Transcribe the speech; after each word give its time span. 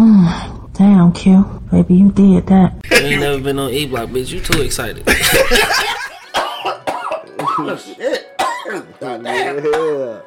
Mm, 0.00 0.72
damn, 0.72 1.12
Q. 1.12 1.44
Baby, 1.70 1.94
you 1.96 2.10
did 2.12 2.46
that. 2.46 2.72
You 2.90 2.96
ain't 3.06 3.20
never 3.20 3.38
been 3.38 3.58
on 3.58 3.70
E 3.70 3.84
Block, 3.86 4.08
bitch. 4.08 4.30
You 4.32 4.40
too 4.40 4.62
excited. 4.62 5.04
oh, 7.38 7.76
Shit. 7.96 8.26
God 8.98 9.22
damn. 9.24 9.62
Yeah. 9.62 10.20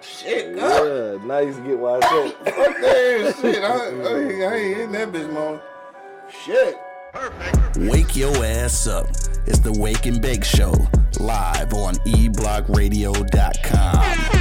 Shit, 0.00 0.56
God. 0.56 0.84
Yeah. 0.84 1.16
Now 1.26 1.38
you 1.38 1.52
get 1.64 1.78
why 1.78 1.98
I 1.98 2.00
said. 2.00 2.32
Fuck 2.54 2.76
that 2.80 3.36
shit. 3.40 3.62
I, 3.62 3.66
I, 3.66 3.68
I 4.50 4.52
ain't 4.56 4.80
in 4.80 4.90
that 4.92 5.12
bitch, 5.12 5.30
man. 5.32 5.60
Shit. 6.44 6.76
Perfect. 7.12 7.76
Wake 7.92 8.16
your 8.16 8.34
ass 8.44 8.86
up. 8.88 9.06
It's 9.46 9.60
the 9.60 9.72
Wake 9.72 10.06
and 10.06 10.20
Bake 10.20 10.44
Show, 10.44 10.74
live 11.20 11.72
on 11.74 11.94
E 12.04 12.28
eblockradio.com. 12.28 14.33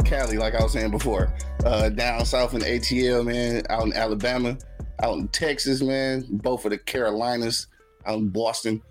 in 0.00 0.06
Cali, 0.06 0.38
like 0.38 0.54
I 0.54 0.62
was 0.62 0.72
saying 0.72 0.90
before. 0.90 1.32
Uh, 1.64 1.88
down 1.88 2.24
south 2.24 2.54
in 2.54 2.60
ATL, 2.60 3.24
man. 3.24 3.62
Out 3.70 3.84
in 3.84 3.92
Alabama. 3.92 4.56
Out 5.02 5.18
in 5.18 5.28
Texas, 5.28 5.82
man. 5.82 6.24
Both 6.30 6.64
of 6.64 6.70
the 6.70 6.78
Carolinas. 6.78 7.66
Out 8.06 8.18
in 8.18 8.28
Boston. 8.28 8.82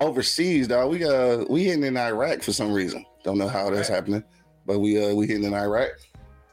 Overseas, 0.00 0.68
dog. 0.68 0.90
We 0.90 1.04
uh 1.04 1.44
we 1.48 1.64
hitting 1.64 1.84
in 1.84 1.96
Iraq 1.96 2.42
for 2.42 2.52
some 2.52 2.72
reason. 2.72 3.06
Don't 3.22 3.38
know 3.38 3.48
how 3.48 3.70
that's 3.70 3.88
happening, 3.88 4.24
but 4.66 4.80
we 4.80 5.02
uh 5.02 5.14
we 5.14 5.26
hitting 5.26 5.44
in 5.44 5.54
Iraq. 5.54 5.90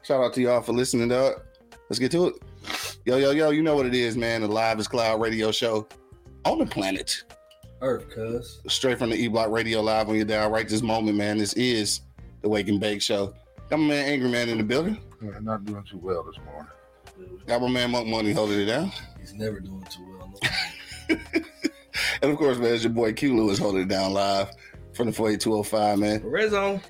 Shout 0.02 0.22
out 0.22 0.32
to 0.34 0.40
y'all 0.40 0.62
for 0.62 0.72
listening, 0.72 1.08
dog. 1.08 1.42
Let's 1.88 1.98
get 1.98 2.12
to 2.12 2.28
it. 2.28 2.34
Yo, 3.04 3.16
yo, 3.16 3.32
yo, 3.32 3.50
you 3.50 3.62
know 3.62 3.74
what 3.74 3.86
it 3.86 3.94
is, 3.94 4.16
man. 4.16 4.42
The 4.42 4.48
Live 4.48 4.78
is 4.78 4.86
Cloud 4.86 5.20
radio 5.20 5.50
show 5.50 5.88
on 6.44 6.58
the 6.58 6.66
planet. 6.66 7.24
Earth, 7.80 8.08
cuz. 8.10 8.60
straight 8.68 8.96
from 8.96 9.10
the 9.10 9.16
E 9.16 9.26
Block 9.26 9.50
Radio 9.50 9.80
Live 9.80 10.08
on 10.08 10.14
your 10.14 10.24
dial 10.24 10.50
right 10.50 10.68
this 10.68 10.82
moment, 10.82 11.18
man. 11.18 11.36
This 11.36 11.52
is 11.54 12.02
the 12.42 12.48
Wake 12.48 12.68
and 12.68 12.78
Bake 12.78 13.02
Show. 13.02 13.34
Got 13.72 13.80
my 13.80 13.86
man 13.86 14.06
Angry 14.06 14.28
Man 14.28 14.50
in 14.50 14.58
the 14.58 14.64
building. 14.64 14.98
Yeah, 15.22 15.30
not 15.40 15.64
doing 15.64 15.82
too 15.84 15.96
well 15.96 16.22
this 16.24 16.36
morning. 16.44 16.70
Got 17.46 17.62
my 17.62 17.68
man 17.68 17.90
Monk 17.90 18.06
Money 18.06 18.32
holding 18.32 18.60
it 18.60 18.66
down. 18.66 18.92
He's 19.18 19.32
never 19.32 19.60
doing 19.60 19.82
too 19.88 20.04
well. 20.10 21.18
And 22.20 22.30
of 22.30 22.36
course, 22.36 22.58
man, 22.58 22.74
it's 22.74 22.84
your 22.84 22.92
boy 22.92 23.14
Q 23.14 23.34
Lewis 23.34 23.58
holding 23.58 23.80
it 23.82 23.88
down 23.88 24.12
live 24.12 24.50
from 24.92 25.06
the 25.06 25.12
48205, 25.14 25.98
man. 25.98 26.20
Red 26.22 26.50
zone. 26.50 26.82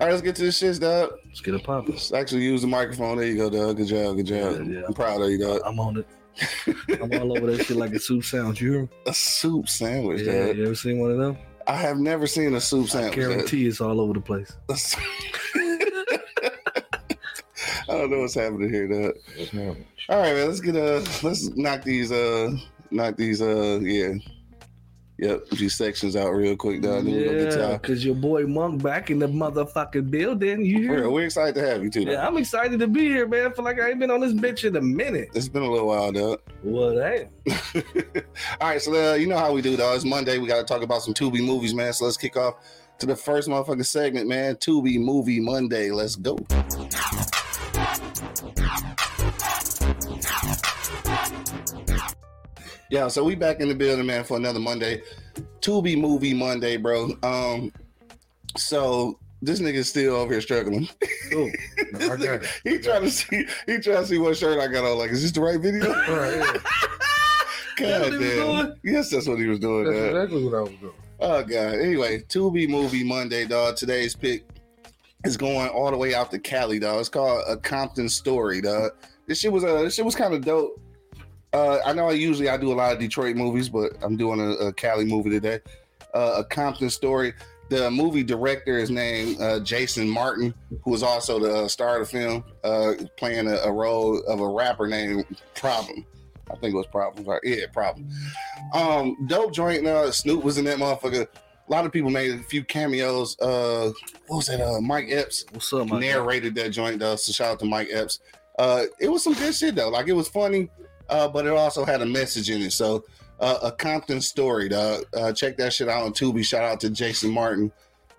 All 0.00 0.06
right, 0.06 0.10
let's 0.12 0.22
get 0.22 0.36
to 0.36 0.42
this 0.42 0.58
shit, 0.58 0.78
dog. 0.80 1.10
Let's 1.26 1.40
get 1.40 1.54
it 1.54 1.64
popping. 1.64 1.94
Let's 1.94 2.12
actually 2.12 2.42
use 2.44 2.62
the 2.62 2.68
microphone. 2.68 3.18
There 3.18 3.26
you 3.26 3.36
go, 3.36 3.50
dog. 3.50 3.76
Good 3.76 3.88
job, 3.88 4.16
good 4.16 4.26
job. 4.26 4.68
Yeah, 4.68 4.78
yeah. 4.78 4.82
I'm 4.86 4.94
proud 4.94 5.20
of 5.20 5.30
you, 5.30 5.38
dog. 5.38 5.60
I'm 5.64 5.80
on 5.80 5.96
it. 5.98 6.06
I'm 7.02 7.12
all 7.20 7.36
over 7.36 7.50
that 7.50 7.66
shit 7.66 7.76
like 7.76 7.92
a 7.94 7.98
soup 7.98 8.22
sounds. 8.22 8.60
You 8.60 8.72
hear 8.72 8.82
me? 8.82 8.88
A 9.06 9.12
soup 9.14 9.68
sandwich, 9.68 10.20
Yeah, 10.22 10.46
dog. 10.46 10.56
you 10.56 10.66
ever 10.66 10.74
seen 10.76 11.00
one 11.00 11.10
of 11.10 11.18
them? 11.18 11.36
I 11.66 11.74
have 11.74 11.98
never 11.98 12.28
seen 12.28 12.54
a 12.54 12.60
soup 12.60 12.84
I 12.84 12.88
sandwich. 12.88 13.16
dog. 13.18 13.28
guarantee 13.30 13.66
it's 13.66 13.80
all 13.80 14.00
over 14.00 14.12
the 14.12 14.20
place. 14.20 14.56
I 17.88 17.92
don't 17.96 18.10
know 18.10 18.20
what's 18.20 18.34
happening 18.34 18.70
here, 18.70 18.86
dog. 18.86 19.14
Sandwich. 19.50 19.86
All 20.08 20.18
right, 20.20 20.34
man. 20.34 20.48
Let's 20.48 20.60
get 20.60 20.76
uh, 20.76 21.00
let's 21.22 21.48
knock 21.56 21.82
these 21.84 22.12
uh, 22.12 22.50
knock 22.90 23.16
these 23.16 23.40
uh, 23.40 23.78
yeah, 23.82 24.14
yep, 25.18 25.48
these 25.50 25.74
sections 25.74 26.14
out 26.14 26.30
real 26.30 26.56
quick, 26.56 26.82
dog. 26.82 27.04
Then 27.04 27.14
we 27.14 27.24
gonna 27.24 27.38
get 27.38 27.52
to 27.52 27.58
Yeah, 27.58 27.78
cause 27.78 28.04
your 28.04 28.14
boy 28.14 28.46
Monk 28.46 28.82
back 28.82 29.10
in 29.10 29.18
the 29.18 29.26
motherfucking 29.26 30.10
building. 30.10 30.64
You 30.64 30.82
hear? 30.82 31.02
We're, 31.04 31.10
we're 31.10 31.24
excited 31.26 31.54
to 31.54 31.66
have 31.66 31.82
you 31.82 31.90
too. 31.90 32.02
Yeah, 32.02 32.12
Yeah. 32.12 32.26
I'm 32.26 32.36
excited 32.36 32.78
to 32.78 32.86
be 32.86 33.06
here, 33.06 33.26
man. 33.26 33.46
I 33.46 33.54
feel 33.54 33.64
like 33.64 33.80
I 33.80 33.90
ain't 33.90 34.00
been 34.00 34.10
on 34.10 34.20
this 34.20 34.34
bitch 34.34 34.64
in 34.64 34.76
a 34.76 34.82
minute. 34.82 35.30
It's 35.34 35.48
been 35.48 35.62
a 35.62 35.70
little 35.70 35.88
while, 35.88 36.12
dog. 36.12 36.40
Well, 36.62 36.94
damn. 36.94 37.28
All 38.60 38.68
right, 38.68 38.82
so 38.82 39.12
uh, 39.12 39.14
you 39.14 39.26
know 39.26 39.38
how 39.38 39.52
we 39.52 39.62
do, 39.62 39.76
dog. 39.76 39.96
It's 39.96 40.04
Monday. 40.04 40.38
We 40.38 40.46
got 40.46 40.58
to 40.58 40.64
talk 40.64 40.82
about 40.82 41.02
some 41.02 41.14
Tubi 41.14 41.44
movies, 41.44 41.74
man. 41.74 41.92
So 41.92 42.04
let's 42.04 42.16
kick 42.16 42.36
off 42.36 42.54
to 42.98 43.06
the 43.06 43.16
first 43.16 43.48
motherfucking 43.48 43.86
segment, 43.86 44.28
man. 44.28 44.56
Tubi 44.56 44.98
movie 45.00 45.40
Monday. 45.40 45.90
Let's 45.90 46.16
go. 46.16 46.36
Yeah, 52.90 53.08
so 53.08 53.22
we 53.22 53.34
back 53.34 53.60
in 53.60 53.68
the 53.68 53.74
building, 53.74 54.06
man, 54.06 54.24
for 54.24 54.36
another 54.38 54.58
Monday. 54.58 55.02
Tubi 55.60 56.00
movie 56.00 56.34
Monday, 56.34 56.76
bro. 56.76 57.10
Um, 57.22 57.70
so 58.56 59.18
this 59.42 59.60
nigga's 59.60 59.88
still 59.88 60.16
over 60.16 60.32
here 60.32 60.40
struggling. 60.40 60.88
Oh, 61.34 61.50
I 61.96 62.16
got 62.16 62.20
it. 62.20 62.46
he 62.64 62.78
trying 62.78 63.02
to 63.02 63.10
see, 63.10 63.46
he 63.66 63.78
trying 63.78 63.98
to 63.98 64.06
see 64.06 64.18
what 64.18 64.36
shirt 64.36 64.58
I 64.58 64.66
got 64.66 64.84
on. 64.84 64.96
Like, 64.98 65.10
is 65.10 65.22
this 65.22 65.32
the 65.32 65.42
right 65.42 65.60
video? 65.60 65.86
All 65.86 66.16
right, 66.16 66.36
yeah. 66.36 66.52
God 67.76 68.12
what 68.12 68.20
damn. 68.20 68.74
Yes, 68.82 69.10
that's 69.10 69.28
what 69.28 69.38
he 69.38 69.46
was 69.46 69.58
doing. 69.58 69.84
That's 69.84 69.98
dog. 69.98 70.16
exactly 70.16 70.44
what 70.44 70.54
I 70.54 70.60
was 70.62 70.72
doing. 70.80 70.94
Oh 71.20 71.42
god. 71.42 71.74
Anyway, 71.74 72.20
Tubi 72.20 72.68
movie 72.68 73.02
Monday, 73.02 73.44
dog. 73.44 73.76
Today's 73.76 74.14
pick 74.14 74.44
is 75.24 75.36
going 75.36 75.68
all 75.68 75.90
the 75.90 75.96
way 75.96 76.14
out 76.14 76.30
to 76.30 76.38
Cali, 76.38 76.78
dog. 76.78 77.00
It's 77.00 77.08
called 77.08 77.42
A 77.48 77.56
Compton 77.56 78.08
Story, 78.08 78.60
dog. 78.60 78.92
This 79.26 79.40
shit 79.40 79.52
was 79.52 79.64
uh 79.64 79.82
this 79.82 79.94
shit 79.94 80.04
was 80.04 80.14
kind 80.14 80.32
of 80.32 80.44
dope. 80.44 80.80
Uh, 81.52 81.78
I 81.84 81.92
know 81.92 82.08
I 82.08 82.12
usually 82.12 82.48
I 82.48 82.56
do 82.56 82.72
a 82.72 82.74
lot 82.74 82.92
of 82.92 82.98
Detroit 83.00 83.34
movies, 83.34 83.68
but 83.68 83.92
I'm 84.02 84.16
doing 84.16 84.38
a, 84.40 84.66
a 84.66 84.72
Cali 84.72 85.04
movie 85.04 85.30
today. 85.30 85.60
Uh, 86.14 86.36
a 86.38 86.44
Compton 86.44 86.90
Story. 86.90 87.34
The 87.68 87.90
movie 87.90 88.22
director 88.22 88.78
is 88.78 88.88
named 88.88 89.40
uh, 89.40 89.60
Jason 89.60 90.08
Martin, 90.08 90.54
who 90.82 90.94
is 90.94 91.02
also 91.02 91.38
the 91.38 91.64
uh, 91.64 91.68
star 91.68 92.00
of 92.00 92.08
the 92.08 92.18
film, 92.18 92.44
uh, 92.64 92.94
playing 93.16 93.46
a, 93.46 93.56
a 93.56 93.72
role 93.72 94.22
of 94.22 94.40
a 94.40 94.48
rapper 94.48 94.86
named 94.86 95.26
Problem. 95.54 96.06
I 96.50 96.56
think 96.56 96.74
it 96.74 96.76
was 96.76 96.86
Problem, 96.86 97.24
right? 97.24 97.40
Yeah, 97.42 97.66
Problem. 97.72 98.08
Um, 98.72 99.16
dope 99.26 99.52
joint. 99.52 99.86
Uh, 99.86 100.10
Snoop 100.10 100.42
was 100.44 100.58
in 100.58 100.64
that 100.66 100.78
motherfucker. 100.78 101.26
A 101.26 101.70
lot 101.70 101.84
of 101.84 101.92
people 101.92 102.10
made 102.10 102.32
a 102.32 102.42
few 102.44 102.64
cameos. 102.64 103.38
Uh, 103.40 103.92
what 104.26 104.38
was 104.38 104.46
that? 104.46 104.60
Uh, 104.60 104.80
Mike 104.80 105.08
Epps 105.10 105.44
What's 105.52 105.72
up, 105.72 105.88
my 105.88 106.00
narrated 106.00 106.54
that 106.54 106.70
joint 106.70 106.98
though. 106.98 107.16
So 107.16 107.32
shout 107.32 107.52
out 107.52 107.58
to 107.60 107.66
Mike 107.66 107.88
Epps. 107.92 108.20
Uh, 108.58 108.84
it 108.98 109.08
was 109.08 109.22
some 109.22 109.34
good 109.34 109.54
shit 109.54 109.74
though. 109.74 109.90
Like 109.90 110.08
it 110.08 110.14
was 110.14 110.28
funny, 110.28 110.70
uh, 111.08 111.28
but 111.28 111.46
it 111.46 111.52
also 111.52 111.84
had 111.84 112.00
a 112.00 112.06
message 112.06 112.50
in 112.50 112.62
it. 112.62 112.72
So 112.72 113.04
uh, 113.40 113.58
a 113.62 113.72
Compton 113.72 114.20
story, 114.20 114.68
dog. 114.68 115.04
Uh, 115.14 115.32
check 115.32 115.56
that 115.58 115.72
shit 115.72 115.88
out 115.88 116.04
on 116.04 116.12
Tubi. 116.12 116.44
Shout 116.44 116.64
out 116.64 116.80
to 116.80 116.90
Jason 116.90 117.30
Martin. 117.30 117.70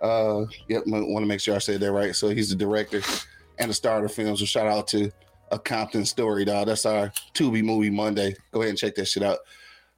Uh, 0.02 0.46
yep, 0.68 0.84
want 0.86 1.24
to 1.24 1.28
make 1.28 1.42
sure 1.42 1.56
I 1.56 1.60
said 1.60 1.82
that 1.82 1.92
right. 1.92 2.16
So 2.16 2.30
he's 2.30 2.50
the 2.50 2.56
director 2.56 3.02
and 3.58 3.70
the 3.70 3.74
star 3.74 3.98
of 3.98 4.04
the 4.04 4.10
film. 4.10 4.36
So 4.38 4.46
shout 4.46 4.68
out 4.68 4.88
to 4.90 5.12
a 5.52 5.60
Compton 5.60 6.06
story, 6.06 6.46
dog. 6.46 6.68
That's 6.68 6.86
our 6.86 7.10
Tubi 7.34 7.64
movie 7.64 7.90
Monday. 7.90 8.36
Go 8.52 8.62
ahead 8.62 8.70
and 8.70 8.78
check 8.78 8.96
that 8.96 9.06
shit 9.06 9.24
out. 9.24 9.40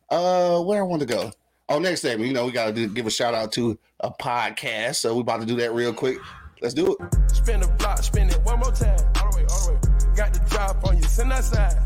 Uh, 0.10 0.62
where 0.62 0.80
I 0.80 0.86
want 0.86 1.02
to 1.02 1.06
go. 1.06 1.32
Oh, 1.70 1.80
next 1.80 2.02
segment, 2.02 2.28
you 2.28 2.34
know, 2.34 2.46
we 2.46 2.52
gotta 2.52 2.74
do, 2.74 2.88
give 2.90 3.08
a 3.08 3.10
shout 3.10 3.34
out 3.34 3.54
to 3.54 3.80
a 4.02 4.12
podcast. 4.12 4.96
So 4.96 5.16
we 5.16 5.22
about 5.22 5.40
to 5.40 5.46
do 5.46 5.56
that 5.58 5.74
real 5.74 5.94
quick. 5.94 6.18
Let's 6.62 6.74
do 6.74 6.94
it. 6.94 7.34
Spin 7.34 7.62
the 7.62 7.68
block, 7.80 8.00
spin 8.00 8.30
it 8.30 8.42
one 8.44 8.60
more 8.60 8.72
time. 8.72 9.00
All 9.22 9.32
the 9.32 9.38
way, 9.38 9.46
all 9.50 9.68
the 9.68 9.74
way. 9.74 10.16
Got 10.16 10.34
the 10.34 10.40
drop 10.50 10.86
on 10.86 10.98
you, 10.98 11.04
send 11.04 11.32
that 11.32 11.46
side. 11.46 11.78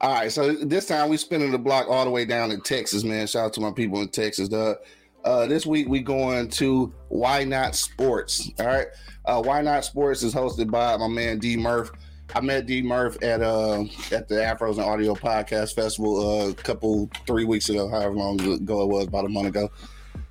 All 0.00 0.14
right, 0.14 0.32
so 0.32 0.52
this 0.52 0.86
time 0.86 1.10
we 1.10 1.16
spinning 1.16 1.52
the 1.52 1.58
block 1.58 1.86
all 1.88 2.04
the 2.04 2.10
way 2.10 2.24
down 2.24 2.50
in 2.50 2.60
Texas, 2.62 3.04
man. 3.04 3.26
Shout 3.26 3.46
out 3.46 3.52
to 3.52 3.60
my 3.60 3.70
people 3.70 4.00
in 4.00 4.08
Texas, 4.08 4.48
dog. 4.48 4.78
Uh, 5.24 5.46
this 5.46 5.64
week 5.64 5.88
we 5.88 6.00
going 6.00 6.48
to 6.48 6.92
Why 7.08 7.44
Not 7.44 7.76
Sports. 7.76 8.50
All 8.58 8.66
right, 8.66 8.86
uh, 9.26 9.42
Why 9.42 9.62
Not 9.62 9.84
Sports 9.84 10.22
is 10.22 10.34
hosted 10.34 10.70
by 10.70 10.96
my 10.96 11.06
man 11.06 11.38
D 11.38 11.56
Murph. 11.56 11.92
I 12.34 12.40
met 12.40 12.66
D 12.66 12.82
Murph 12.82 13.22
at 13.22 13.42
uh 13.42 13.84
at 14.12 14.28
the 14.28 14.36
Afros 14.36 14.72
and 14.72 14.82
Audio 14.82 15.14
Podcast 15.14 15.74
Festival 15.74 16.42
uh, 16.42 16.50
a 16.50 16.54
couple 16.54 17.10
three 17.26 17.44
weeks 17.44 17.68
ago, 17.68 17.88
however 17.88 18.14
long 18.14 18.40
ago 18.40 18.82
it 18.82 18.88
was, 18.88 19.06
about 19.06 19.24
a 19.24 19.28
month 19.28 19.48
ago. 19.48 19.70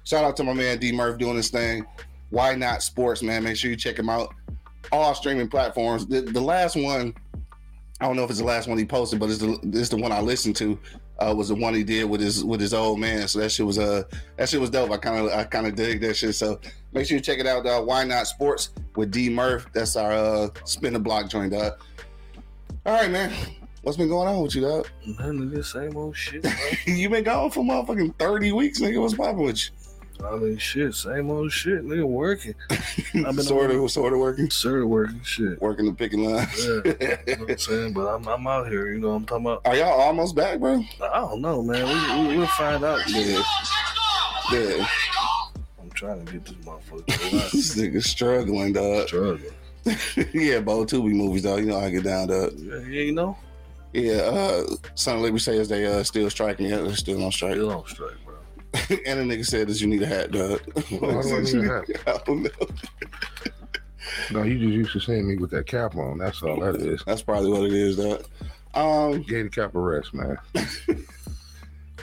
Shout 0.04 0.24
out 0.24 0.38
to 0.38 0.44
my 0.44 0.54
man 0.54 0.80
D 0.80 0.92
Murph 0.92 1.18
doing 1.18 1.36
this 1.36 1.50
thing. 1.50 1.86
Why 2.30 2.56
Not 2.56 2.84
Sports, 2.84 3.22
man? 3.22 3.44
Make 3.44 3.58
sure 3.58 3.70
you 3.70 3.76
check 3.76 3.98
him 3.98 4.10
out. 4.10 4.34
All 4.92 5.14
streaming 5.14 5.50
platforms. 5.50 6.08
The, 6.08 6.22
the 6.22 6.42
last 6.42 6.76
one 6.76 7.14
I 8.02 8.06
don't 8.06 8.16
know 8.16 8.24
if 8.24 8.30
it's 8.30 8.40
the 8.40 8.46
last 8.46 8.68
one 8.68 8.78
he 8.78 8.86
posted, 8.86 9.20
but 9.20 9.30
it's 9.30 9.40
the 9.40 9.60
it's 9.74 9.90
the 9.90 9.98
one 9.98 10.12
I 10.12 10.22
listened 10.22 10.56
to. 10.58 10.80
Uh, 11.20 11.34
was 11.36 11.50
the 11.50 11.56
one 11.56 11.74
he 11.74 11.84
did 11.84 12.06
with 12.06 12.22
his 12.22 12.46
with 12.46 12.62
his 12.62 12.74
old 12.74 12.98
man. 12.98 13.28
So 13.28 13.40
that 13.40 13.50
shit 13.52 13.66
was 13.66 13.78
uh 13.78 14.04
that 14.38 14.48
shit 14.48 14.62
was 14.62 14.70
dope. 14.70 14.90
I 14.90 14.98
kind 14.98 15.26
of 15.26 15.34
I 15.34 15.44
kind 15.44 15.68
of 15.68 15.76
dig 15.76 16.00
that 16.02 16.16
shit. 16.16 16.34
So 16.36 16.62
make 16.94 17.08
sure 17.08 17.18
you 17.18 17.22
check 17.22 17.40
it 17.40 17.46
out. 17.46 17.86
Why 17.86 18.06
not 18.06 18.28
sports 18.28 18.70
with 18.96 19.12
D 19.12 19.30
Murph? 19.30 19.68
That's 19.74 19.98
our 19.98 20.14
uh, 20.14 20.50
spin 20.64 20.94
the 20.94 21.00
block 21.00 21.30
joint. 21.30 21.52
Dog. 21.52 21.74
All 22.86 22.94
right, 22.94 23.12
man. 23.12 23.34
What's 23.82 23.98
been 23.98 24.10
going 24.10 24.28
on 24.28 24.42
with 24.44 24.56
you, 24.56 24.62
dog? 24.62 24.88
None 25.20 25.42
of 25.42 25.52
this 25.52 25.72
same 25.72 25.96
old 25.96 26.16
shit, 26.16 26.42
bro. 26.44 26.52
you 26.94 27.10
been 27.10 27.24
gone 27.24 27.50
for 27.52 27.64
motherfucking 27.64 28.16
thirty 28.18 28.52
weeks, 28.52 28.80
nigga. 28.80 29.02
What's 29.02 29.14
popping 29.14 29.44
with 29.44 29.58
you? 29.58 30.26
I 30.26 30.36
mean, 30.36 30.58
shit, 30.58 30.94
same 30.96 31.30
old 31.30 31.50
shit. 31.52 31.86
Nigga 31.86 32.04
working. 32.06 32.54
I've 32.70 33.12
been 33.14 33.42
sort 33.42 33.72
on- 33.72 33.78
of 33.78 33.92
sort 33.92 34.12
of 34.12 34.20
working, 34.20 34.50
Sir 34.50 34.86
working 34.86 35.22
shit. 35.24 35.62
working 35.62 35.86
the 35.86 35.94
picking 35.94 36.26
lines. 36.26 36.50
Yeah, 36.58 36.72
you 37.26 37.36
know 37.38 37.42
what 37.46 37.52
I'm 37.52 37.58
saying? 37.58 37.94
But 37.94 38.08
I'm, 38.08 38.28
I'm 38.28 38.46
out 38.48 38.68
here, 38.68 38.92
you 38.92 39.00
know 39.00 39.10
what 39.10 39.16
I'm 39.16 39.26
talking 39.26 39.46
about? 39.46 39.62
Are 39.66 39.76
y'all 39.78 40.02
almost 40.02 40.36
back, 40.36 40.60
bro? 40.60 40.84
I 41.02 41.20
don't 41.20 41.42
know, 41.42 41.62
man. 41.64 41.86
We, 42.28 42.28
we, 42.32 42.38
we'll 42.38 42.48
find 42.48 42.84
out. 42.84 43.00
Yeah. 43.10 43.42
Yeah. 44.52 44.88
I'm 45.82 45.90
trying 45.92 46.26
to 46.26 46.32
get 46.34 46.44
this 46.46 46.56
motherfucker. 46.66 47.06
this 47.52 47.76
nigga 47.78 48.04
struggling, 48.04 48.74
dog. 48.74 49.08
Struggling. 49.08 49.52
yeah, 50.34 50.60
Bo 50.60 50.86
Tubi 50.86 51.14
movies, 51.14 51.44
though. 51.44 51.58
You 51.58 51.68
know 51.68 51.80
how 51.80 51.86
I 51.86 51.90
get 51.90 52.04
down, 52.04 52.28
to. 52.28 52.54
Yeah, 52.58 53.02
you 53.02 53.14
know? 53.14 53.38
Yeah, 53.94 54.22
uh 54.22 54.68
Son 54.94 55.16
of 55.16 55.22
Liberty 55.24 55.40
says 55.40 55.68
they 55.68 55.86
uh 55.86 56.04
still 56.04 56.30
striking. 56.30 56.68
Yeah, 56.68 56.78
they're 56.82 56.96
still 56.96 57.24
on 57.24 57.32
strike. 57.32 57.54
Still 57.54 57.72
on 57.72 57.88
strike, 57.88 58.24
bro. 58.24 58.36
and 59.06 59.20
a 59.20 59.24
nigga 59.36 59.46
said 59.46 59.68
that 59.68 59.82
you 59.82 59.88
need 59.88 60.04
a 60.04 60.06
hat, 60.06 60.32
dog. 60.32 60.62
Why 60.90 61.22
do 61.22 61.38
I 61.38 61.42
need 61.42 61.56
a 61.56 61.64
hat? 61.74 61.86
I 62.06 62.22
don't 62.26 62.44
know. 62.44 62.50
No, 64.32 64.44
you 64.44 64.60
just 64.60 64.74
used 64.74 64.92
to 64.94 65.00
seeing 65.00 65.28
me 65.28 65.38
with 65.38 65.52
that 65.52 65.66
cap 65.66 65.96
on. 65.96 66.20
That's 66.20 66.42
all 66.44 66.60
that 66.60 66.76
is. 66.76 67.04
That's 67.06 67.24
probably 67.24 67.50
what 67.50 67.64
it 67.64 67.74
is, 67.74 67.98
dog. 67.98 68.24
Um, 68.76 69.24
Gave 69.24 69.46
the 69.46 69.50
cap 69.50 69.74
a 69.74 69.80
rest, 69.80 70.14
man. 70.14 70.38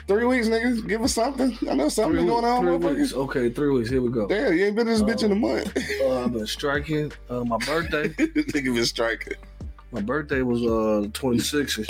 Three 0.07 0.25
weeks, 0.25 0.47
niggas. 0.47 0.87
Give 0.87 1.01
us 1.03 1.13
something. 1.13 1.57
I 1.69 1.75
know 1.75 1.89
something 1.89 2.17
Three, 2.19 2.27
going 2.27 2.45
on, 2.45 2.63
three 2.63 2.71
motherfuckers. 2.77 2.97
weeks. 2.97 3.13
Okay, 3.13 3.49
three 3.49 3.69
weeks. 3.69 3.89
Here 3.89 4.01
we 4.01 4.09
go. 4.09 4.27
Damn, 4.27 4.53
you 4.57 4.65
ain't 4.65 4.75
been 4.75 4.87
this 4.87 5.01
bitch 5.01 5.23
in 5.23 5.31
a 5.31 5.35
month. 5.35 5.75
Uh, 6.01 6.23
I've 6.23 6.33
been 6.33 6.47
striking. 6.47 7.11
Uh, 7.29 7.43
my 7.43 7.57
birthday. 7.57 8.07
nigga 8.09 8.73
been 8.73 8.85
striking. 8.85 9.33
My 9.91 10.01
birthday 10.01 10.41
was 10.41 10.61
uh 10.63 11.01
the 11.03 11.09
26th 11.13 11.77
and 11.77 11.87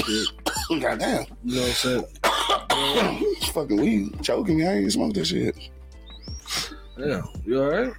shit. 0.78 0.82
Goddamn. 0.82 1.26
You 1.44 1.56
know 1.56 1.62
what 1.62 1.86
I'm 2.24 3.24
saying? 3.24 3.36
Fucking 3.54 3.78
weed 3.82 4.22
choking 4.24 4.58
me. 4.60 4.68
I 4.68 4.74
ain't 4.74 4.92
smoke 4.92 5.14
that 5.16 5.26
shit. 5.26 5.56
Yeah. 6.98 7.22
You 7.46 7.62
all 7.64 7.70
right? 7.70 7.94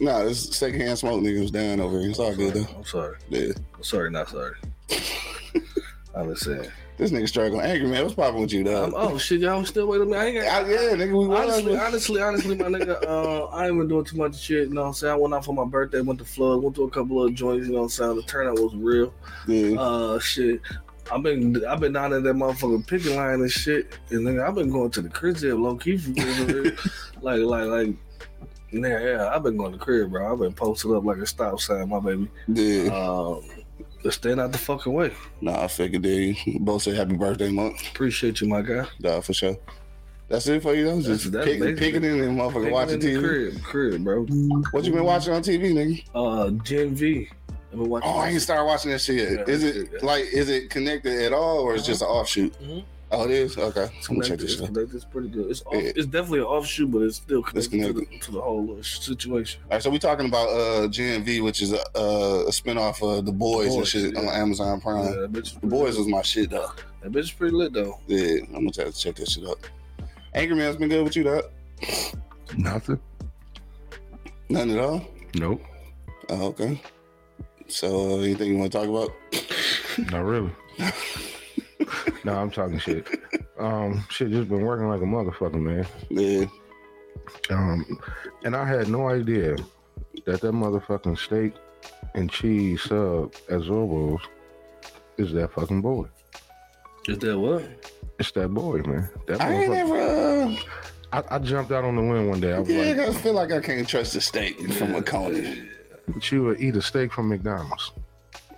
Nah, 0.00 0.24
this 0.24 0.50
secondhand 0.56 0.98
smoke 0.98 1.22
nigga 1.22 1.40
was 1.40 1.52
down 1.52 1.78
over 1.80 2.00
here. 2.00 2.10
It's 2.10 2.18
all 2.18 2.34
good 2.34 2.54
though. 2.54 2.66
I'm 2.76 2.84
sorry. 2.84 3.16
Yeah. 3.28 3.52
I'm 3.76 3.82
sorry, 3.84 4.10
not 4.10 4.28
sorry. 4.28 4.54
I 6.16 6.22
was 6.22 6.40
saying. 6.40 6.68
This 6.96 7.10
nigga 7.10 7.28
struggling. 7.28 7.60
Angry 7.62 7.88
man, 7.88 8.02
what's 8.04 8.14
popping 8.14 8.40
with 8.40 8.52
you, 8.52 8.60
Um, 8.60 8.90
dog? 8.90 8.92
oh 8.94 9.18
shit, 9.18 9.40
y'all 9.40 9.64
still 9.64 9.88
waiting 9.88 10.06
on 10.06 10.12
me. 10.12 10.16
I 10.16 10.24
ain't 10.26 10.40
got, 10.44 10.64
Ah, 10.64 10.68
yeah, 10.68 10.78
nigga, 10.94 11.28
we. 11.28 11.34
Honestly, 11.34 11.76
honestly, 11.76 12.22
honestly, 12.22 12.54
my 12.56 12.66
nigga, 12.66 13.02
uh, 13.04 13.46
I 13.46 13.66
ain't 13.66 13.76
been 13.78 13.88
doing 13.88 14.04
too 14.04 14.16
much 14.16 14.38
shit. 14.38 14.68
You 14.68 14.74
know 14.74 14.82
what 14.82 14.86
I'm 14.88 14.92
saying? 14.94 15.12
I 15.12 15.16
went 15.16 15.34
out 15.34 15.44
for 15.44 15.52
my 15.54 15.64
birthday, 15.64 16.00
went 16.02 16.20
to 16.20 16.24
Flood, 16.24 16.62
went 16.62 16.76
to 16.76 16.84
a 16.84 16.90
couple 16.90 17.24
of 17.24 17.34
joints. 17.34 17.66
You 17.66 17.72
know 17.72 17.78
what 17.80 17.84
I'm 17.86 17.90
saying? 17.90 18.16
The 18.16 18.22
turnout 18.22 18.60
was 18.60 18.74
real. 18.76 19.12
Yeah. 19.48 19.80
Uh, 19.80 20.18
shit. 20.20 20.60
I've 21.12 21.22
been 21.22 21.64
I've 21.66 21.80
been 21.80 21.92
down 21.92 22.12
at 22.12 22.22
that 22.22 22.34
motherfucking 22.34 22.86
picket 22.86 23.12
line 23.16 23.40
and 23.40 23.50
shit, 23.50 23.98
and 24.10 24.20
nigga, 24.20 24.46
I've 24.48 24.54
been 24.54 24.70
going 24.70 24.90
to 24.92 25.02
the 25.02 25.10
crib 25.10 25.36
low 25.42 25.76
key 25.76 25.96
like 27.20 27.40
like 27.40 27.66
like. 27.66 27.94
Yeah, 28.70 28.98
yeah, 28.98 29.30
I've 29.32 29.44
been 29.44 29.56
going 29.56 29.70
to 29.72 29.78
crib, 29.78 30.10
bro. 30.10 30.32
I've 30.32 30.38
been 30.40 30.52
posted 30.52 30.90
up 30.92 31.04
like 31.04 31.18
a 31.18 31.26
stop 31.26 31.60
sign, 31.60 31.88
my 31.90 32.00
baby. 32.00 32.28
Yeah. 32.48 32.88
Um, 32.92 33.42
just 34.04 34.18
staying 34.18 34.38
out 34.38 34.52
the 34.52 34.58
fucking 34.58 34.92
way. 34.92 35.10
Nah, 35.40 35.64
I 35.64 35.66
figured 35.68 36.02
they 36.02 36.36
both 36.60 36.82
say 36.82 36.94
happy 36.94 37.16
birthday 37.16 37.50
month. 37.50 37.80
Appreciate 37.88 38.40
you, 38.40 38.48
my 38.48 38.60
guy. 38.62 38.86
Nah, 39.00 39.20
for 39.20 39.32
sure. 39.32 39.56
That's 40.28 40.46
it 40.46 40.62
for 40.62 40.74
you 40.74 40.84
though? 40.84 41.00
Just 41.02 41.32
that's 41.32 41.46
pick, 41.46 41.76
picking 41.78 42.04
in 42.04 42.20
and 42.20 42.38
motherfucking 42.38 42.52
Picking 42.54 42.70
watching 42.72 43.00
TV. 43.00 43.18
crib, 43.20 43.62
crib, 43.62 44.04
bro. 44.04 44.24
What 44.70 44.84
you 44.84 44.92
been 44.92 45.04
watching 45.04 45.32
on 45.34 45.42
TV, 45.42 45.72
nigga? 45.72 46.04
Uh, 46.14 46.50
Gen 46.62 46.94
V. 46.94 47.28
I've 47.72 47.78
been 47.78 47.88
watching. 47.88 48.08
Oh, 48.08 48.18
I 48.18 48.28
ain't 48.28 48.40
started 48.42 48.64
watching 48.64 48.90
that 48.92 49.00
shit 49.00 49.16
yet. 49.16 49.30
Yeah, 49.48 49.54
is 49.54 49.62
it 49.64 49.88
shit, 49.90 50.02
like 50.02 50.24
is 50.32 50.48
it 50.48 50.70
connected 50.70 51.20
at 51.24 51.32
all 51.32 51.58
or 51.60 51.74
is 51.74 51.82
it 51.82 51.86
just 51.86 52.02
an 52.02 52.08
offshoot? 52.08 52.54
Mhm. 52.62 52.84
Oh, 53.16 53.24
it 53.24 53.30
is. 53.30 53.56
Okay, 53.56 53.88
I'm 54.08 54.16
gonna 54.16 54.28
check 54.28 54.38
this 54.38 54.52
It's, 54.54 54.62
out. 54.62 54.66
connected, 54.68 54.96
it's 54.96 55.04
pretty 55.04 55.28
good. 55.28 55.50
It's 55.50 55.62
off, 55.66 55.74
Yeah. 55.74 55.92
it's 55.96 56.06
definitely 56.06 56.40
an 56.40 56.44
offshoot, 56.46 56.90
but 56.90 57.02
it's 57.02 57.16
still 57.16 57.42
connected, 57.42 57.70
To, 57.70 57.78
connected. 57.92 58.08
the, 58.10 58.18
to 58.26 58.30
the 58.32 58.40
whole 58.40 58.60
little 58.66 58.82
situation. 58.82 59.60
All 59.64 59.70
right, 59.76 59.82
so 59.82 59.90
we're 59.90 59.98
talking 59.98 60.26
about 60.26 60.48
uh 60.48 60.88
Gen 60.88 61.24
V, 61.24 61.40
which 61.40 61.62
is 61.62 61.72
a, 61.72 61.76
a 61.96 62.50
spinoff 62.50 63.02
of 63.02 63.24
The 63.26 63.32
Boys, 63.32 63.68
and 63.68 63.76
Boys, 63.76 63.88
shit 63.88 64.12
yeah. 64.14 64.20
on 64.20 64.26
Amazon 64.28 64.80
Prime. 64.80 65.04
that 65.20 65.32
bitch 65.32 65.46
is 65.46 65.52
The 65.54 65.66
Boys 65.66 65.90
lit. 65.96 65.98
was 65.98 66.08
my 66.08 66.22
shit 66.22 66.50
though. 66.50 66.70
that 67.02 67.12
bitch 67.12 67.18
is 67.20 67.32
pretty 67.32 67.54
lit 67.54 67.72
though. 67.72 67.98
Yeah, 68.06 68.38
I'm 68.54 68.66
gonna 68.66 68.70
have 68.78 68.92
to 68.94 68.98
check 68.98 69.16
that 69.16 69.28
shit 69.30 69.44
out. 69.46 69.58
Angry 70.34 70.56
Man's 70.56 70.76
been 70.76 70.88
good 70.88 71.04
with 71.04 71.14
you, 71.16 71.22
dog? 71.22 71.44
Nothing. 72.56 72.98
None 74.48 74.70
at 74.70 74.78
all. 74.78 75.06
Nope. 75.34 75.62
Oh, 76.28 76.46
okay. 76.48 76.80
So, 77.68 78.18
uh, 78.18 78.22
anything 78.22 78.50
you 78.52 78.58
want 78.58 78.72
to 78.72 78.78
talk 78.78 78.88
about? 78.88 79.10
Not 80.10 80.24
really. 80.24 80.50
no, 82.24 82.34
I'm 82.34 82.50
talking 82.50 82.78
shit. 82.78 83.06
Um, 83.58 84.04
shit 84.10 84.30
just 84.30 84.48
been 84.48 84.62
working 84.62 84.88
like 84.88 85.00
a 85.00 85.04
motherfucker, 85.04 85.54
man. 85.60 85.86
Yeah, 86.10 86.46
Um, 87.50 87.84
and 88.44 88.54
I 88.56 88.66
had 88.66 88.88
no 88.88 89.08
idea 89.08 89.56
that 90.26 90.40
that 90.40 90.52
motherfucking 90.52 91.18
steak 91.18 91.54
and 92.14 92.30
cheese 92.30 92.82
sub 92.82 93.34
at 93.48 93.60
Zorbo's 93.60 94.22
is 95.18 95.32
that 95.32 95.52
fucking 95.52 95.82
boy. 95.82 96.06
Is 97.08 97.18
that 97.18 97.38
what? 97.38 97.64
It's 98.18 98.30
that 98.32 98.48
boy, 98.48 98.78
man. 98.82 99.08
That 99.26 99.40
I 99.40 99.52
ain't 99.52 99.72
motherfucker. 99.72 100.46
ever. 100.48 100.56
Uh, 101.12 101.20
I, 101.30 101.36
I 101.36 101.38
jumped 101.38 101.70
out 101.70 101.84
on 101.84 101.94
the 101.96 102.02
limb 102.02 102.28
one 102.28 102.40
day. 102.40 102.52
I 102.54 102.58
was 102.60 102.68
yeah, 102.68 102.82
like, 102.82 102.98
I 102.98 103.12
feel 103.12 103.34
like 103.34 103.52
I 103.52 103.60
can't 103.60 103.86
trust 103.86 104.16
a 104.16 104.20
steak 104.20 104.58
from 104.72 104.94
a 104.94 105.02
Coney. 105.02 105.62
but 106.08 106.30
you 106.32 106.42
would 106.44 106.60
eat 106.60 106.74
a 106.76 106.82
steak 106.82 107.12
from 107.12 107.28
McDonald's. 107.28 107.92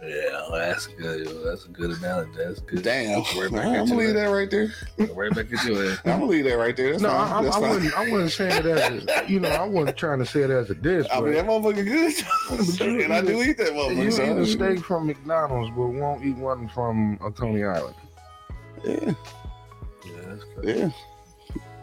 Yeah, 0.07 0.47
that's 0.53 0.87
good. 0.87 1.27
Yo. 1.27 1.45
That's 1.45 1.65
a 1.65 1.69
good 1.69 1.91
analogy. 1.99 2.31
That's 2.37 2.61
good. 2.61 2.83
Damn, 2.83 3.21
Right 3.21 3.37
I'm 3.47 3.53
back 3.53 3.75
gonna 3.89 3.95
leave 3.97 4.15
that 4.15 4.27
right 4.27 4.51
there. 4.51 4.73
Right 5.15 5.35
back 5.35 5.53
at 5.53 5.65
you. 5.65 5.89
ass. 5.91 5.99
I'm 6.05 6.21
gonna 6.21 6.27
leave 6.27 6.45
that 6.45 6.57
right 6.59 6.77
there. 6.77 6.91
That's 6.93 7.03
No, 7.03 7.09
fine. 7.11 7.19
I, 7.33 7.39
I, 7.39 7.43
That's 7.43 7.57
I 7.57 7.61
fine. 7.61 7.69
wasn't. 7.71 7.95
I 7.99 8.11
wasn't 8.11 8.31
saying 8.33 8.53
it 8.53 8.67
as 8.67 9.05
a, 9.27 9.31
you 9.31 9.41
know. 9.41 9.49
I 9.49 9.65
wasn't 9.67 9.97
trying 9.97 10.19
to 10.21 10.27
say 10.27 10.41
it 10.43 10.51
as 10.51 10.71
a 10.71 10.75
diss. 10.75 11.07
I 11.13 11.21
mean, 11.21 11.33
that 11.35 11.47
but 11.47 11.61
motherfucker 11.63 11.85
good. 11.85 13.01
and 13.05 13.13
I 13.13 13.21
do 13.21 13.43
eat 13.43 13.59
that 13.59 13.73
motherfucker. 13.73 13.97
you 13.97 14.03
motherfucker. 14.05 14.09
eat 14.09 14.13
so- 14.13 14.39
a 14.39 14.47
steak 14.75 14.85
from 14.85 15.07
McDonald's, 15.09 15.71
but 15.77 15.87
won't 15.89 16.25
eat 16.25 16.37
one 16.37 16.69
from 16.69 17.19
a 17.25 17.31
Coney 17.31 17.65
Island. 17.65 17.95
Yeah, 18.85 18.95
Yeah, 20.05 20.21
that's 20.27 20.45
crazy. 20.55 20.79
yeah. 20.81 20.91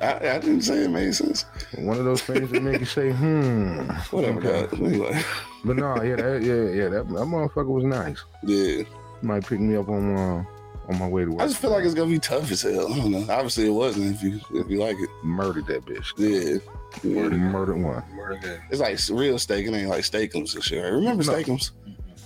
I, 0.02 0.36
I 0.36 0.40
didn't 0.40 0.62
say 0.62 0.84
it 0.84 0.90
made 0.90 1.16
sense. 1.16 1.46
One 1.78 1.98
of 1.98 2.04
those 2.06 2.22
things 2.22 2.50
that 2.52 2.62
make 2.62 2.80
you 2.80 2.86
say, 2.86 3.12
"Hmm." 3.12 3.80
Whatever, 4.12 4.40
Okay. 4.40 4.68
God. 4.78 4.86
Anyway, 4.86 5.22
But 5.64 5.78
no, 5.78 6.02
yeah, 6.04 6.16
that, 6.18 6.42
yeah, 6.42 6.64
yeah. 6.84 6.90
That, 6.90 7.08
that 7.08 7.26
motherfucker 7.28 7.68
was 7.68 7.84
nice. 7.86 8.22
yeah. 8.44 8.84
Might 9.22 9.48
pick 9.48 9.60
me 9.62 9.78
up 9.78 9.88
on 9.88 10.16
uh, 10.18 10.44
on 10.90 11.00
my 11.00 11.08
way 11.08 11.24
to 11.24 11.32
work. 11.32 11.42
I 11.42 11.48
just 11.48 11.62
feel 11.62 11.70
like 11.72 11.86
it's 11.86 11.94
gonna 11.94 12.12
be 12.12 12.20
tough 12.20 12.52
as 12.52 12.64
hell. 12.64 12.92
I 12.92 12.98
don't 12.98 13.12
know. 13.12 13.26
Obviously, 13.30 13.68
it 13.68 13.70
wasn't. 13.70 14.14
If 14.16 14.22
you 14.24 14.42
if 14.54 14.70
you 14.70 14.80
like 14.80 14.98
it, 15.00 15.10
murdered 15.24 15.68
that 15.68 15.86
bitch. 15.86 16.08
yeah. 16.18 16.60
yeah. 17.04 17.30
Murdered 17.38 17.82
one. 17.82 18.04
Murdered. 18.14 18.62
It's 18.70 18.82
like 18.82 19.00
real 19.10 19.40
steak. 19.40 19.66
It 19.66 19.74
ain't 19.74 19.88
like 19.90 20.02
steakums 20.04 20.54
and 20.56 20.64
shit. 20.64 20.84
Right? 20.84 20.92
Remember 20.92 21.24
No. 21.24 21.32
steakums? 21.34 21.72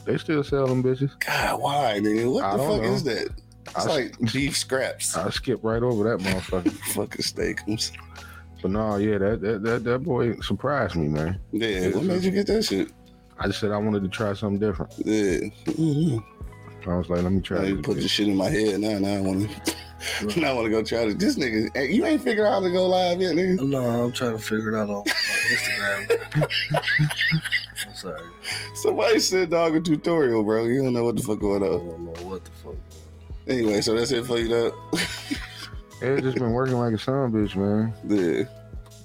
They 0.06 0.18
still 0.18 0.44
sell 0.44 0.66
them 0.68 0.82
bitches. 0.82 1.12
God, 1.20 1.62
why, 1.62 2.00
nigga? 2.02 2.32
What 2.34 2.44
I 2.46 2.52
the 2.58 2.64
fuck 2.64 2.82
know. 2.82 2.94
is 2.94 3.04
that? 3.04 3.30
It's 3.70 3.86
I- 3.86 3.90
like 3.90 4.34
beef 4.34 4.58
scraps. 4.58 5.16
I 5.18 5.30
skip 5.30 5.60
right 5.64 5.82
over 5.84 6.04
that 6.10 6.24
motherfucker. 6.24 6.72
Fucking 6.94 7.22
steakums. 7.22 7.92
But 8.62 8.72
no, 8.72 8.96
yeah, 8.98 9.18
that 9.20 9.42
that 9.42 9.64
that, 9.64 9.84
that 9.84 10.00
boy 10.00 10.36
surprised 10.40 10.96
me, 10.96 11.08
man. 11.08 11.40
Yeah. 11.52 11.90
What 11.90 12.04
made 12.04 12.24
you 12.24 12.32
get 12.32 12.48
that 12.48 12.64
shit? 12.66 12.92
I 13.40 13.48
just 13.48 13.60
said 13.60 13.72
I 13.72 13.78
wanted 13.78 14.02
to 14.04 14.10
try 14.10 14.34
something 14.34 14.60
different. 14.60 14.92
Yeah. 14.98 15.50
Mhm. 15.66 16.24
I 16.88 16.96
was 16.96 17.10
like, 17.10 17.22
let 17.22 17.32
me 17.32 17.42
try 17.42 17.58
Now 17.60 17.64
you 17.66 17.76
this. 17.78 17.86
put 17.86 17.96
the 17.98 18.08
shit 18.08 18.28
in 18.30 18.36
my 18.38 18.50
head 18.50 18.80
now. 18.80 18.98
Now 18.98 19.14
I 19.16 19.20
want 19.22 19.50
to. 19.50 20.40
now 20.40 20.52
I 20.52 20.54
want 20.54 20.66
to 20.66 20.72
go 20.72 20.82
try 20.84 21.06
this. 21.06 21.16
This 21.16 21.36
nigga, 21.38 21.70
hey, 21.76 21.92
you 21.92 22.06
ain't 22.06 22.22
figured 22.24 22.48
out 22.48 22.54
how 22.54 22.60
to 22.62 22.72
go 22.72 22.88
live 22.88 23.20
yet, 23.22 23.36
nigga. 23.36 23.60
No, 23.68 23.80
I'm 24.06 24.12
trying 24.14 24.32
to 24.38 24.40
figure 24.40 24.70
it 24.74 24.76
out 24.80 24.90
on, 24.90 24.96
on 24.96 25.06
Instagram. 25.06 26.48
I'm 27.88 27.94
sorry. 27.94 28.22
Somebody 28.76 29.20
said 29.20 29.50
dog 29.50 29.76
a 29.76 29.82
tutorial, 29.82 30.44
bro. 30.44 30.64
You 30.66 30.82
don't 30.84 30.94
know 30.94 31.04
what 31.04 31.18
the 31.18 31.24
fuck 31.24 31.40
going 31.40 31.62
I 31.64 31.68
on. 31.68 31.88
don't 31.88 32.04
know 32.06 32.28
what 32.28 32.44
the 32.46 32.52
fuck. 32.52 32.76
Anyway, 33.48 33.82
so 33.82 33.96
that's 33.96 34.12
it 34.12 34.26
for 34.26 34.38
you, 34.40 34.50
dog. 34.50 34.74
Yeah, 36.02 36.10
it's 36.10 36.22
just 36.24 36.38
been 36.38 36.52
working 36.52 36.76
like 36.76 36.94
a 36.94 36.98
son 36.98 37.32
bitch, 37.32 37.56
man. 37.56 37.94
Yeah. 38.08 38.44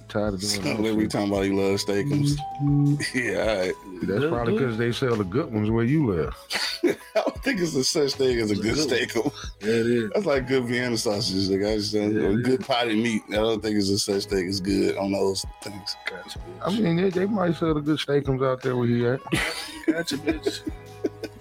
Tired 0.08 0.34
of 0.34 0.40
doing 0.40 0.52
So 0.52 0.60
that 0.62 0.84
every 0.86 1.04
shit. 1.04 1.10
time 1.10 1.32
about 1.32 1.44
he 1.44 1.50
loves 1.50 1.84
steakums. 1.84 2.36
Mm-hmm. 2.62 2.96
yeah, 3.18 3.40
all 3.40 3.58
right. 3.58 3.74
That's 4.08 4.26
probably 4.26 4.54
because 4.54 4.76
they 4.76 4.92
sell 4.92 5.16
the 5.16 5.24
good 5.24 5.52
ones 5.52 5.70
where 5.70 5.84
you 5.84 6.06
live. 6.06 6.34
I 6.84 6.96
don't 7.14 7.42
think 7.42 7.60
it's 7.60 7.74
a 7.74 7.84
such 7.84 8.12
thing 8.14 8.38
as 8.38 8.50
a 8.50 8.56
good 8.56 8.66
It's 8.66 8.84
a 8.84 8.88
good 8.88 9.08
steakum. 9.08 9.32
Yeah, 9.60 9.68
it 9.68 9.86
is. 9.86 10.10
That's 10.14 10.26
like 10.26 10.48
good 10.48 10.64
Vienna 10.64 10.96
sausages. 10.96 11.50
Like 11.50 11.60
I 11.60 11.76
just 11.76 11.92
don't, 11.92 12.14
Yeah, 12.14 12.28
or 12.28 12.36
good 12.36 12.60
potted 12.66 12.98
meat. 12.98 13.22
I 13.30 13.34
don't 13.34 13.62
think 13.62 13.76
it's 13.76 13.88
a 13.88 13.98
such 13.98 14.24
thing 14.24 14.48
as 14.48 14.60
good 14.60 14.96
on 14.96 15.12
those 15.12 15.44
things. 15.62 15.96
Gotcha, 16.08 16.40
I 16.64 16.70
mean, 16.70 16.96
they, 16.96 17.10
they 17.10 17.26
might 17.26 17.56
sell 17.56 17.74
the 17.74 17.80
good 17.80 17.98
steakums 17.98 18.46
out 18.46 18.62
there 18.62 18.76
where 18.76 18.86
he 18.86 19.06
at. 19.06 19.20
Gotcha, 19.86 20.16
bitch. 20.18 20.60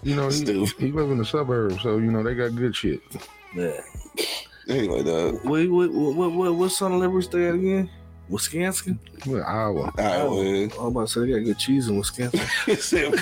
You 0.03 0.15
know, 0.15 0.27
he, 0.27 0.34
Stupid. 0.34 0.74
he 0.80 0.91
live 0.91 1.12
in 1.12 1.18
the 1.20 1.25
suburbs, 1.25 1.82
so 1.82 1.98
you 1.98 2.12
know 2.12 2.24
they 2.24 2.34
got 2.34 2.56
good 2.56 2.75
shit. 2.75 3.01
Yeah. 3.56 3.80
Anyway, 4.68 5.03
dog. 5.03 5.44
Wait, 5.44 5.68
wait, 5.68 5.91
what, 5.91 6.15
what, 6.15 6.32
what, 6.32 6.56
what 6.56 6.72
Son 6.72 6.91
of 6.94 7.00
Liberty 7.00 7.25
stay 7.25 7.48
at 7.48 7.56
again? 7.56 7.89
Wisconsin? 8.32 8.98
Well, 9.28 9.44
Iowa. 9.46 9.82
All 9.82 9.92
right, 9.98 10.24
well, 10.76 10.80
I'm 10.88 10.88
about 10.96 11.08
to 11.08 11.14
say 11.14 11.20
they 11.22 11.28
got 11.34 11.46
good 11.46 11.60
cheese 11.60 11.88
in 11.88 11.98
Wisconsin. 11.98 12.40
he 12.66 12.76
said, 12.76 13.14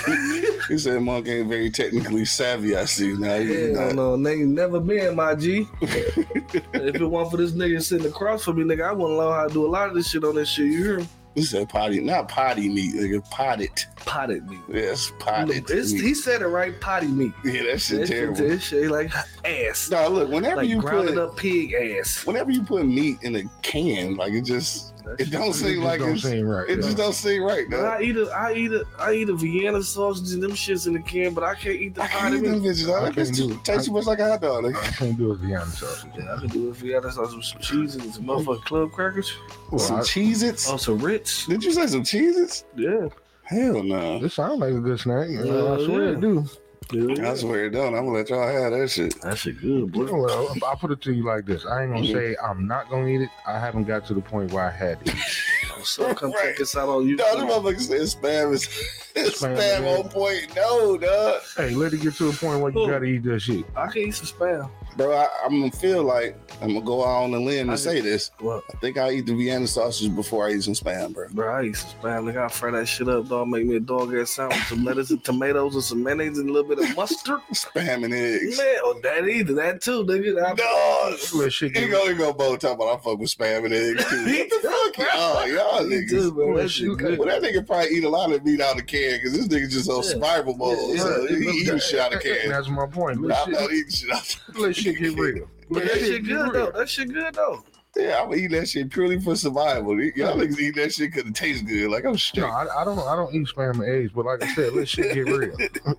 he 0.68 0.78
said 0.78 1.02
Monk 1.02 1.26
ain't 1.28 1.48
very 1.48 1.70
technically 1.70 2.24
savvy. 2.24 2.76
I 2.76 2.84
see 2.86 3.12
now. 3.14 3.38
He's 3.38 3.50
Yeah, 3.50 3.86
not. 3.86 3.94
no, 3.94 4.16
nigga, 4.16 4.46
never 4.46 4.80
been 4.80 5.16
my 5.16 5.34
G. 5.34 5.66
if 5.82 6.94
it 6.94 7.04
weren't 7.06 7.30
for 7.30 7.36
this 7.36 7.52
nigga 7.52 7.82
sitting 7.82 8.06
across 8.06 8.44
from 8.44 8.56
me, 8.56 8.64
nigga, 8.74 8.88
I 8.88 8.92
wouldn't 8.92 9.18
know 9.18 9.32
how 9.32 9.46
to 9.48 9.52
do 9.52 9.66
a 9.66 9.68
lot 9.68 9.88
of 9.88 9.94
this 9.94 10.08
shit 10.10 10.24
on 10.24 10.34
this 10.36 10.48
shit. 10.48 10.66
You 10.66 10.84
hear 10.84 10.98
me? 11.00 11.08
He 11.36 11.42
said 11.44 11.68
potty, 11.68 12.00
not 12.00 12.28
potty 12.28 12.68
meat, 12.68 12.92
nigga. 12.92 13.22
Potted. 13.30 13.70
Potted 14.04 14.48
meat. 14.50 14.58
Yes, 14.68 15.12
potted. 15.20 15.70
It's, 15.70 15.92
meat. 15.92 16.02
he 16.02 16.12
said 16.12 16.42
it 16.42 16.48
right, 16.48 16.78
potty 16.80 17.06
meat. 17.06 17.32
yeah, 17.44 17.62
that 17.70 17.80
shit 17.80 18.00
That 18.00 18.06
shit, 18.08 18.16
terrible. 18.34 18.48
that 18.48 18.58
shit 18.60 18.90
like 18.90 19.12
ass. 19.44 19.88
No, 19.90 20.08
look, 20.08 20.28
whenever 20.28 20.56
like 20.56 20.68
you 20.68 20.80
grounded 20.80 21.14
put 21.14 21.22
up 21.22 21.36
pig 21.36 21.72
ass. 21.72 22.26
whenever 22.26 22.50
you 22.50 22.64
put 22.64 22.84
meat 22.84 23.18
in 23.22 23.36
a 23.36 23.44
can, 23.62 24.16
like 24.16 24.32
it 24.32 24.42
just 24.42 24.92
That 25.04 25.20
It 25.20 25.30
don't 25.30 25.52
seem 25.52 25.74
just 25.74 25.84
like 25.84 26.00
don't 26.00 26.12
it's, 26.12 26.22
seem 26.22 26.46
right. 26.46 26.68
it 26.68 26.76
just 26.76 26.96
don't 26.96 27.12
seem 27.12 27.42
right. 27.42 27.68
Though. 27.70 27.84
I 27.84 28.02
eat 28.02 28.16
a, 28.16 28.30
I 28.30 28.52
eat 28.54 28.72
a, 28.72 28.84
I 28.98 29.12
eat 29.12 29.28
a 29.28 29.34
Vienna 29.34 29.82
sausage 29.82 30.32
and 30.32 30.42
them 30.42 30.52
shits 30.52 30.86
in 30.86 30.92
the 30.92 31.00
can, 31.00 31.34
but 31.34 31.44
I 31.44 31.54
can't 31.54 31.76
eat 31.76 31.94
the 31.94 32.02
I 32.02 32.06
can't 32.08 32.34
eat 32.34 32.44
them 32.44 32.60
bitches. 32.62 32.86
dog. 32.86 33.02
I 33.04 33.12
can't 33.12 33.34
do 33.34 33.50
it. 33.52 33.64
tastes 33.64 33.86
too 33.86 33.92
much 33.92 34.06
like 34.06 34.18
a 34.18 34.28
hot 34.28 34.40
dog. 34.40 34.64
nigga. 34.64 34.76
I 34.76 34.88
can't 34.92 35.16
do 35.18 35.32
a 35.32 35.34
Vienna 35.34 35.66
sausage. 35.66 36.10
Yeah, 36.16 36.34
I 36.34 36.38
can 36.40 36.48
do 36.48 36.68
a 36.68 36.72
Vienna 36.72 37.10
sausage 37.12 37.36
with 37.36 37.44
some 37.46 37.60
cheese 37.60 37.94
and 37.96 38.14
some 38.14 38.24
motherfucking 38.24 38.64
club 38.64 38.92
crackers. 38.92 39.28
Some 39.30 39.78
Well, 39.78 39.92
I, 39.92 40.00
Cheez 40.00 40.42
Its. 40.42 40.68
Oh, 40.70 40.76
some 40.76 40.98
Ritz. 40.98 41.46
Did 41.46 41.64
you 41.64 41.72
say 41.72 41.86
some 41.86 42.02
Cheez 42.02 42.36
Its? 42.36 42.64
Yeah. 42.76 43.08
Hell 43.44 43.82
no. 43.82 44.18
this 44.20 44.34
sounds 44.34 44.60
like 44.60 44.72
a 44.72 44.78
good 44.80 45.00
snack. 45.00 45.28
Yeah, 45.28 45.40
I 45.40 45.84
swear 45.84 46.04
yeah. 46.04 46.10
it 46.10 46.20
do. 46.20 46.46
Yeah. 46.92 47.30
I 47.30 47.34
swear 47.34 47.66
it 47.66 47.70
don't. 47.70 47.94
I'm 47.94 48.04
gonna 48.06 48.18
let 48.18 48.30
y'all 48.30 48.46
have 48.46 48.72
that 48.72 48.88
shit. 48.90 49.20
That 49.22 49.38
shit 49.38 49.60
good, 49.60 49.92
boy. 49.92 50.04
Well, 50.12 50.54
I'll 50.66 50.76
put 50.76 50.90
it 50.90 51.00
to 51.02 51.12
you 51.12 51.24
like 51.24 51.46
this. 51.46 51.64
I 51.66 51.82
ain't 51.82 51.92
gonna 51.92 52.04
mm-hmm. 52.04 52.14
say 52.14 52.36
I'm 52.42 52.66
not 52.66 52.88
gonna 52.90 53.06
eat 53.08 53.22
it. 53.22 53.30
I 53.46 53.58
haven't 53.58 53.84
got 53.84 54.06
to 54.06 54.14
the 54.14 54.20
point 54.20 54.52
where 54.52 54.64
I 54.64 54.70
had 54.70 55.04
to. 55.04 55.10
eat 55.12 55.16
it. 55.16 55.24
Oh, 55.78 55.82
so 55.82 56.14
come 56.14 56.32
Right. 56.32 56.50
check 56.50 56.60
us 56.60 56.76
out 56.76 56.88
on 56.90 57.06
No, 57.08 57.16
this 57.16 57.26
YouTube. 57.36 57.48
motherfucker 57.48 57.80
said 57.80 58.22
spam 58.22 58.52
is 58.52 58.68
Spam, 59.16 59.56
spam 59.56 59.98
on 59.98 60.08
point. 60.08 60.54
No, 60.56 60.96
dog. 60.96 61.40
Hey, 61.56 61.70
let 61.74 61.92
it 61.92 62.00
get 62.00 62.14
to 62.14 62.28
a 62.28 62.32
point 62.32 62.60
where 62.60 62.70
you 62.72 62.80
Oh. 62.80 62.86
gotta 62.88 63.04
eat 63.04 63.22
that 63.24 63.40
shit. 63.40 63.64
I 63.76 63.88
can 63.88 64.02
eat 64.02 64.14
some 64.14 64.26
spam. 64.26 64.70
Bro, 64.96 65.12
I, 65.16 65.28
I'm 65.44 65.60
gonna 65.60 65.70
feel 65.70 66.02
like 66.02 66.36
I'm 66.60 66.68
gonna 66.74 66.80
go 66.84 67.02
out 67.04 67.22
on 67.24 67.34
a 67.34 67.38
limb 67.38 67.70
I 67.70 67.74
and 67.74 67.80
say 67.80 68.00
this. 68.00 68.32
What? 68.40 68.64
I 68.74 68.76
think 68.78 68.98
I'll 68.98 69.10
eat 69.10 69.24
the 69.26 69.34
Vienna 69.34 69.66
sausage 69.68 70.14
before 70.14 70.48
I 70.48 70.52
eat 70.52 70.64
some 70.64 70.74
spam, 70.74 71.14
bro. 71.14 71.28
Bro, 71.30 71.48
I 71.54 71.62
eat 71.66 71.76
some 71.76 71.90
spam. 72.00 72.24
Nigga, 72.32 72.44
I 72.44 72.48
fry 72.48 72.72
that 72.72 72.86
shit 72.86 73.08
up, 73.08 73.28
dog. 73.28 73.48
Make 73.48 73.66
me 73.66 73.76
a 73.76 73.80
dog 73.80 74.12
ass 74.14 74.30
sandwich, 74.30 74.58
some 74.68 74.84
lettuce 74.84 75.10
and 75.10 75.22
tomatoes 75.24 75.74
and 75.74 75.84
some 75.84 76.02
mayonnaise 76.02 76.38
and 76.38 76.50
a 76.50 76.52
little 76.52 76.68
bit 76.68 76.80
of 76.90 76.96
mustard. 76.96 77.38
Spam 77.52 78.04
and 78.04 78.12
eggs. 78.12 78.58
Man, 78.58 78.76
oh, 78.82 78.98
that 79.04 79.28
either. 79.28 79.54
That 79.54 79.80
too, 79.80 80.04
nigga. 80.04 80.42
I, 80.44 80.54
No, 80.54 81.38
Let 81.40 81.52
shit 81.52 81.76
he 81.76 81.82
get 81.82 81.90
go, 81.90 82.08
he 82.08 82.14
go 82.14 82.32
both 82.32 82.58
talking 82.58 82.74
about 82.76 82.98
I 82.98 83.02
fuck 83.02 83.18
with 83.18 83.30
spam 83.30 83.64
and 83.66 83.74
eggs 83.74 84.04
too. 84.08 84.46
What 84.50 84.62
the 84.62 84.68
fuck, 84.98 85.08
oh, 85.14 85.44
y'all, 85.46 85.48
y'all 85.80 85.86
Me 85.86 85.96
niggas. 85.96 86.10
too, 86.10 86.32
bro. 86.32 86.46
That 86.48 86.54
Well, 86.54 86.68
shit 86.68 86.70
shoot. 86.98 87.18
Well, 87.18 87.28
that 87.28 87.42
nigga 87.42 87.64
probably 87.66 87.90
eat 87.90 88.04
a 88.04 88.08
lot 88.08 88.32
of 88.32 88.44
meat 88.44 88.60
out 88.60 88.72
of 88.72 88.76
the 88.78 88.82
can 88.82 89.09
because 89.18 89.32
this 89.32 89.48
nigga 89.48 89.70
just 89.70 89.88
on 89.90 89.96
Yeah. 90.02 90.08
survival 90.10 90.56
mode. 90.56 90.78
Yeah, 90.96 91.02
so 91.02 91.22
yeah. 91.28 91.38
he 91.38 91.58
eating 91.60 91.78
shit 91.78 92.00
out 92.00 92.14
of 92.14 92.20
And 92.24 92.40
can. 92.40 92.50
That's 92.50 92.68
my 92.68 92.86
point. 92.86 93.18
I'm 93.18 93.24
Let 93.24 93.48
not 93.50 93.72
eating 93.72 93.90
shit 93.90 94.10
out 94.10 94.36
of 94.48 94.58
let 94.58 94.76
shit 94.76 94.98
get 94.98 95.18
real. 95.18 95.48
But 95.70 95.84
Let 95.84 95.92
that 95.92 95.98
shit 96.00 96.24
get 96.24 96.26
good, 96.26 96.52
real. 96.52 96.52
though. 96.72 96.78
That 96.78 96.88
shit 96.88 97.12
good, 97.12 97.34
though. 97.34 97.64
Yeah, 97.96 98.22
I'm 98.22 98.32
eating 98.34 98.52
that 98.52 98.68
shit 98.68 98.88
purely 98.88 99.20
for 99.20 99.34
survival. 99.34 100.00
Y'all 100.00 100.36
niggas 100.36 100.58
eat 100.60 100.76
that 100.76 100.92
shit 100.92 101.12
because 101.12 101.28
it 101.28 101.34
tastes 101.34 101.62
good. 101.62 101.90
Like 101.90 102.04
I'm 102.04 102.12
No, 102.12 102.16
straight. 102.16 102.44
I, 102.44 102.66
I 102.78 102.84
don't. 102.84 102.98
I 103.00 103.16
don't 103.16 103.34
eat 103.34 103.48
spam 103.48 103.72
and 103.74 103.82
eggs, 103.82 104.12
but 104.14 104.26
like 104.26 104.44
I 104.44 104.54
said, 104.54 104.72
let 104.74 104.88
shit 104.88 105.12
get 105.12 105.26
real. 105.26 105.56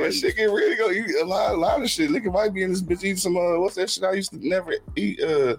That 0.00 0.12
shit 0.14 0.36
get 0.36 0.44
real. 0.46 0.70
to 0.70 0.76
go. 0.76 0.88
You 0.88 1.22
a 1.22 1.26
lot, 1.26 1.52
a 1.52 1.56
lot 1.56 1.82
of 1.82 1.90
shit. 1.90 2.08
Nigga 2.10 2.32
might 2.32 2.54
be 2.54 2.62
in 2.62 2.70
this 2.70 2.80
bitch 2.82 3.04
eating 3.04 3.16
some. 3.18 3.36
Uh, 3.36 3.58
what's 3.60 3.74
that 3.76 3.90
shit 3.90 4.04
I 4.04 4.12
used 4.12 4.30
to 4.32 4.46
never 4.48 4.74
eat? 4.96 5.20
Uh, 5.22 5.56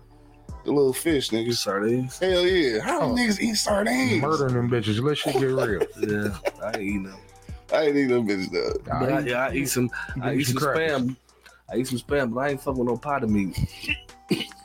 the 0.63 0.71
little 0.71 0.93
fish, 0.93 1.29
niggas. 1.29 1.55
Sardines. 1.57 2.17
Hell 2.19 2.45
yeah. 2.45 2.79
How 2.81 3.01
Oh. 3.01 3.09
niggas 3.15 3.39
eat 3.39 3.55
sardines? 3.55 4.21
Murdering 4.21 4.53
them 4.55 4.69
bitches. 4.69 5.01
Let 5.01 5.17
shit 5.17 5.33
get 5.33 5.41
real. 5.43 5.81
Yeah, 5.99 6.37
I 6.63 6.67
ain't 6.69 6.81
eating 6.81 7.03
them. 7.03 7.17
I 7.73 7.81
ain't 7.83 7.95
eat 7.97 8.05
them 8.07 8.27
bitches 8.27 8.51
though. 8.51 8.73
But 8.99 9.11
I, 9.13 9.19
yeah, 9.19 9.47
I 9.47 9.53
eat 9.53 9.65
some. 9.69 9.89
I 10.21 10.33
eat 10.35 10.45
some 10.47 10.57
crackers. 10.57 11.01
spam. 11.01 11.15
I 11.71 11.77
eat 11.77 11.87
some 11.87 11.97
spam, 11.99 12.33
but 12.33 12.39
I 12.41 12.49
ain't 12.49 12.61
fucking 12.61 12.79
with 12.79 12.87
no 12.89 12.97
potty 12.97 13.27
meat. 13.27 13.57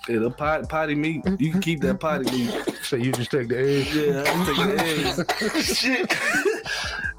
Yeah, 0.09 0.19
the 0.19 0.31
pot, 0.31 0.69
potty 0.69 0.95
meat. 0.95 1.23
You 1.39 1.51
can 1.53 1.61
keep 1.61 1.81
that 1.83 2.01
potty 2.01 2.31
meat. 2.31 2.55
So 2.83 2.97
you 2.97 3.13
just 3.13 3.31
take 3.31 3.49
the 3.49 3.59
eggs. 3.59 3.95
Yeah, 3.95 4.25
I'm 4.27 4.45
taking 4.47 4.75
the 4.75 5.55
eggs. 5.55 5.77
shit. 5.79 6.13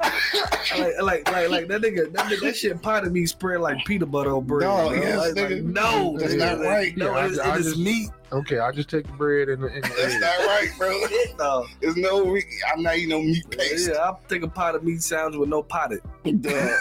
like, 0.77 1.01
like, 1.01 1.31
like, 1.31 1.50
like 1.50 1.67
that 1.67 1.81
nigga, 1.81 2.12
that, 2.13 2.25
nigga, 2.27 2.39
that 2.41 2.55
shit 2.55 2.81
potty 2.81 3.10
meat 3.10 3.27
spread 3.27 3.62
like 3.62 3.84
peanut 3.86 4.10
butter 4.12 4.36
on 4.36 4.43
bread. 4.46 4.67
No, 4.67 4.89
bro. 4.89 4.93
yes, 5.01 5.17
like, 5.17 5.36
like, 5.51 5.63
no, 5.63 6.17
That's 6.17 6.34
nigga, 6.34 6.38
not 6.39 6.58
like, 6.60 6.67
right. 6.67 6.98
No, 6.98 7.05
Yeah, 7.05 7.12
I- 7.17 7.25
it's, 7.27 7.39
I 7.39 7.53
it 7.55 7.60
is 7.60 7.65
just- 7.67 7.77
meat. 7.79 8.10
Okay, 8.34 8.60
I 8.60 8.72
just 8.72 8.89
take 8.89 9.05
the 9.08 9.12
bread 9.12 9.50
and 9.50 9.62
and 9.65 9.84
the 9.84 9.89
That's 9.89 10.13
eggs. 10.13 10.22
not 10.22 10.38
right, 10.48 10.70
bro. 10.77 11.01
No, 11.38 11.65
There's 11.81 11.98
no. 11.98 12.38
I'm 12.74 12.81
not 12.81 12.96
eating 12.96 13.10
no 13.10 13.22
meat 13.22 13.43
paste. 13.50 13.89
yeah, 13.89 13.96
I'll 13.98 14.22
take 14.29 14.43
a 14.43 14.48
pot 14.48 14.74
of 14.74 14.86
meat 14.86 15.01
sandwich 15.03 15.38
with 15.38 15.50
no 15.50 15.62
potted. 15.63 16.00
Duh. 16.24 16.77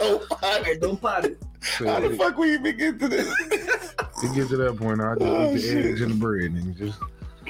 no 0.00 0.18
potty. 0.30 0.78
No 0.80 0.96
potted. 0.96 1.36
So 1.60 1.86
How 1.86 2.00
the 2.00 2.12
it, 2.12 2.16
fuck 2.16 2.38
we 2.38 2.54
even 2.54 2.76
get 2.78 2.98
to 3.00 3.08
this? 3.08 3.28
it 3.50 4.34
gets 4.34 4.48
to 4.48 4.56
that 4.56 4.76
point. 4.78 5.00
I 5.02 5.14
just 5.16 5.22
Oh, 5.26 5.50
eat 5.50 5.52
the 5.54 5.60
shit. 5.60 5.86
eggs 5.86 6.00
and 6.00 6.10
the 6.12 6.14
bread 6.14 6.52
and 6.52 6.76
just 6.76 6.98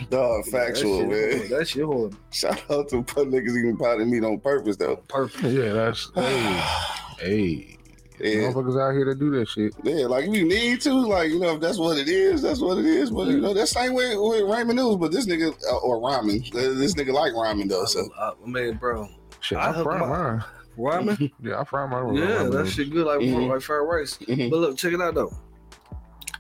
Dog, 0.11 0.45
factual, 0.47 1.09
that 1.09 1.31
shit, 1.31 1.51
man. 1.51 1.59
That 1.59 1.69
shit 1.69 1.85
horrible. 1.85 2.19
Shout 2.31 2.71
out 2.71 2.89
to 2.91 3.03
put 3.03 3.29
niggas 3.29 3.57
even 3.59 3.77
potted 3.77 4.09
meat 4.09 4.25
on 4.25 4.39
purpose, 4.41 4.77
though. 4.77 4.97
Perfect. 5.09 5.45
yeah, 5.45 5.73
that's 5.73 6.11
hey, 6.15 6.61
hey. 7.21 7.75
Yeah, 8.21 8.51
Motherfuckers 8.51 8.81
out 8.83 8.95
here 8.97 9.05
that 9.05 9.21
do 9.21 9.31
that 9.39 9.47
shit. 9.49 9.73
yeah, 9.85 10.07
like 10.07 10.25
if 10.27 10.35
you 10.35 10.45
need 10.45 10.81
to, 10.81 10.93
like 10.93 11.31
you 11.31 11.39
know, 11.39 11.55
if 11.55 11.61
that's 11.61 11.79
what 11.79 11.97
it 11.99 12.09
is, 12.09 12.43
that's 12.43 12.59
what 12.61 12.77
it 12.79 12.85
is. 12.85 13.13
But 13.13 13.29
you 13.29 13.41
know, 13.41 13.55
that 13.55 13.69
same 13.69 13.95
way 13.95 14.09
with 14.17 14.43
ramen 14.43 14.75
noodles. 14.75 14.97
But 14.97 15.13
this 15.13 15.27
nigga 15.27 15.55
uh, 15.71 15.77
or 15.79 16.01
ramen, 16.01 16.45
uh, 16.53 16.77
this 16.77 16.95
nigga 16.97 17.13
like 17.13 17.33
ramen 17.35 17.69
though. 17.69 17.85
So 17.85 18.09
I, 18.19 18.33
I 18.45 18.49
mean, 18.49 18.75
bro, 18.77 19.07
Shit, 19.41 19.59
I 19.59 19.69
I, 19.69 19.73
hook 19.73 19.85
fry 19.85 19.99
mine. 20.01 20.45
ramen. 20.77 21.31
Yeah, 21.41 21.61
I 21.61 21.65
fry 21.65 21.87
mine. 21.87 22.15
yeah, 22.17 22.25
ramen 22.25 22.53
that 22.55 22.67
shit 22.69 22.91
good 22.91 23.07
like 23.07 23.21
Mhm. 23.21 23.51
like 23.51 23.61
fried 23.63 23.87
rice. 23.89 24.19
mhm. 24.19 24.51
But 24.51 24.57
look, 24.59 24.77
check 24.77 24.93
it 24.95 25.01
out 25.01 25.15
though. 25.15 25.33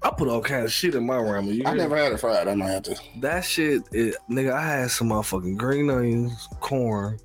I 0.02 0.10
put 0.10 0.28
all 0.28 0.40
kinds 0.40 0.66
of 0.66 0.72
shit 0.72 0.94
in 0.94 1.04
my 1.06 1.16
ramen. 1.16 1.54
You 1.54 1.64
I 1.66 1.74
never 1.74 1.96
had 1.96 2.12
it 2.12 2.20
fried. 2.20 2.46
I 2.48 2.54
might 2.54 2.68
have 2.70 2.82
to. 2.84 2.96
that 3.20 3.44
shit. 3.44 3.82
It, 3.92 4.16
nigga, 4.30 4.52
I 4.52 4.62
had 4.62 4.90
some 4.90 5.08
motherfucking 5.08 5.56
green 5.56 5.90
onions, 5.90 6.48
corn. 6.60 7.18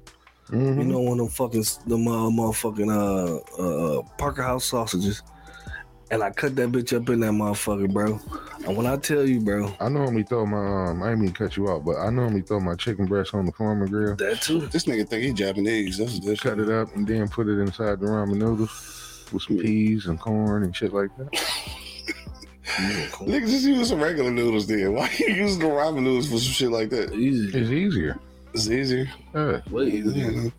Mhm. 0.49 0.77
You 0.77 0.83
know 0.83 0.99
one 0.99 1.19
of 1.19 1.25
them 1.25 1.29
fucking 1.29 1.63
them 1.87 2.07
uh, 2.07 2.29
motherfucking 2.29 2.91
uh, 2.91 3.61
uh 3.61 4.01
Parker 4.17 4.43
House 4.43 4.65
sausages. 4.65 5.23
And 6.11 6.21
I 6.21 6.29
cut 6.29 6.55
that 6.57 6.71
bitch 6.71 6.95
up 6.95 7.09
in 7.09 7.21
that 7.21 7.31
motherfucker, 7.31 7.91
bro. 7.91 8.19
And 8.67 8.77
when 8.77 8.85
I 8.85 8.97
tell 8.97 9.27
you, 9.27 9.39
bro, 9.39 9.73
I 9.79 9.89
normally 9.89 10.23
throw 10.23 10.45
my 10.45 10.89
um. 10.89 11.01
I 11.01 11.11
ain't 11.11 11.21
mean 11.21 11.31
to 11.31 11.35
cut 11.35 11.57
you 11.57 11.67
off, 11.69 11.83
but 11.85 11.95
I 11.97 12.09
normally 12.11 12.41
throw 12.41 12.59
my 12.59 12.75
chicken 12.75 13.05
breast 13.05 13.33
on 13.33 13.45
the 13.47 13.51
Foreman 13.53 13.87
grill, 13.89 14.15
that 14.17 14.41
too. 14.41 14.67
This 14.67 14.83
nigga 14.85 15.07
think 15.07 15.23
he 15.23 15.33
Japanese. 15.33 15.97
That's 15.97 16.19
this. 16.19 16.39
cut 16.39 16.59
it 16.59 16.69
up, 16.69 16.95
and 16.95 17.07
then 17.07 17.27
put 17.29 17.47
it 17.47 17.59
inside 17.59 17.99
the 17.99 18.05
ramen 18.05 18.35
noodles 18.35 19.25
with 19.31 19.41
some 19.43 19.57
peas 19.57 20.05
and 20.05 20.19
corn 20.19 20.63
and 20.63 20.75
shit 20.75 20.93
like 20.93 21.09
that. 21.17 21.29
Nigga, 22.65 23.47
just 23.47 23.65
use 23.65 23.89
some 23.89 24.01
regular 24.01 24.31
noodles 24.31 24.67
then. 24.67 24.93
Why 24.93 25.09
you 25.19 25.27
using 25.33 25.59
the 25.59 25.67
ramen 25.67 26.03
noodles 26.03 26.27
for 26.27 26.37
some 26.37 26.53
shit 26.53 26.71
like 26.71 26.89
that? 26.91 27.13
Easy. 27.13 27.47
It's 27.57 27.69
easier. 27.69 28.17
It's 28.53 28.69
easier. 28.69 29.09
Yeah, 29.35 29.61
Way 29.69 29.87
easier. 29.87 30.31
Yeah. 30.31 30.49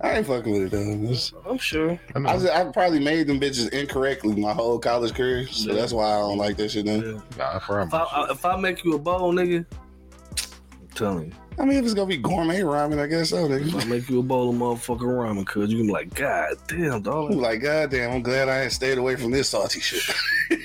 I 0.00 0.18
ain't 0.18 0.26
fucking 0.26 0.52
with 0.52 0.72
it 0.72 1.32
though. 1.42 1.50
I'm 1.50 1.58
sure. 1.58 1.98
I 2.14 2.18
know. 2.20 2.28
I, 2.28 2.32
just, 2.38 2.52
I 2.52 2.64
probably 2.70 3.00
made 3.00 3.26
them 3.26 3.40
bitches 3.40 3.72
incorrectly 3.72 4.36
my 4.36 4.52
whole 4.52 4.78
college 4.78 5.12
career, 5.14 5.46
so 5.48 5.70
Yeah. 5.70 5.80
that's 5.80 5.92
why 5.92 6.04
I 6.06 6.18
don't 6.18 6.38
like 6.38 6.56
that 6.58 6.70
shit. 6.70 6.84
Now. 6.84 6.94
Yeah. 6.96 7.20
Nah, 7.36 7.56
I 7.56 7.58
fry 7.58 7.82
If 7.82 7.94
I, 7.94 8.02
I, 8.02 8.30
if 8.30 8.44
I 8.44 8.56
make 8.56 8.84
you 8.84 8.94
a 8.94 8.98
bowl, 8.98 9.32
nigga, 9.32 9.64
I'm 9.70 10.88
telling 10.94 11.26
you. 11.26 11.32
I 11.60 11.64
mean, 11.64 11.78
if 11.78 11.84
it's 11.84 11.94
gonna 11.94 12.06
be 12.06 12.16
gourmet 12.16 12.60
ramen, 12.60 12.98
I 13.00 13.06
guess 13.06 13.30
so. 13.30 13.46
If 13.46 13.62
Nigga. 13.62 13.82
I 13.82 13.84
make 13.86 14.08
you 14.08 14.20
a 14.20 14.22
bowl 14.22 14.50
of 14.50 14.56
motherfucking 14.56 15.00
ramen, 15.00 15.44
cuz 15.46 15.70
you 15.70 15.78
can 15.78 15.86
be 15.88 15.92
like, 15.92 16.14
God 16.14 16.54
damn, 16.68 16.92
I'm 16.92 17.02
dog. 17.02 17.32
like, 17.32 17.62
goddamn, 17.62 18.12
I'm 18.12 18.22
glad 18.22 18.48
I 18.48 18.62
ain't 18.62 18.72
stayed 18.72 18.98
away 18.98 19.16
from 19.16 19.32
this 19.32 19.48
salty 19.48 19.80
shit. 19.80 20.02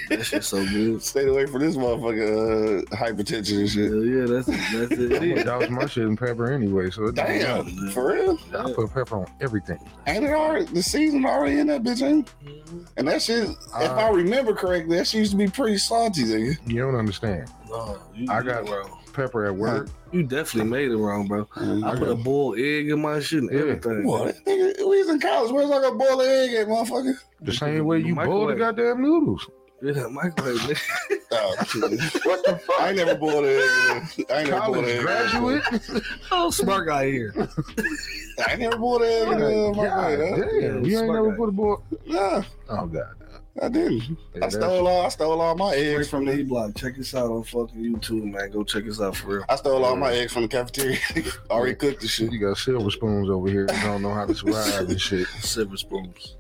That 0.09 0.23
shit's 0.23 0.47
so 0.47 0.63
good. 0.65 1.01
stayed 1.01 1.27
away 1.29 1.45
from 1.47 1.61
this 1.61 1.75
motherfucker 1.75 2.83
uh, 2.91 2.95
hypertension 2.95 3.59
and 3.61 3.69
shit. 3.69 3.91
yeah, 3.91 4.25
that's 4.25 4.45
that's 4.45 4.91
it. 5.01 5.21
shit. 5.21 5.37
it 5.39 5.45
That 5.45 5.59
was 5.59 5.69
my 5.71 5.85
shit 5.87 6.03
in 6.03 6.15
pepper 6.15 6.51
anyway, 6.51 6.89
so 6.91 7.05
it 7.07 7.15
don't 7.15 7.25
Damn, 7.27 7.65
matter. 7.75 7.91
for 7.91 8.13
real? 8.13 8.37
I 8.57 8.71
put 8.71 8.93
pepper 8.93 9.15
on 9.17 9.27
everything. 9.41 9.79
Ain't 10.07 10.23
it 10.25 10.31
already 10.31 10.65
the 10.65 10.83
season 10.83 11.25
already 11.25 11.59
in 11.59 11.67
that 11.67 11.83
bitch? 11.83 12.01
Ain't? 12.01 12.31
it? 12.45 12.49
is. 12.49 12.87
And 12.97 13.07
that 13.07 13.21
shit, 13.21 13.49
if 13.49 13.57
Uh, 13.73 13.95
I 13.95 14.09
remember 14.09 14.53
correctly, 14.53 14.97
that 14.97 15.07
shit 15.07 15.19
used 15.19 15.31
to 15.31 15.37
be 15.37 15.47
pretty 15.47 15.77
salty, 15.79 16.23
nigga. 16.23 16.55
You 16.69 16.81
don't 16.81 16.95
understand. 16.95 17.49
No, 17.69 17.97
you, 18.13 18.27
I 18.29 18.39
you 18.39 18.43
got- 18.45 18.69
wrong. 18.69 18.99
Pepper 19.13 19.45
at 19.45 19.55
work. 19.55 19.89
You 20.11 20.23
definitely 20.23 20.69
made 20.69 20.91
it 20.91 20.97
wrong, 20.97 21.27
bro. 21.27 21.47
I 21.55 21.59
Mm. 21.59 21.99
put 21.99 22.09
a 22.09 22.15
boiled 22.15 22.57
egg 22.59 22.89
in 22.89 23.01
my 23.01 23.19
shit 23.19 23.43
and 23.43 23.51
Yeah. 23.51 23.59
everything. 23.59 24.05
What? 24.05 24.35
Nigga, 24.45 24.77
we 24.79 24.99
was 24.99 25.09
in 25.09 25.19
college. 25.19 25.51
Where's 25.51 25.71
I 25.71 25.81
gonna 25.81 25.95
boil 25.95 26.21
an 26.21 26.29
egg 26.29 26.53
at, 26.55 26.67
motherfucker? 26.67 27.15
The 27.41 27.53
same 27.53 27.85
way 27.85 27.99
you 27.99 28.15
boil 28.15 28.47
the 28.47 28.55
goddamn 28.55 29.01
noodles. 29.01 29.47
Yeah, 29.81 30.07
microwave. 30.07 30.81
Oh, 31.33 31.55
what 32.23 32.45
the 32.45 32.57
fuck? 32.65 32.79
I 32.79 32.87
ain't 32.89 32.97
never 32.97 33.15
boiled 33.15 33.43
an 33.45 33.51
egg. 33.51 33.63
nigga. 33.63 34.31
I 34.31 34.39
ain't 34.39 34.49
never 34.49 34.65
boiled 34.67 34.85
an 34.85 34.85
College 34.85 34.89
egg. 34.89 35.01
graduate. 35.01 36.03
oh, 36.31 36.49
smart 36.51 36.87
guy 36.87 37.09
here. 37.11 37.33
I 38.47 38.51
ain't 38.51 38.59
never 38.61 38.77
boiled 38.77 39.01
an 39.01 39.07
egg 39.09 39.27
in 39.41 39.75
my 39.75 39.83
God 39.85 40.05
way, 40.19 40.29
huh? 40.29 40.35
damn, 40.37 40.85
you 40.85 40.99
ain't 40.99 41.11
never 41.13 41.29
guy. 41.31 41.35
put 41.37 41.49
a 41.49 41.51
boil. 41.51 41.83
Nah, 42.07 42.43
Oh 42.69 42.85
god. 42.85 43.15
I 43.61 43.69
didn't. 43.69 44.17
I 44.41 44.49
stole 44.49 44.87
all 44.87 45.05
I 45.05 45.09
stole 45.09 45.39
all 45.39 45.55
my 45.55 45.75
eggs 45.75 46.07
Straight 46.07 46.09
from 46.09 46.25
from 46.25 46.25
the 46.25 46.33
E 46.33 46.37
the 46.37 46.43
block. 46.43 46.75
Check 46.75 46.97
us 46.97 47.13
out 47.13 47.29
on 47.29 47.43
fucking 47.43 47.77
YouTube, 47.77 48.31
man. 48.31 48.49
Go 48.49 48.63
check 48.63 48.87
us 48.87 48.99
out 48.99 49.15
for 49.15 49.27
real. 49.27 49.45
I 49.47 49.55
stole 49.57 49.85
all 49.85 49.95
my 49.95 50.11
eggs 50.11 50.33
from 50.33 50.43
the 50.43 50.47
cafeteria. 50.47 50.97
Already 51.51 51.75
cooked 51.75 52.01
the 52.01 52.07
shit. 52.07 52.31
You 52.31 52.39
got 52.39 52.57
silver 52.57 52.89
spoons 52.89 53.29
over 53.29 53.47
here. 53.47 53.67
You 53.71 53.83
don't 53.83 54.01
know 54.01 54.13
how 54.13 54.25
to 54.25 54.33
survive 54.33 54.89
and 54.89 54.99
shit. 54.99 55.27
Silver 55.27 55.77
spoons. 55.77 56.35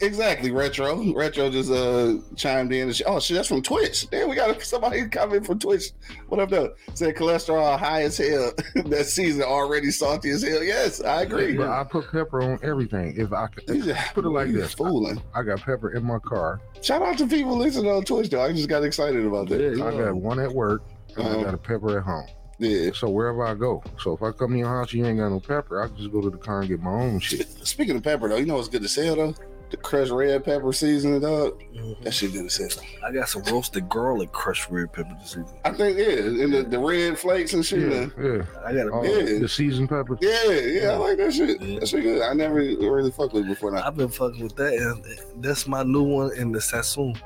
Exactly, 0.00 0.50
retro. 0.50 1.12
Retro 1.14 1.50
just 1.50 1.70
uh 1.70 2.14
chimed 2.36 2.72
in. 2.72 2.88
And. 2.88 3.02
Oh 3.06 3.18
shit, 3.20 3.36
that's 3.36 3.48
from 3.48 3.62
Twitch. 3.62 4.08
Damn, 4.10 4.28
we 4.28 4.36
got 4.36 4.60
somebody 4.62 5.06
coming 5.08 5.42
from 5.42 5.58
Twitch. 5.58 5.90
What 6.28 6.40
up 6.40 6.50
though? 6.50 6.74
Said 6.94 7.14
cholesterol 7.16 7.78
high 7.78 8.02
as 8.02 8.16
hell. 8.16 8.52
that 8.86 9.06
season 9.06 9.42
already 9.42 9.90
salty 9.90 10.30
as 10.30 10.42
hell. 10.42 10.62
Yes, 10.62 11.02
I 11.02 11.22
agree. 11.22 11.56
But 11.56 11.68
I 11.68 11.84
put 11.84 12.10
pepper 12.10 12.42
on 12.42 12.58
everything. 12.62 13.14
If 13.16 13.32
I 13.32 13.46
could 13.48 13.66
put 14.14 14.24
it 14.24 14.28
like 14.28 14.52
this, 14.52 14.74
fooling. 14.74 15.20
I 15.34 15.42
got 15.42 15.60
pepper 15.60 15.90
in 15.94 16.04
my 16.04 16.18
car. 16.20 16.60
Shout 16.82 17.02
out 17.02 17.18
to 17.18 17.26
people 17.26 17.56
listening 17.56 17.90
on 17.90 18.04
Twitch 18.04 18.30
though. 18.30 18.42
I 18.42 18.52
just 18.52 18.68
got 18.68 18.84
excited 18.84 19.24
about 19.24 19.48
that. 19.48 19.60
Yeah, 19.76 19.84
I 19.86 19.90
got 19.90 20.14
one 20.14 20.38
at 20.38 20.52
work, 20.52 20.82
and 21.16 21.26
Uh-huh. 21.26 21.40
I 21.40 21.42
got 21.44 21.54
a 21.54 21.58
pepper 21.58 21.98
at 21.98 22.04
home. 22.04 22.26
Yeah. 22.60 22.90
So 22.92 23.08
wherever 23.08 23.44
I 23.44 23.54
go. 23.54 23.82
So 24.00 24.14
if 24.16 24.22
I 24.22 24.32
come 24.32 24.52
to 24.52 24.58
your 24.58 24.68
house, 24.68 24.92
you 24.92 25.04
ain't 25.06 25.18
got 25.18 25.28
no 25.28 25.38
pepper. 25.40 25.80
I 25.82 25.86
can 25.88 25.96
just 25.96 26.10
go 26.12 26.20
to 26.20 26.30
the 26.30 26.38
car 26.38 26.60
and 26.60 26.68
get 26.68 26.80
my 26.80 26.90
own 26.90 27.20
shit. 27.20 27.46
Speaking 27.66 27.96
of 27.96 28.02
pepper 28.02 28.28
though, 28.28 28.36
you 28.36 28.46
know 28.46 28.56
what's 28.56 28.68
good 28.68 28.82
to 28.82 28.88
sell 28.88 29.14
though? 29.16 29.34
The 29.70 29.76
crushed 29.76 30.10
red 30.12 30.44
pepper 30.44 30.72
seasoning, 30.72 31.20
dog. 31.20 31.62
Mhm. 31.74 32.02
That 32.02 32.12
shit 32.14 32.32
good 32.32 32.48
to 32.48 32.68
sell. 32.68 32.82
I 33.04 33.12
got 33.12 33.28
some 33.28 33.42
roasted 33.42 33.86
garlic 33.88 34.32
crushed 34.32 34.70
red 34.70 34.92
pepper 34.94 35.14
this 35.20 35.28
season. 35.32 35.46
I 35.64 35.72
think 35.72 35.98
yeah, 35.98 36.06
and 36.44 36.52
the, 36.54 36.62
the 36.62 36.78
red 36.78 37.18
flakes 37.18 37.52
and 37.52 37.64
shit. 37.64 37.80
Yeah, 37.80 37.88
man. 37.88 38.12
yeah. 38.18 38.42
I 38.64 38.72
got 38.72 38.86
a 38.86 38.90
Oh, 38.92 39.02
Yeah. 39.04 39.38
The 39.40 39.48
seasoned 39.48 39.90
pepper. 39.90 40.16
Yeah, 40.22 40.44
yeah, 40.52 40.88
I 40.92 40.96
like 40.96 41.18
that 41.18 41.32
shit. 41.34 41.60
Yeah. 41.60 41.80
That 41.80 41.88
shit 41.88 42.02
good. 42.02 42.22
I 42.22 42.32
never 42.32 42.54
really 42.54 43.10
fucked 43.10 43.34
with 43.34 43.44
it 43.44 43.48
before 43.48 43.70
now. 43.72 43.86
I've 43.86 43.96
been 43.96 44.08
fucking 44.08 44.42
with 44.42 44.56
that, 44.56 44.72
and 44.72 45.44
that's 45.44 45.66
my 45.66 45.82
new 45.82 46.02
one 46.02 46.32
in 46.36 46.50
the 46.52 46.60
Sazón. 46.60 47.16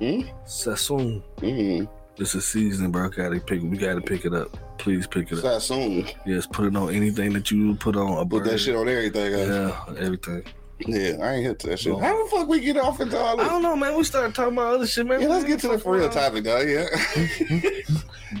Hmm? 0.00 0.22
Sazón. 0.46 1.22
Mm. 1.38 1.88
This 2.16 2.34
is 2.34 2.44
season, 2.46 2.90
bro. 2.90 3.08
Gotta 3.08 3.38
pick. 3.40 3.62
We 3.62 3.76
gotta 3.76 4.00
pick 4.00 4.24
it 4.24 4.34
up. 4.34 4.56
Please 4.78 5.06
pick 5.06 5.30
it 5.32 5.38
up. 5.38 5.44
Sazón. 5.44 6.06
soon. 6.06 6.08
Yes, 6.26 6.46
put 6.46 6.66
it 6.66 6.76
on 6.76 6.92
anything 6.92 7.32
that 7.34 7.50
you 7.52 7.74
put 7.76 7.96
on 7.96 8.18
a 8.18 8.26
Put 8.26 8.44
that 8.44 8.58
shit 8.58 8.74
on 8.76 8.88
everything. 8.88 9.32
guys. 9.32 9.48
Yeah, 9.48 9.84
everything. 9.98 10.44
Yeah, 10.80 11.16
I 11.22 11.34
ain't 11.34 11.46
hit 11.46 11.58
to 11.60 11.68
that 11.68 11.78
shit. 11.78 11.98
How 11.98 12.24
the 12.24 12.30
fuck 12.30 12.48
we 12.48 12.60
get 12.60 12.76
off 12.76 13.00
into 13.00 13.18
all 13.18 13.36
this? 13.36 13.46
I 13.46 13.48
don't 13.48 13.62
know, 13.62 13.76
man. 13.76 13.96
We 13.96 14.04
started 14.04 14.34
talking 14.34 14.54
about 14.54 14.74
other 14.74 14.86
shit, 14.86 15.06
man. 15.06 15.20
Yeah, 15.20 15.28
let's 15.28 15.44
get 15.44 15.60
to 15.60 15.68
the 15.68 15.78
for 15.78 15.96
real 15.96 16.08
topic, 16.08 16.44
dog. 16.44 16.68
Yeah. 16.68 16.86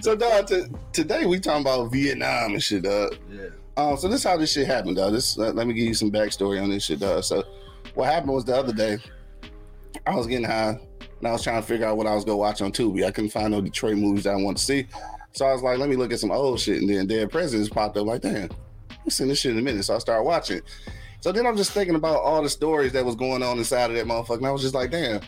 so, 0.00 0.16
dog, 0.16 0.48
t- 0.48 0.66
today 0.92 1.26
we 1.26 1.38
talking 1.38 1.62
about 1.62 1.92
Vietnam 1.92 2.54
and 2.54 2.62
shit, 2.62 2.82
dog. 2.82 3.16
Yeah. 3.30 3.46
Um, 3.76 3.96
so 3.96 4.08
this 4.08 4.20
is 4.20 4.24
how 4.24 4.36
this 4.36 4.52
shit 4.52 4.66
happened, 4.66 4.96
dog. 4.96 5.12
This 5.12 5.38
uh, 5.38 5.52
let 5.52 5.66
me 5.66 5.74
give 5.74 5.84
you 5.84 5.94
some 5.94 6.10
backstory 6.10 6.62
on 6.62 6.70
this 6.70 6.84
shit, 6.84 7.00
dog. 7.00 7.22
So, 7.24 7.44
what 7.94 8.06
happened 8.06 8.32
was 8.32 8.44
the 8.44 8.56
other 8.56 8.72
day, 8.72 8.98
I 10.06 10.14
was 10.14 10.26
getting 10.26 10.46
high 10.46 10.78
and 11.18 11.28
I 11.28 11.32
was 11.32 11.42
trying 11.42 11.60
to 11.60 11.66
figure 11.66 11.86
out 11.86 11.96
what 11.96 12.06
I 12.06 12.14
was 12.14 12.24
gonna 12.24 12.36
watch 12.36 12.62
on 12.62 12.72
Tubi. 12.72 13.06
I 13.06 13.10
couldn't 13.12 13.30
find 13.30 13.52
no 13.52 13.60
Detroit 13.60 13.96
movies 13.96 14.24
that 14.24 14.34
I 14.34 14.36
wanted 14.36 14.58
to 14.58 14.64
see, 14.64 14.86
so 15.32 15.46
I 15.46 15.52
was 15.52 15.62
like, 15.62 15.78
let 15.78 15.88
me 15.88 15.96
look 15.96 16.12
at 16.12 16.20
some 16.20 16.32
old 16.32 16.60
shit. 16.60 16.80
And 16.80 16.90
then 16.90 17.06
Dead 17.06 17.30
Presidents 17.30 17.68
popped 17.68 17.96
up. 17.96 18.06
Like, 18.06 18.22
damn, 18.22 18.50
I'm 18.90 19.10
seeing 19.10 19.28
this 19.28 19.38
shit 19.38 19.52
in 19.52 19.58
a 19.58 19.62
minute. 19.62 19.84
So 19.84 19.94
I 19.94 19.98
started 19.98 20.24
watching. 20.24 20.60
So 21.24 21.32
then 21.32 21.46
I'm 21.46 21.56
just 21.56 21.70
thinking 21.70 21.94
about 21.94 22.20
all 22.22 22.42
the 22.42 22.50
stories 22.50 22.92
that 22.92 23.02
was 23.02 23.16
going 23.16 23.42
on 23.42 23.56
inside 23.56 23.88
of 23.90 23.96
that 23.96 24.04
motherfucker. 24.04 24.36
And 24.36 24.46
I 24.46 24.50
was 24.50 24.60
just 24.60 24.74
like, 24.74 24.90
damn, 24.90 25.22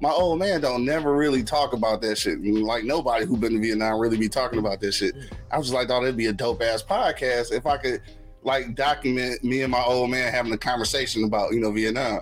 my 0.00 0.08
old 0.08 0.38
man 0.38 0.60
don't 0.60 0.84
never 0.84 1.16
really 1.16 1.42
talk 1.42 1.72
about 1.72 2.00
that 2.02 2.16
shit. 2.16 2.40
Like 2.40 2.84
nobody 2.84 3.26
who 3.26 3.36
been 3.36 3.54
to 3.54 3.58
Vietnam 3.58 3.98
really 3.98 4.16
be 4.16 4.28
talking 4.28 4.60
about 4.60 4.78
that 4.82 4.92
shit. 4.92 5.16
I 5.50 5.58
was 5.58 5.66
just 5.66 5.74
like, 5.74 5.88
thought 5.88 6.04
it'd 6.04 6.16
be 6.16 6.26
a 6.26 6.32
dope 6.32 6.62
ass 6.62 6.84
podcast 6.84 7.50
if 7.50 7.66
I 7.66 7.76
could 7.76 8.02
like 8.44 8.76
document 8.76 9.42
me 9.42 9.62
and 9.62 9.72
my 9.72 9.82
old 9.82 10.10
man 10.10 10.32
having 10.32 10.52
a 10.52 10.56
conversation 10.56 11.24
about 11.24 11.52
you 11.52 11.58
know 11.58 11.72
Vietnam. 11.72 12.20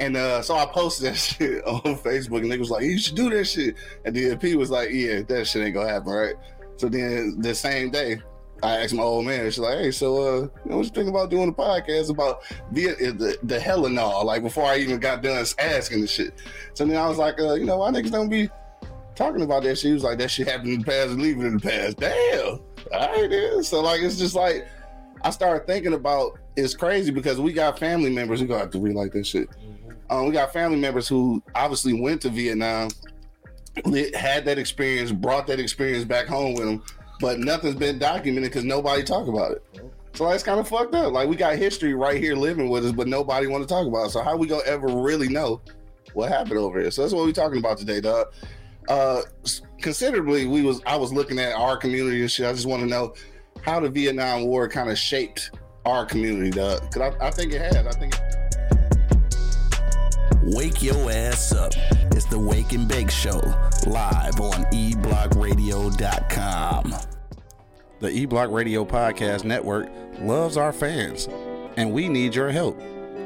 And 0.00 0.16
uh, 0.16 0.40
so 0.40 0.56
I 0.56 0.64
posted 0.64 1.12
that 1.12 1.16
shit 1.18 1.62
on 1.66 1.98
Facebook, 1.98 2.38
and 2.38 2.46
niggas 2.46 2.60
was 2.60 2.70
like, 2.70 2.84
"You 2.84 2.98
should 2.98 3.14
do 3.14 3.28
that 3.28 3.44
shit." 3.44 3.76
And 4.06 4.16
then 4.16 4.38
P 4.38 4.54
was 4.54 4.70
like, 4.70 4.88
"Yeah, 4.90 5.20
that 5.20 5.46
shit 5.46 5.66
ain't 5.66 5.74
gonna 5.74 5.90
happen, 5.90 6.12
right?" 6.12 6.34
So 6.78 6.88
then 6.88 7.42
the 7.42 7.54
same 7.54 7.90
day, 7.90 8.22
I 8.62 8.78
asked 8.78 8.94
my 8.94 9.02
old 9.02 9.26
man, 9.26 9.44
she's 9.46 9.58
like, 9.58 9.78
"Hey, 9.78 9.90
so 9.90 10.16
uh, 10.16 10.40
you 10.40 10.50
know, 10.66 10.76
what 10.78 10.84
you 10.84 10.90
think 10.90 11.08
about 11.08 11.30
doing 11.30 11.48
a 11.48 11.52
podcast 11.52 12.10
about 12.10 12.42
Viet 12.72 12.98
the 12.98 13.38
the 13.42 13.60
hell 13.60 13.86
and 13.86 13.98
all?" 13.98 14.24
Like 14.24 14.42
before 14.42 14.64
I 14.64 14.78
even 14.78 14.98
got 14.98 15.22
done 15.22 15.44
asking 15.58 16.00
the 16.00 16.06
shit. 16.06 16.34
So 16.74 16.84
then 16.84 16.96
I 16.96 17.08
was 17.08 17.18
like, 17.18 17.40
uh, 17.40 17.54
"You 17.54 17.66
know, 17.66 17.78
why 17.78 17.90
niggas 17.90 18.10
don't 18.10 18.28
be 18.28 18.50
talking 19.14 19.42
about 19.42 19.62
that 19.62 19.76
shit?" 19.76 19.88
He 19.88 19.94
was 19.94 20.04
like, 20.04 20.18
"That 20.18 20.30
shit 20.30 20.48
happened 20.48 20.72
in 20.72 20.78
the 20.80 20.84
past 20.84 21.10
and 21.10 21.22
leave 21.22 21.38
it 21.38 21.46
in 21.46 21.58
the 21.58 21.60
past." 21.60 21.98
Damn. 21.98 22.60
All 22.92 23.12
right, 23.12 23.30
then. 23.30 23.62
So 23.62 23.80
like, 23.80 24.00
it's 24.00 24.16
just 24.16 24.34
like 24.34 24.66
I 25.22 25.30
started 25.30 25.66
thinking 25.66 25.94
about. 25.94 26.38
It's 26.56 26.74
crazy 26.74 27.12
because 27.12 27.38
we 27.38 27.52
got 27.52 27.78
family 27.78 28.10
members 28.10 28.40
who 28.40 28.46
got 28.46 28.72
to 28.72 28.80
read 28.80 28.96
like 28.96 29.12
this 29.12 29.28
shit. 29.28 29.48
Um, 30.10 30.26
we 30.26 30.32
got 30.32 30.52
family 30.52 30.78
members 30.78 31.06
who 31.06 31.40
obviously 31.54 32.00
went 32.00 32.22
to 32.22 32.30
Vietnam, 32.30 32.88
had 34.14 34.44
that 34.46 34.58
experience, 34.58 35.12
brought 35.12 35.46
that 35.48 35.60
experience 35.60 36.04
back 36.04 36.26
home 36.26 36.54
with 36.54 36.64
them, 36.64 36.82
but 37.20 37.38
nothing's 37.38 37.76
been 37.76 37.98
documented 37.98 38.50
because 38.50 38.64
nobody 38.64 39.02
talk 39.02 39.28
about 39.28 39.52
it. 39.52 39.64
So 40.14 40.28
that's 40.28 40.42
kind 40.42 40.58
of 40.58 40.68
fucked 40.68 40.94
up. 40.94 41.12
Like 41.12 41.28
we 41.28 41.36
got 41.36 41.56
history 41.56 41.94
right 41.94 42.20
here 42.20 42.34
living 42.34 42.68
with 42.68 42.84
us, 42.84 42.92
but 42.92 43.06
nobody 43.06 43.46
want 43.46 43.62
to 43.62 43.72
talk 43.72 43.86
about 43.86 44.06
it. 44.06 44.10
So 44.10 44.22
how 44.22 44.36
we 44.36 44.46
gonna 44.46 44.64
ever 44.64 44.88
really 44.88 45.28
know 45.28 45.60
what 46.14 46.30
happened 46.30 46.58
over 46.58 46.80
here? 46.80 46.90
So 46.90 47.02
that's 47.02 47.14
what 47.14 47.24
we're 47.24 47.32
talking 47.32 47.58
about 47.58 47.78
today, 47.78 48.00
dog. 48.00 48.26
Uh, 48.88 49.22
considerably, 49.80 50.46
we 50.46 50.62
was 50.62 50.80
I 50.86 50.96
was 50.96 51.12
looking 51.12 51.38
at 51.38 51.54
our 51.54 51.76
community 51.76 52.20
and 52.22 52.30
shit. 52.30 52.46
I 52.46 52.52
just 52.52 52.66
want 52.66 52.82
to 52.82 52.88
know 52.88 53.14
how 53.62 53.80
the 53.80 53.90
Vietnam 53.90 54.46
War 54.46 54.68
kind 54.68 54.90
of 54.90 54.98
shaped 54.98 55.50
our 55.84 56.06
community, 56.06 56.50
dog. 56.50 56.80
Because 56.82 57.14
I, 57.20 57.26
I 57.26 57.30
think 57.30 57.52
it 57.52 57.60
has. 57.60 57.86
I 57.86 57.92
think. 57.92 58.14
Wake 60.56 60.82
your 60.82 61.10
ass 61.10 61.52
up. 61.52 61.74
The 62.30 62.38
Wake 62.38 62.72
and 62.72 62.86
Bake 62.86 63.10
Show, 63.10 63.40
live 63.86 64.38
on 64.38 64.64
eblockradio.com. 64.66 66.94
The 68.00 68.08
eBlock 68.08 68.52
Radio 68.52 68.84
Podcast 68.84 69.44
Network 69.44 69.88
loves 70.20 70.58
our 70.58 70.74
fans, 70.74 71.26
and 71.78 71.90
we 71.90 72.06
need 72.06 72.34
your 72.34 72.50
help. 72.50 72.78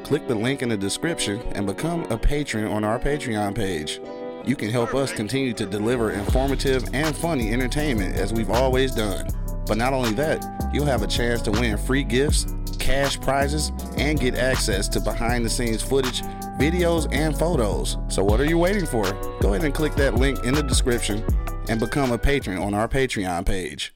Click 0.05 0.25
the 0.29 0.35
link 0.35 0.61
in 0.61 0.69
the 0.69 0.77
description 0.77 1.41
and 1.51 1.67
become 1.67 2.09
a 2.11 2.17
patron 2.17 2.65
on 2.65 2.85
our 2.85 2.97
Patreon 2.97 3.55
page. 3.55 3.99
You 4.45 4.55
can 4.55 4.69
help 4.69 4.95
us 4.95 5.11
continue 5.11 5.51
to 5.51 5.65
deliver 5.65 6.11
informative 6.11 6.85
and 6.93 7.13
funny 7.13 7.51
entertainment 7.51 8.15
as 8.15 8.31
we've 8.31 8.51
always 8.51 8.95
done. 8.95 9.27
But 9.65 9.77
not 9.77 9.93
only 9.93 10.11
that, 10.13 10.45
you'll 10.73 10.85
have 10.85 11.03
a 11.03 11.07
chance 11.07 11.41
to 11.43 11.51
win 11.51 11.77
free 11.77 12.03
gifts, 12.03 12.53
cash 12.79 13.19
prizes, 13.19 13.71
and 13.97 14.19
get 14.19 14.35
access 14.35 14.87
to 14.89 14.99
behind 14.99 15.45
the 15.45 15.49
scenes 15.49 15.81
footage, 15.81 16.21
videos, 16.59 17.07
and 17.11 17.37
photos. 17.37 17.97
So, 18.09 18.23
what 18.23 18.39
are 18.39 18.45
you 18.45 18.57
waiting 18.57 18.85
for? 18.85 19.03
Go 19.41 19.53
ahead 19.53 19.63
and 19.63 19.73
click 19.73 19.95
that 19.95 20.15
link 20.15 20.43
in 20.43 20.53
the 20.53 20.63
description 20.63 21.25
and 21.69 21.79
become 21.79 22.11
a 22.11 22.17
patron 22.17 22.57
on 22.57 22.73
our 22.73 22.87
Patreon 22.87 23.45
page. 23.45 23.95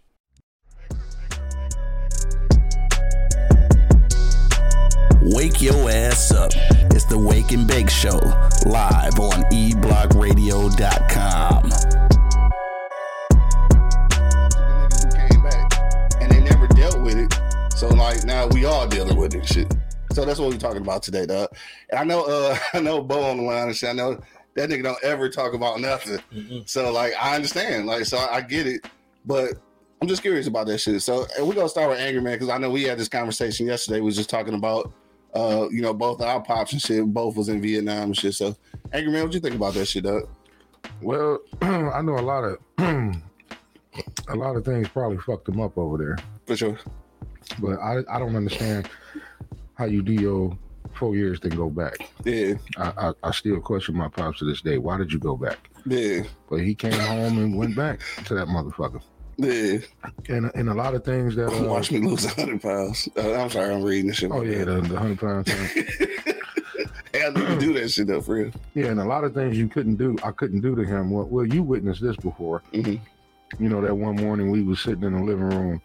Wake 5.29 5.61
your 5.61 5.89
ass 5.89 6.31
up. 6.31 6.51
It's 6.91 7.03
the 7.05 7.17
Wake 7.17 7.51
and 7.51 7.67
Bake 7.67 7.89
Show, 7.89 8.19
live 8.65 9.19
on 9.19 9.43
eblockradio.com. 9.51 11.96
So 17.77 17.89
like 17.89 18.25
now 18.25 18.47
we 18.47 18.65
all 18.65 18.87
dealing 18.87 19.15
with 19.17 19.33
this 19.33 19.49
shit. 19.49 19.71
So 20.11 20.25
that's 20.25 20.39
what 20.39 20.49
we're 20.49 20.57
talking 20.57 20.81
about 20.81 21.03
today, 21.03 21.27
dog. 21.27 21.49
And 21.91 21.99
I 21.99 22.03
know 22.03 22.23
uh 22.23 22.57
I 22.73 22.79
know 22.79 23.03
Bo 23.03 23.21
on 23.21 23.37
the 23.37 23.43
line 23.43 23.67
and 23.67 23.75
shit. 23.77 23.91
I 23.91 23.93
know 23.93 24.19
that 24.55 24.71
nigga 24.71 24.81
don't 24.81 25.03
ever 25.03 25.29
talk 25.29 25.53
about 25.53 25.79
nothing. 25.79 26.19
So 26.65 26.91
like 26.91 27.13
I 27.21 27.35
understand. 27.35 27.85
Like 27.85 28.05
so 28.05 28.17
I, 28.17 28.37
I 28.37 28.41
get 28.41 28.65
it. 28.65 28.87
But 29.27 29.53
I'm 30.01 30.07
just 30.07 30.23
curious 30.23 30.47
about 30.47 30.65
that 30.65 30.79
shit. 30.79 30.99
So 31.03 31.27
and 31.37 31.47
we're 31.47 31.53
gonna 31.53 31.69
start 31.69 31.91
with 31.91 31.99
Angry 31.99 32.19
Man 32.19 32.33
because 32.33 32.49
I 32.49 32.57
know 32.57 32.71
we 32.71 32.81
had 32.81 32.97
this 32.97 33.09
conversation 33.09 33.67
yesterday. 33.67 33.99
We 33.99 34.07
was 34.07 34.15
just 34.15 34.31
talking 34.31 34.55
about 34.55 34.91
uh, 35.35 35.69
you 35.69 35.83
know, 35.83 35.93
both 35.93 36.19
our 36.19 36.41
pops 36.41 36.73
and 36.73 36.81
shit, 36.81 37.05
both 37.05 37.35
was 37.35 37.47
in 37.47 37.61
Vietnam 37.61 38.05
and 38.05 38.17
shit. 38.17 38.33
So 38.33 38.55
Angry 38.91 39.11
Man, 39.11 39.23
what 39.23 39.35
you 39.35 39.39
think 39.39 39.53
about 39.53 39.75
that 39.75 39.85
shit, 39.85 40.03
dog? 40.03 40.27
Well, 40.99 41.41
I 41.61 42.01
know 42.01 42.17
a 42.17 42.21
lot 42.21 42.43
of 42.43 42.57
a 42.79 44.35
lot 44.35 44.55
of 44.55 44.65
things 44.65 44.87
probably 44.87 45.19
fucked 45.19 45.45
them 45.45 45.61
up 45.61 45.77
over 45.77 45.99
there, 45.99 46.17
For 46.47 46.57
sure. 46.57 46.79
But 47.59 47.79
I 47.79 47.99
I 48.09 48.19
don't 48.19 48.35
understand 48.35 48.89
how 49.75 49.85
you 49.85 50.01
do 50.01 50.13
your 50.13 50.57
four 50.93 51.15
years 51.15 51.39
then 51.39 51.51
go 51.51 51.69
back. 51.69 52.09
Yeah, 52.23 52.55
I, 52.77 52.91
I 53.09 53.13
I 53.23 53.31
still 53.31 53.59
question 53.61 53.95
my 53.95 54.07
pops 54.07 54.39
to 54.39 54.45
this 54.45 54.61
day. 54.61 54.77
Why 54.77 54.97
did 54.97 55.11
you 55.11 55.19
go 55.19 55.35
back? 55.37 55.69
yeah, 55.85 56.23
But 56.49 56.61
he 56.61 56.73
came 56.75 56.91
home 56.99 57.37
and 57.37 57.57
went 57.57 57.75
back 57.75 58.01
to 58.25 58.33
that 58.35 58.47
motherfucker. 58.47 59.01
yeah. 59.37 59.77
And 60.29 60.51
and 60.55 60.69
a 60.69 60.73
lot 60.73 60.95
of 60.95 61.03
things 61.05 61.35
that 61.35 61.47
uh, 61.49 61.63
Watch 61.63 61.91
me 61.91 61.99
lose 61.99 62.25
hundred 62.25 62.61
pounds. 62.61 63.07
Uh, 63.15 63.33
I'm 63.33 63.49
sorry, 63.49 63.73
I'm 63.73 63.83
reading 63.83 64.07
this 64.07 64.17
shit. 64.17 64.31
oh 64.31 64.41
yeah, 64.41 64.63
the, 64.65 64.81
the 64.81 64.97
hundred 64.97 65.19
pound 65.19 65.45
thing. 65.45 65.85
Hey, 67.13 67.25
I 67.25 67.31
do 67.57 67.73
that 67.73 67.89
shit 67.89 68.07
though, 68.07 68.21
for 68.21 68.35
real. 68.35 68.51
Yeah, 68.75 68.87
and 68.87 68.99
a 68.99 69.03
lot 69.05 69.23
of 69.23 69.33
things 69.33 69.57
you 69.57 69.67
couldn't 69.67 69.95
do, 69.95 70.17
I 70.23 70.31
couldn't 70.31 70.59
do 70.61 70.75
to 70.75 70.83
him. 70.83 71.09
Well, 71.09 71.25
well 71.25 71.45
you 71.45 71.63
witnessed 71.63 72.01
this 72.01 72.15
before. 72.17 72.61
Mhm. 72.73 72.99
You 73.59 73.69
know 73.69 73.81
that 73.81 73.95
one 73.95 74.17
morning 74.17 74.51
we 74.51 74.61
was 74.61 74.81
sitting 74.81 75.03
in 75.03 75.13
the 75.13 75.23
living 75.23 75.49
room 75.49 75.81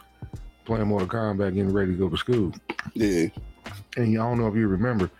playing 0.64 0.86
Mortal 0.86 1.08
Kombat, 1.08 1.54
getting 1.54 1.72
ready 1.72 1.92
to 1.92 1.98
go 1.98 2.08
to 2.08 2.16
school. 2.16 2.52
Yeah, 2.94 3.26
And 3.96 4.18
I 4.18 4.22
don't 4.22 4.38
know 4.38 4.48
if 4.48 4.54
you 4.54 4.68
remember, 4.68 5.10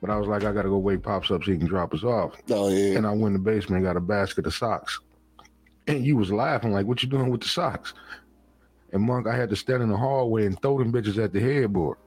but 0.00 0.10
I 0.10 0.16
was 0.16 0.28
like, 0.28 0.44
I 0.44 0.52
gotta 0.52 0.68
go 0.68 0.78
wake 0.78 1.02
pops 1.02 1.30
up 1.30 1.44
so 1.44 1.52
he 1.52 1.58
can 1.58 1.66
drop 1.66 1.94
us 1.94 2.04
off. 2.04 2.34
oh 2.50 2.68
yeah, 2.68 2.96
And 2.96 3.06
I 3.06 3.10
went 3.10 3.26
in 3.26 3.32
the 3.34 3.38
basement 3.38 3.78
and 3.78 3.84
got 3.84 3.96
a 3.96 4.00
basket 4.00 4.46
of 4.46 4.54
socks. 4.54 5.00
And 5.86 6.04
you 6.04 6.16
was 6.16 6.30
laughing 6.30 6.72
like, 6.72 6.86
what 6.86 7.02
you 7.02 7.08
doing 7.08 7.30
with 7.30 7.40
the 7.40 7.48
socks? 7.48 7.94
And 8.92 9.02
Monk, 9.02 9.26
I 9.26 9.36
had 9.36 9.50
to 9.50 9.56
stand 9.56 9.82
in 9.82 9.88
the 9.88 9.96
hallway 9.96 10.46
and 10.46 10.60
throw 10.60 10.78
them 10.78 10.92
bitches 10.92 11.22
at 11.22 11.32
the 11.32 11.40
headboard. 11.40 11.98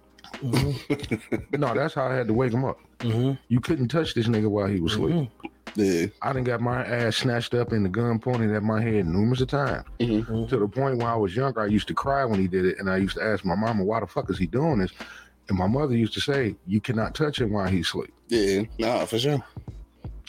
no, 0.41 1.73
that's 1.73 1.93
how 1.93 2.07
I 2.07 2.15
had 2.15 2.27
to 2.27 2.33
wake 2.33 2.53
him 2.53 2.65
up. 2.65 2.79
Mm-hmm. 2.99 3.33
You 3.47 3.59
couldn't 3.59 3.87
touch 3.89 4.13
this 4.15 4.27
nigga 4.27 4.47
while 4.49 4.67
he 4.67 4.79
was 4.79 4.93
asleep. 4.93 5.29
Yeah, 5.75 6.05
I 6.21 6.33
didn't 6.33 6.45
got 6.45 6.61
my 6.61 6.83
ass 6.85 7.17
snatched 7.17 7.53
up 7.53 7.71
and 7.71 7.83
the 7.85 7.89
gun 7.89 8.19
pointed 8.19 8.51
at 8.51 8.63
my 8.63 8.81
head 8.81 9.07
numerous 9.07 9.41
of 9.41 9.47
times. 9.49 9.85
Mhm. 9.99 10.49
To 10.49 10.57
the 10.57 10.67
point 10.67 10.97
when 10.97 11.07
I 11.07 11.15
was 11.15 11.35
younger, 11.35 11.61
I 11.61 11.65
used 11.67 11.87
to 11.87 11.93
cry 11.93 12.25
when 12.25 12.39
he 12.39 12.47
did 12.47 12.65
it, 12.65 12.79
and 12.79 12.89
I 12.89 12.97
used 12.97 13.15
to 13.17 13.23
ask 13.23 13.43
my 13.45 13.55
mama, 13.55 13.83
"Why 13.83 13.99
the 13.99 14.07
fuck 14.07 14.29
is 14.29 14.37
he 14.37 14.45
doing 14.47 14.79
this?" 14.79 14.91
And 15.49 15.57
my 15.57 15.67
mother 15.67 15.95
used 15.95 16.13
to 16.13 16.21
say, 16.21 16.55
"You 16.67 16.79
cannot 16.79 17.15
touch 17.15 17.41
him 17.41 17.51
while 17.51 17.67
he's 17.67 17.87
asleep." 17.87 18.13
yeah. 18.29 18.63
Nah, 18.79 19.05
for 19.05 19.19
sure. 19.19 19.43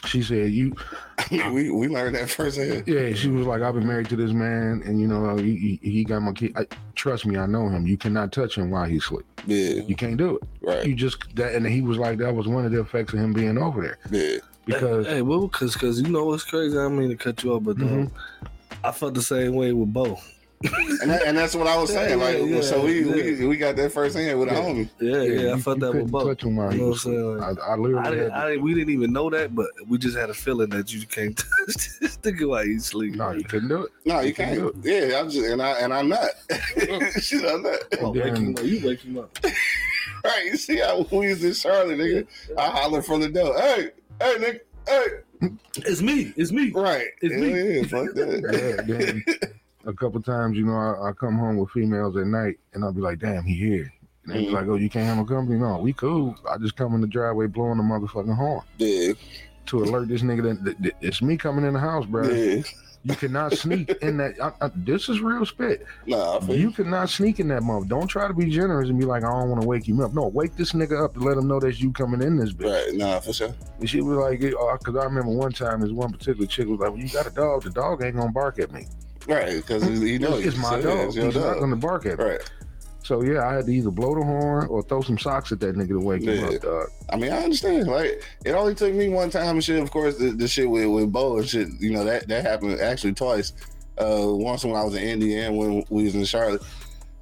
She 0.06 0.22
said, 0.22 0.50
"You." 0.52 0.74
we 1.30 1.70
we 1.70 1.88
learned 1.88 2.16
that 2.16 2.28
firsthand. 2.28 2.84
Yeah, 2.86 3.14
she 3.14 3.28
was 3.28 3.46
like, 3.46 3.62
"I've 3.62 3.72
been 3.74 3.86
married 3.86 4.08
to 4.10 4.16
this 4.16 4.32
man, 4.32 4.82
and 4.84 5.00
you 5.00 5.06
know, 5.06 5.36
he, 5.36 5.78
he, 5.82 5.90
he 5.90 6.04
got 6.04 6.20
my 6.20 6.32
kid. 6.32 6.52
I, 6.56 6.66
trust 6.94 7.24
me, 7.24 7.38
I 7.38 7.46
know 7.46 7.68
him. 7.70 7.86
You 7.86 7.96
cannot 7.96 8.30
touch 8.30 8.58
him 8.58 8.70
while 8.70 8.84
he's 8.84 9.02
asleep. 9.04 9.24
Yeah, 9.46 9.80
You 9.86 9.94
can't 9.96 10.18
do 10.18 10.36
it. 10.36 10.42
right. 10.60 10.84
You 10.86 10.94
just 10.94 11.34
that." 11.36 11.54
And 11.54 11.66
he 11.66 11.80
was 11.80 11.96
like, 11.96 12.18
"That 12.18 12.34
was 12.34 12.46
one 12.46 12.66
of 12.66 12.72
the 12.72 12.80
effects 12.80 13.14
of 13.14 13.18
him 13.20 13.32
being 13.32 13.56
over 13.56 13.80
there 13.80 13.98
Yeah, 14.10 14.38
because." 14.66 15.06
hey, 15.06 15.22
well, 15.22 15.48
cause, 15.48 15.76
cause 15.76 16.00
you 16.00 16.08
know 16.08 16.24
what's 16.26 16.44
crazy. 16.44 16.76
I 16.78 16.82
don't 16.82 16.98
mean 16.98 17.10
to 17.10 17.16
cut 17.16 17.42
you 17.42 17.52
off, 17.54 17.64
but 17.64 17.76
Mhm. 17.76 17.92
um, 18.06 18.12
I 18.82 18.92
felt 18.92 19.14
the 19.14 19.22
same 19.22 19.54
way 19.54 19.72
with 19.72 19.92
Bo. 19.92 20.18
and 21.02 21.10
that, 21.10 21.24
and 21.26 21.36
that's 21.36 21.54
what 21.54 21.66
I 21.66 21.76
was 21.76 21.90
saying. 21.92 22.18
Like, 22.18 22.38
Yeah, 22.38 22.44
yeah, 22.44 22.60
so 22.62 22.82
we, 22.84 23.04
yeah. 23.04 23.38
we 23.40 23.46
we 23.48 23.56
got 23.58 23.76
that 23.76 23.92
first 23.92 24.16
hand 24.16 24.38
with 24.40 24.48
a 24.48 24.52
Yeah. 24.54 24.60
homie. 24.62 24.88
Yeah, 24.98 25.22
yeah, 25.22 25.50
I 25.50 25.54
you- 25.56 25.60
felt 25.60 25.80
that 25.80 25.88
with 25.88 25.96
couldn't 25.96 26.10
Bo. 26.10 26.26
touch 26.28 26.42
him 26.42 26.56
while 26.56 26.72
You 26.72 26.78
know 26.78 26.84
what 26.88 27.04
I'm 27.04 27.12
asleep. 27.12 27.16
saying? 27.16 27.58
I, 27.60 27.72
I 27.72 27.76
literally 27.76 28.06
I 28.06 28.10
didn't, 28.10 28.32
I 28.32 28.48
didn't, 28.50 28.62
we 28.62 28.74
didn't 28.74 28.94
even 28.94 29.12
know 29.12 29.28
that, 29.30 29.54
but 29.54 29.66
we 29.88 29.98
just 29.98 30.16
had 30.16 30.30
a 30.30 30.34
feeling 30.34 30.70
that 30.70 30.90
you 30.94 31.06
can't 31.06 31.36
touch 31.66 31.74
this 32.00 32.16
nigga 32.18 32.48
while 32.48 32.64
you 32.66 32.80
sleep. 32.80 33.14
no, 33.16 33.32
you 33.32 33.44
couldn't 33.44 33.68
do 33.68 33.82
it. 33.82 33.90
No, 34.06 34.20
you 34.20 34.28
You 34.28 34.34
can 34.34 34.56
can't. 34.56 34.82
do 34.82 34.90
Yeah, 34.90 35.20
I'm 35.20 35.28
just 35.28 35.44
and 35.50 35.60
I 35.60 35.70
and 35.80 35.92
I'm 35.92 36.08
not. 36.08 36.28
Shit, 37.20 37.44
I'm 37.44 37.62
not. 37.62 37.78
Oh, 38.00 38.10
wake 38.12 38.24
him 38.36 38.54
up. 38.56 38.64
You 38.64 38.86
wake 38.86 39.00
him 39.00 39.18
up. 39.18 39.36
Right, 40.24 40.46
you 40.46 40.56
see 40.56 40.78
how 40.78 41.06
we 41.12 41.28
was 41.28 41.44
in 41.44 41.52
Charlotte, 41.52 41.98
nigga. 41.98 42.26
I 42.56 42.68
holler 42.68 43.02
from 43.02 43.20
the 43.20 43.28
door. 43.28 43.54
Hey, 43.60 43.90
hey, 44.20 44.34
nigga. 44.38 44.60
Hey, 44.86 45.48
It's 45.76 46.02
me. 46.02 46.32
It's 46.36 46.52
me. 46.52 46.70
right. 46.72 47.06
It's 47.22 47.32
yeah, 47.34 47.40
me. 47.40 47.76
Yeah, 47.76 47.82
fuck 47.84 48.14
that. 48.14 48.84
Yeah, 48.86 48.94
then 48.96 49.24
a 49.86 49.92
couple 49.92 50.20
times, 50.22 50.56
you 50.56 50.66
know, 50.66 50.74
I, 50.76 51.08
I 51.08 51.12
come 51.12 51.38
home 51.38 51.56
with 51.56 51.70
females 51.70 52.16
at 52.16 52.26
night, 52.26 52.56
and 52.74 52.84
I'll 52.84 52.92
be 52.92 53.00
like, 53.00 53.18
"Damn, 53.18 53.44
he 53.44 53.54
here." 53.54 53.92
And 54.26 54.34
they 54.34 54.40
be 54.40 54.46
Mhm. 54.46 54.52
like, 54.52 54.66
"Oh, 54.68 54.76
you 54.76 54.88
can't 54.88 55.06
have 55.06 55.16
no 55.18 55.24
company? 55.24 55.58
No, 55.58 55.78
we 55.78 55.92
cool. 55.92 56.34
I 56.50 56.58
just 56.58 56.76
come 56.76 56.94
in 56.94 57.00
the 57.00 57.06
driveway 57.06 57.46
blowing 57.46 57.76
the 57.78 57.82
motherfucking 57.84 58.34
horn 58.36 58.62
Yeah, 58.78 59.12
to 59.66 59.82
alert 59.82 60.08
this 60.08 60.22
nigga 60.22 60.42
that, 60.44 60.64
that, 60.64 60.82
that 60.82 60.92
it's 61.00 61.20
me 61.22 61.36
coming 61.36 61.64
in 61.64 61.74
the 61.74 61.80
house, 61.80 62.06
bro. 62.06 62.28
yeah. 62.30 62.62
You 63.04 63.14
cannot 63.14 63.52
sneak 63.52 63.90
in 64.00 64.16
that. 64.16 64.40
I, 64.42 64.52
I, 64.64 64.70
this 64.74 65.10
is 65.10 65.20
real 65.20 65.44
spit. 65.44 65.86
Nah, 66.06 66.40
You 66.46 66.70
cannot 66.70 67.10
sneak 67.10 67.38
in 67.38 67.48
that 67.48 67.62
mother. 67.62 67.84
Don't 67.84 68.06
try 68.06 68.26
to 68.26 68.32
be 68.32 68.48
generous 68.48 68.88
and 68.88 68.98
be 68.98 69.04
like, 69.04 69.24
I 69.24 69.30
don't 69.30 69.50
want 69.50 69.60
to 69.60 69.68
wake 69.68 69.86
him 69.86 70.00
up. 70.00 70.14
No, 70.14 70.28
wake 70.28 70.56
this 70.56 70.72
nigga 70.72 71.04
up 71.04 71.12
to 71.14 71.20
let 71.20 71.36
him 71.36 71.46
know 71.46 71.60
that 71.60 71.78
you 71.80 71.92
coming 71.92 72.22
in 72.22 72.36
this 72.36 72.52
bitch. 72.52 72.72
Right, 72.72 72.94
nah, 72.94 73.20
for 73.20 73.34
sure. 73.34 73.54
And 73.78 73.88
she 73.90 74.00
was 74.00 74.16
like, 74.16 74.40
because 74.40 74.94
uh, 74.94 75.00
I 75.00 75.04
remember 75.04 75.32
one 75.32 75.52
time 75.52 75.80
this 75.80 75.90
one 75.90 76.12
particular 76.12 76.46
chick 76.46 76.66
was 76.66 76.80
like, 76.80 76.90
well, 76.92 77.00
you 77.00 77.10
got 77.10 77.26
a 77.26 77.30
dog. 77.30 77.62
The 77.62 77.70
dog 77.70 78.02
ain't 78.02 78.16
gonna 78.16 78.32
bark 78.32 78.58
at 78.58 78.72
me. 78.72 78.86
Right, 79.26 79.56
because 79.56 79.88
you 80.00 80.18
know 80.18 80.36
it's, 80.36 80.48
it's 80.48 80.56
my 80.56 80.76
yeah, 80.76 80.82
dog. 80.82 81.06
It's 81.06 81.14
He's 81.16 81.24
not 81.24 81.34
dog. 81.34 81.60
gonna 81.60 81.76
bark 81.76 82.06
at 82.06 82.18
me. 82.18 82.24
Right. 82.24 82.50
So 83.04 83.22
yeah, 83.22 83.46
I 83.46 83.54
had 83.54 83.66
to 83.66 83.72
either 83.72 83.90
blow 83.90 84.14
the 84.14 84.24
horn 84.24 84.66
or 84.68 84.82
throw 84.82 85.02
some 85.02 85.18
socks 85.18 85.52
at 85.52 85.60
that 85.60 85.76
nigga 85.76 85.88
to 85.88 86.00
wake 86.00 86.22
him 86.22 86.42
up, 86.42 86.60
dog. 86.62 86.88
I 87.10 87.16
mean, 87.16 87.32
I 87.32 87.44
understand. 87.44 87.86
Like, 87.86 88.24
it 88.46 88.52
only 88.52 88.74
took 88.74 88.94
me 88.94 89.10
one 89.10 89.28
time 89.28 89.56
and 89.56 89.62
shit. 89.62 89.82
Of 89.82 89.90
course, 89.90 90.16
the, 90.16 90.30
the 90.30 90.48
shit 90.48 90.68
with, 90.68 90.86
with 90.86 91.12
Bo 91.12 91.36
and 91.36 91.46
shit, 91.46 91.68
you 91.80 91.92
know, 91.92 92.02
that, 92.04 92.26
that 92.28 92.46
happened 92.46 92.80
actually 92.80 93.12
twice. 93.12 93.52
Uh, 93.98 94.24
once 94.28 94.64
when 94.64 94.74
I 94.74 94.82
was 94.82 94.94
in 94.94 95.02
India 95.02 95.46
and 95.46 95.56
when 95.56 95.84
we 95.90 96.04
was 96.04 96.14
in 96.14 96.24
Charlotte. 96.24 96.62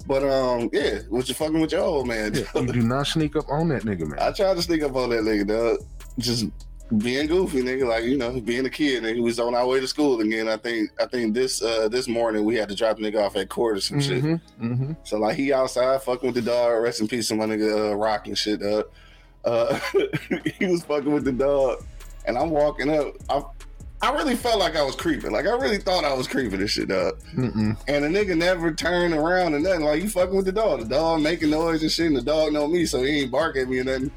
But 0.07 0.23
um, 0.23 0.69
yeah, 0.71 0.99
was 1.09 1.27
you 1.27 1.35
fucking 1.35 1.59
with 1.59 1.73
your 1.73 1.81
old 1.81 2.07
man? 2.07 2.33
Yeah, 2.33 2.43
you 2.55 2.67
do 2.67 2.81
not 2.81 3.07
sneak 3.07 3.35
up 3.35 3.49
on 3.49 3.67
that 3.69 3.83
nigga, 3.83 4.07
man. 4.07 4.19
I 4.19 4.31
tried 4.31 4.55
to 4.55 4.61
sneak 4.61 4.83
up 4.83 4.95
on 4.95 5.09
that 5.09 5.21
nigga, 5.21 5.47
dog. 5.47 5.85
Just 6.17 6.45
being 6.97 7.27
goofy, 7.27 7.61
nigga. 7.61 7.87
Like 7.87 8.03
you 8.03 8.17
know, 8.17 8.39
being 8.39 8.65
a 8.65 8.69
kid, 8.69 9.03
nigga. 9.03 9.15
We 9.15 9.21
was 9.21 9.39
on 9.39 9.55
our 9.55 9.65
way 9.67 9.79
to 9.79 9.87
school 9.87 10.19
again. 10.21 10.47
I 10.47 10.57
think. 10.57 10.91
I 10.99 11.05
think 11.05 11.33
this 11.33 11.61
uh 11.61 11.87
this 11.89 12.07
morning 12.07 12.43
we 12.45 12.55
had 12.55 12.69
to 12.69 12.75
drop 12.75 12.97
the 12.97 13.03
nigga 13.03 13.23
off 13.23 13.35
at 13.35 13.49
court 13.49 13.77
or 13.77 13.81
some 13.81 14.01
shit. 14.01 14.23
Mm-hmm, 14.23 14.73
mm-hmm. 14.73 14.93
So 15.03 15.17
like 15.17 15.35
he 15.35 15.53
outside 15.53 16.01
fucking 16.03 16.27
with 16.27 16.35
the 16.35 16.41
dog. 16.41 16.81
Rest 16.81 17.01
in 17.01 17.07
peace 17.07 17.27
to 17.29 17.35
my 17.35 17.45
nigga 17.45 17.91
uh, 17.91 17.95
Rock 17.95 18.27
and 18.27 18.37
shit. 18.37 18.61
up. 18.61 18.91
uh, 19.45 19.79
he 20.59 20.65
was 20.65 20.83
fucking 20.83 21.11
with 21.11 21.25
the 21.25 21.31
dog, 21.31 21.83
and 22.25 22.37
I'm 22.37 22.49
walking 22.49 22.89
up. 22.89 23.15
I 23.29 23.43
I 24.03 24.13
really 24.13 24.35
felt 24.35 24.59
like 24.59 24.75
I 24.75 24.83
was 24.83 24.97
creeping. 24.97 25.31
Like 25.31 25.47
I 25.47 25.51
really 25.51 25.77
thought 25.77 26.03
I 26.03 26.13
was 26.13 26.27
creeping 26.27 26.59
this 26.59 26.71
shit 26.71 26.91
up. 26.91 27.15
Mm-mm. 27.35 27.77
And 27.87 28.03
the 28.03 28.09
nigga 28.09 28.37
never 28.37 28.73
turned 28.73 29.13
around 29.13 29.53
and 29.53 29.63
nothing. 29.63 29.85
Like 29.85 30.03
you 30.03 30.09
fucking 30.09 30.35
with 30.35 30.43
the 30.45 30.51
dog. 30.51 30.81
The 30.81 30.87
dog 30.87 31.21
making 31.21 31.51
noise 31.51 31.81
and 31.83 31.91
shit, 31.91 32.07
and 32.07 32.17
the 32.17 32.21
dog 32.21 32.51
know 32.51 32.67
me, 32.67 32.85
so 32.85 33.01
he 33.01 33.21
ain't 33.21 33.31
bark 33.31 33.55
at 33.55 33.69
me 33.69 33.79
and 33.79 33.87
nothing. 33.87 34.11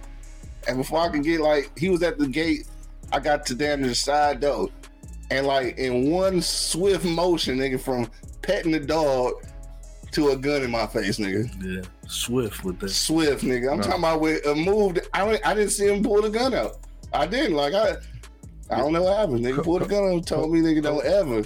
And 0.68 0.78
before 0.78 1.00
I 1.00 1.08
could 1.08 1.22
get 1.22 1.40
like, 1.40 1.76
he 1.78 1.88
was 1.88 2.02
at 2.02 2.18
the 2.18 2.26
gate. 2.26 2.66
I 3.12 3.20
got 3.20 3.46
to 3.46 3.54
damn 3.54 3.82
the 3.82 3.94
side 3.94 4.40
door, 4.40 4.68
and 5.30 5.46
like 5.46 5.78
in 5.78 6.10
one 6.10 6.40
swift 6.42 7.04
motion, 7.04 7.58
nigga, 7.58 7.80
from 7.80 8.10
petting 8.42 8.72
the 8.72 8.80
dog 8.80 9.34
to 10.12 10.30
a 10.30 10.36
gun 10.36 10.62
in 10.62 10.70
my 10.72 10.86
face, 10.88 11.18
nigga. 11.18 11.48
Yeah, 11.64 11.82
swift 12.08 12.64
with 12.64 12.80
that. 12.80 12.88
Swift, 12.88 13.44
nigga. 13.44 13.70
I'm 13.70 13.76
No. 13.78 13.82
talking 13.84 14.00
about 14.00 14.20
with 14.20 14.44
a 14.46 14.54
move. 14.56 14.94
that- 14.96 15.08
I 15.14 15.38
I 15.44 15.54
didn't 15.54 15.70
see 15.70 15.86
him 15.86 16.02
pull 16.02 16.20
the 16.22 16.30
gun 16.30 16.52
out. 16.52 16.78
I 17.12 17.26
didn't. 17.26 17.54
Like 17.56 17.74
I, 17.74 17.96
I 18.70 18.78
don't 18.78 18.92
know 18.92 19.02
what 19.04 19.16
happened. 19.16 19.44
Nigga 19.44 19.62
pulled 19.64 19.82
the 19.82 19.86
gun 19.86 20.02
out 20.04 20.10
and 20.12 20.26
told 20.26 20.52
me, 20.52 20.60
nigga, 20.60 20.82
don't 20.82 21.04
ever, 21.04 21.44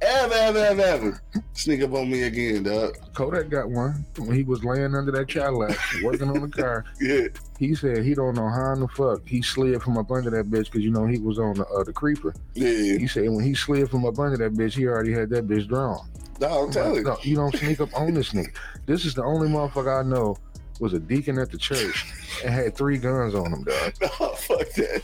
ever, 0.00 0.34
ever, 0.34 0.58
ever, 0.58 0.82
ever 0.82 1.22
sneak 1.54 1.82
up 1.82 1.92
on 1.94 2.10
me 2.10 2.22
again, 2.22 2.62
dog. 2.62 2.96
Kodak 3.14 3.48
got 3.48 3.68
one 3.70 4.04
when 4.18 4.32
he 4.34 4.42
was 4.42 4.64
laying 4.64 4.94
under 4.94 5.10
that 5.12 5.28
Cadillac 5.28 5.76
working 6.02 6.28
on 6.30 6.40
the 6.40 6.48
car. 6.48 6.84
Yeah, 7.00 7.28
He 7.58 7.74
said 7.74 8.04
he 8.04 8.14
don't 8.14 8.34
know 8.34 8.48
how 8.48 8.72
in 8.72 8.80
the 8.80 8.88
fuck 8.88 9.26
he 9.26 9.42
slid 9.42 9.82
from 9.82 9.98
up 9.98 10.10
under 10.10 10.30
that 10.30 10.50
bitch 10.50 10.64
because 10.66 10.82
you 10.82 10.90
know 10.90 11.06
he 11.06 11.18
was 11.18 11.38
on 11.38 11.54
the 11.54 11.66
uh, 11.66 11.84
the 11.84 11.92
creeper. 11.92 12.34
yeah. 12.54 12.98
He 12.98 13.06
said 13.06 13.28
when 13.30 13.44
he 13.44 13.54
slid 13.54 13.90
from 13.90 14.04
up 14.06 14.18
under 14.18 14.36
that 14.36 14.54
bitch, 14.54 14.74
he 14.74 14.86
already 14.86 15.12
had 15.12 15.30
that 15.30 15.46
bitch 15.46 15.68
drawn. 15.68 16.08
No, 16.40 16.64
I'm 16.64 16.70
telling 16.70 16.96
you. 16.96 17.02
No, 17.02 17.16
you 17.22 17.34
don't 17.36 17.54
sneak 17.54 17.80
up 17.80 17.88
on 17.96 18.14
this 18.14 18.30
nigga. 18.32 18.54
This 18.86 19.04
is 19.04 19.14
the 19.14 19.24
only 19.24 19.48
motherfucker 19.48 20.00
I 20.04 20.08
know 20.08 20.36
was 20.80 20.92
a 20.92 21.00
deacon 21.00 21.38
at 21.38 21.50
the 21.50 21.58
church 21.58 22.06
and 22.44 22.54
had 22.54 22.76
three 22.76 22.98
guns 22.98 23.34
on 23.34 23.52
him, 23.52 23.64
dog. 23.64 23.92
No, 24.00 24.28
fuck 24.34 24.68
that. 24.76 25.02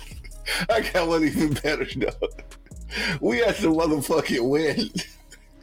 I 0.70 0.80
got 0.92 1.09
one 1.09 1.24
even 1.24 1.52
better, 1.54 1.85
dog. 1.85 2.14
We 3.20 3.38
had 3.38 3.54
the 3.57 3.68
motherfucking 3.68 4.48
wedding. 4.48 4.90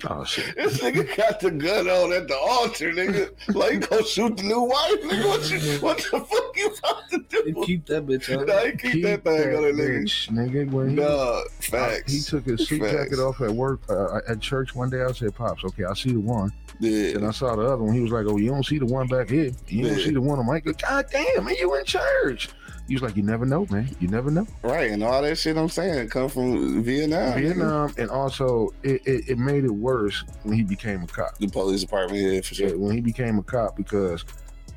Oh 0.09 0.23
shit. 0.23 0.55
This 0.55 0.79
nigga 0.79 1.15
got 1.15 1.39
the 1.39 1.51
gun 1.51 1.87
on 1.87 2.11
at 2.11 2.27
the 2.27 2.35
altar, 2.35 2.91
nigga. 2.91 3.29
Like, 3.53 3.73
you 3.73 3.79
gonna 3.81 4.03
shoot 4.03 4.35
the 4.35 4.41
new 4.43 4.61
wife, 4.61 4.99
nigga? 5.03 5.27
What, 5.27 5.51
you, 5.51 5.79
what 5.79 5.97
the 5.97 6.19
fuck 6.25 6.57
you 6.57 6.73
about 6.79 7.09
to 7.11 7.25
You 7.45 7.53
do? 7.53 7.63
keep 7.65 7.85
that 7.85 8.07
bitch 8.07 8.35
on. 8.35 8.47
Nah, 8.47 8.61
he 8.61 8.71
keep, 8.93 9.03
that 9.03 9.23
thing 9.23 9.55
on 9.55 9.61
that 9.61 9.75
nigga. 9.75 10.01
bitch, 10.01 10.29
nigga. 10.31 10.71
When 10.71 10.89
he, 10.89 10.95
Nah, 10.95 11.41
facts. 11.59 12.11
he 12.11 12.19
took 12.21 12.45
his 12.45 12.67
suit 12.67 12.81
Facts. 12.81 12.93
jacket 12.93 13.19
off 13.19 13.41
at 13.41 13.51
work 13.51 13.81
uh, 13.91 14.21
at 14.27 14.39
church 14.39 14.73
one 14.73 14.89
day. 14.89 15.03
I 15.03 15.11
said, 15.11 15.35
"Pops, 15.35 15.63
okay, 15.65 15.83
I 15.83 15.93
see 15.93 16.13
the 16.13 16.19
one." 16.19 16.51
Yeah. 16.79 17.17
And 17.17 17.27
I 17.27 17.29
saw 17.29 17.55
the 17.55 17.61
other 17.61 17.83
one. 17.83 17.93
He 17.93 18.01
was 18.01 18.11
like, 18.11 18.25
"Oh, 18.27 18.37
you 18.37 18.49
don't 18.49 18.65
see 18.65 18.79
the 18.79 18.87
one 18.87 19.05
back 19.05 19.29
here. 19.29 19.51
You 19.67 19.87
don't 19.87 19.99
see 19.99 20.09
the 20.09 20.21
one." 20.21 20.39
I'm 20.39 20.47
like, 20.47 20.63
"God 20.81 21.05
damn, 21.11 21.45
man, 21.45 21.53
you 21.59 21.75
in 21.75 21.85
church?" 21.85 22.49
He 22.91 22.95
was 22.95 23.03
like, 23.03 23.15
"You 23.15 23.23
never 23.23 23.45
know, 23.45 23.65
man. 23.69 23.89
You 24.01 24.09
never 24.09 24.29
know." 24.29 24.45
Right, 24.63 24.91
and 24.91 25.01
all 25.01 25.21
that 25.21 25.37
shit 25.37 25.55
I'm 25.55 25.69
saying 25.69 26.09
come 26.09 26.27
from 26.27 26.83
Vietnam. 26.83 27.39
Vietnam, 27.39 27.93
and 27.97 28.09
also 28.09 28.73
it, 28.83 29.01
it, 29.07 29.29
it 29.29 29.37
made 29.37 29.63
it 29.63 29.71
worse 29.71 30.25
when 30.43 30.57
he 30.57 30.63
became 30.63 31.03
a 31.03 31.07
cop. 31.07 31.37
The 31.37 31.47
police 31.47 31.79
department, 31.79 32.21
yeah, 32.21 32.41
for 32.41 32.53
Yeah, 32.55 32.67
sure. 32.71 32.77
when 32.77 32.93
he 32.93 32.99
became 32.99 33.37
a 33.39 33.43
cop 33.43 33.77
because, 33.77 34.25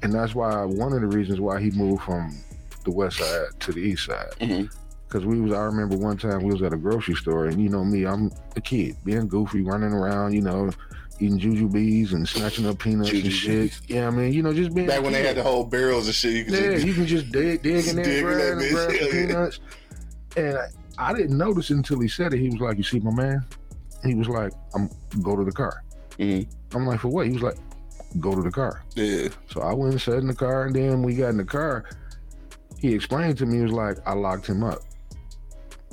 and 0.04 0.12
that's 0.12 0.32
why 0.32 0.64
one 0.64 0.92
of 0.92 1.00
the 1.00 1.08
reasons 1.08 1.40
why 1.40 1.60
he 1.60 1.72
moved 1.72 2.04
from 2.04 2.38
the 2.84 2.92
west 2.92 3.18
side 3.18 3.46
to 3.58 3.72
the 3.72 3.80
east 3.80 4.06
side. 4.06 4.30
Mhm. 4.40 4.70
Because 5.08 5.26
we 5.26 5.40
was, 5.40 5.52
I 5.52 5.64
remember 5.64 5.96
one 5.96 6.16
time 6.16 6.44
we 6.44 6.52
was 6.52 6.62
at 6.62 6.72
a 6.72 6.76
grocery 6.76 7.16
store, 7.16 7.46
and 7.46 7.60
you 7.60 7.68
know 7.68 7.84
me, 7.84 8.06
I'm 8.06 8.30
a 8.54 8.60
kid, 8.60 8.94
being 9.04 9.26
goofy, 9.26 9.62
running 9.62 9.92
around, 9.92 10.34
you 10.34 10.40
know, 10.40 10.70
eating 11.20 11.38
Jujubes 11.38 12.12
and 12.12 12.28
snatching 12.28 12.66
up 12.66 12.78
peanuts 12.78 13.10
and 13.10 13.32
shit. 13.32 13.70
Jujubes. 13.70 13.80
Yeah, 13.88 14.06
I 14.08 14.10
mean, 14.10 14.32
you 14.32 14.42
know, 14.42 14.52
just 14.52 14.74
being. 14.74 14.86
Back 14.86 15.02
when 15.02 15.12
they 15.12 15.22
had 15.22 15.36
the 15.36 15.42
whole 15.42 15.64
barrels 15.64 16.06
and 16.06 16.14
shit, 16.14 16.32
you 16.32 16.44
could 16.44 16.54
Yeah, 16.54 16.74
just, 16.74 16.86
you 16.86 16.94
can 16.94 17.06
just 17.06 17.32
dig, 17.32 17.62
dig 17.62 17.86
in 17.88 17.96
there, 17.96 18.22
grab, 18.22 18.38
that 18.38 18.52
and 18.64 18.70
grab 18.74 18.92
yeah, 18.92 19.10
peanuts. 19.10 19.60
And 20.36 20.58
I, 20.58 20.66
I 20.98 21.12
didn't 21.14 21.36
notice 21.38 21.70
until 21.70 22.00
he 22.00 22.08
said 22.08 22.34
it. 22.34 22.38
He 22.40 22.48
was 22.50 22.60
like, 22.60 22.76
"You 22.76 22.82
see, 22.84 22.98
my 23.00 23.12
man." 23.14 23.44
He 24.04 24.14
was 24.14 24.28
like, 24.28 24.52
"I'm 24.74 24.90
go 25.22 25.36
to 25.36 25.44
the 25.44 25.52
car." 25.52 25.82
Mhm. 26.18 26.46
I'm 26.74 26.86
like, 26.86 27.00
"For 27.00 27.08
what?" 27.08 27.26
He 27.26 27.32
was 27.32 27.42
like, 27.42 27.56
"Go 28.20 28.34
to 28.34 28.42
the 28.42 28.50
car." 28.50 28.82
yeah, 28.94 29.28
So 29.50 29.60
I 29.62 29.72
went 29.72 29.92
and 29.92 30.00
sat 30.00 30.14
in 30.16 30.26
the 30.26 30.34
car, 30.34 30.66
and 30.66 30.74
then 30.74 31.02
we 31.02 31.14
got 31.14 31.28
in 31.30 31.36
the 31.36 31.44
car. 31.44 31.84
He 32.78 32.92
explained 32.92 33.38
to 33.38 33.46
me, 33.46 33.56
he 33.58 33.62
was 33.62 33.72
like, 33.72 33.96
I 34.06 34.12
locked 34.12 34.46
him 34.46 34.62
up. 34.62 34.80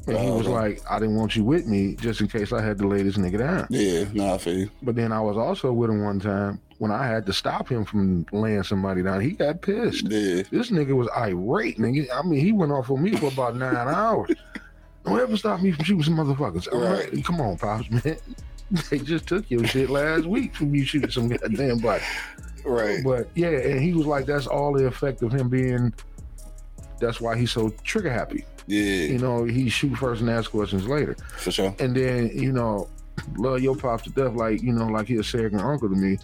And 0.07 0.17
he 0.17 0.31
was 0.31 0.47
Oh. 0.47 0.51
like, 0.51 0.81
I 0.89 0.99
didn't 0.99 1.15
want 1.15 1.35
you 1.35 1.43
with 1.43 1.67
me 1.67 1.95
just 1.95 2.21
in 2.21 2.27
case 2.27 2.51
I 2.51 2.61
had 2.61 2.77
to 2.79 2.87
lay 2.87 3.03
this 3.03 3.17
nigga 3.17 3.37
down. 3.37 3.67
yeah, 3.69 4.05
nah, 4.13 4.33
I 4.35 4.37
feel 4.39 4.57
you. 4.57 4.69
But 4.81 4.95
then 4.95 5.11
I 5.11 5.21
was 5.21 5.37
also 5.37 5.71
with 5.71 5.89
him 5.91 6.03
one 6.03 6.19
time 6.19 6.59
when 6.79 6.91
I 6.91 7.05
had 7.05 7.25
to 7.27 7.33
stop 7.33 7.69
him 7.69 7.85
from 7.85 8.25
laying 8.31 8.63
somebody 8.63 9.03
down. 9.03 9.21
He 9.21 9.31
got 9.31 9.61
pissed. 9.61 10.03
Yeah, 10.09 10.41
This 10.49 10.71
nigga 10.71 10.93
was 10.95 11.07
irate, 11.15 11.77
nigga. 11.77 12.07
I 12.13 12.23
mean, 12.27 12.39
he 12.39 12.51
went 12.51 12.71
off 12.71 12.89
on 12.89 13.03
me 13.03 13.15
for 13.15 13.27
about 13.27 13.55
nine 13.55 13.75
hours. 13.75 14.31
Don't 15.05 15.19
ever 15.19 15.37
stop 15.37 15.61
me 15.61 15.71
from 15.71 15.83
shooting 15.85 16.03
some 16.03 16.17
motherfuckers. 16.17 16.67
I'm 16.71 16.79
Right. 16.81 17.23
come 17.25 17.39
on, 17.41 17.57
pops, 17.57 17.89
man. 17.89 18.17
They 18.89 18.99
just 18.99 19.27
took 19.27 19.51
your 19.51 19.65
shit 19.67 19.89
last 19.89 20.25
week 20.25 20.55
from 20.55 20.73
you 20.73 20.85
shooting 20.85 21.11
some 21.11 21.27
goddamn 21.27 21.79
body. 21.79 22.03
right. 22.63 23.03
But 23.03 23.27
yeah, 23.35 23.49
and 23.49 23.81
he 23.81 23.93
was 23.93 24.05
like, 24.05 24.25
that's 24.25 24.47
all 24.47 24.71
the 24.73 24.85
effect 24.87 25.21
of 25.23 25.33
him 25.33 25.49
being. 25.49 25.93
That's 26.99 27.19
why 27.19 27.35
he's 27.37 27.51
so 27.51 27.69
trigger 27.83 28.11
happy. 28.13 28.45
Yeah, 28.67 28.81
You 29.07 29.17
know, 29.17 29.43
he 29.43 29.69
shoot 29.69 29.95
first 29.95 30.21
and 30.21 30.29
ask 30.29 30.51
questions 30.51 30.87
later. 30.87 31.15
for 31.37 31.51
sure. 31.51 31.75
And 31.79 31.95
then, 31.95 32.29
you 32.33 32.51
know, 32.51 32.89
love 33.37 33.61
your 33.61 33.75
pops 33.75 34.03
to 34.03 34.09
death, 34.11 34.33
like, 34.33 34.61
you 34.61 34.71
know, 34.73 34.87
like 34.87 35.07
he 35.07 35.15
a 35.17 35.23
second 35.23 35.59
uncle 35.59 35.89
to 35.89 35.95
me. 35.95 36.17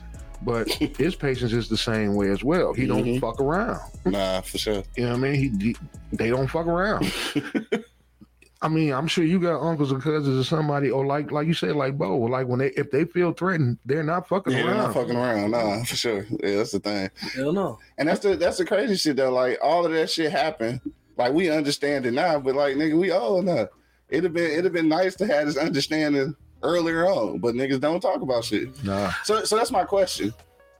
But 0.43 0.69
his 0.97 1.15
patience 1.15 1.51
is 1.51 1.67
the 1.67 1.77
same 1.77 2.13
way 2.15 2.29
as 2.29 2.43
well. 2.43 2.73
He 2.73 2.85
don't 2.85 3.03
Mhm. 3.03 3.19
fuck 3.19 3.41
around. 3.41 3.79
Nah, 4.05 4.41
for 4.41 4.57
sure. 4.59 4.83
You 4.95 5.05
know 5.05 5.09
what 5.11 5.17
I 5.17 5.19
mean? 5.31 5.59
He, 5.59 5.65
he 5.69 5.75
they 6.13 6.29
don't 6.29 6.47
fuck 6.47 6.67
around. 6.67 7.11
I 8.59 8.69
mean, 8.69 8.91
I'm 8.91 9.05
sure 9.07 9.23
you 9.23 9.39
got 9.39 9.61
uncles 9.61 9.91
or 9.91 9.99
cousins 9.99 10.39
or 10.39 10.43
somebody, 10.43 10.89
or 10.89 11.05
like 11.05 11.31
like 11.31 11.45
you 11.45 11.53
said, 11.53 11.75
like 11.75 11.95
Bo, 11.95 12.17
like 12.17 12.47
when 12.47 12.57
they 12.59 12.69
if 12.71 12.89
they 12.89 13.05
feel 13.05 13.31
threatened, 13.31 13.77
they're 13.85 14.01
not 14.01 14.27
fucking 14.27 14.51
Yeah, 14.53 14.63
they're 14.63 14.71
around. 14.71 14.83
not 14.85 14.93
fucking 14.95 15.15
around, 15.15 15.51
nah, 15.51 15.83
for 15.83 15.95
sure. 15.95 16.25
Yeah, 16.43 16.55
that's 16.57 16.71
the 16.71 16.79
thing. 16.79 17.11
Hell 17.35 17.53
no. 17.53 17.77
And 17.99 18.09
that's 18.09 18.19
the 18.21 18.35
that's 18.35 18.57
the 18.57 18.65
crazy 18.65 18.95
shit 18.95 19.15
though. 19.15 19.31
Like 19.31 19.59
all 19.61 19.85
of 19.85 19.91
that 19.91 20.09
shit 20.09 20.31
happened. 20.31 20.81
Like 21.17 21.33
we 21.33 21.49
understand 21.49 22.05
it 22.05 22.11
now, 22.13 22.39
but 22.39 22.55
like 22.55 22.75
nigga, 22.75 22.97
we 22.99 23.11
old 23.11 23.47
enough. 23.47 23.69
It'd 24.09 24.23
have 24.25 24.33
been 24.33 24.51
it'd 24.51 24.63
have 24.65 24.73
been 24.73 24.87
nice 24.89 25.15
to 25.15 25.27
have 25.27 25.47
this 25.47 25.57
understanding 25.57 26.35
earlier 26.63 27.07
on, 27.07 27.39
but 27.39 27.55
niggas 27.55 27.79
don't 27.79 27.99
talk 27.99 28.21
about 28.21 28.45
shit. 28.45 28.83
Nah, 28.83 29.11
So 29.23 29.43
so 29.43 29.57
that's 29.57 29.71
my 29.71 29.83
question. 29.83 30.33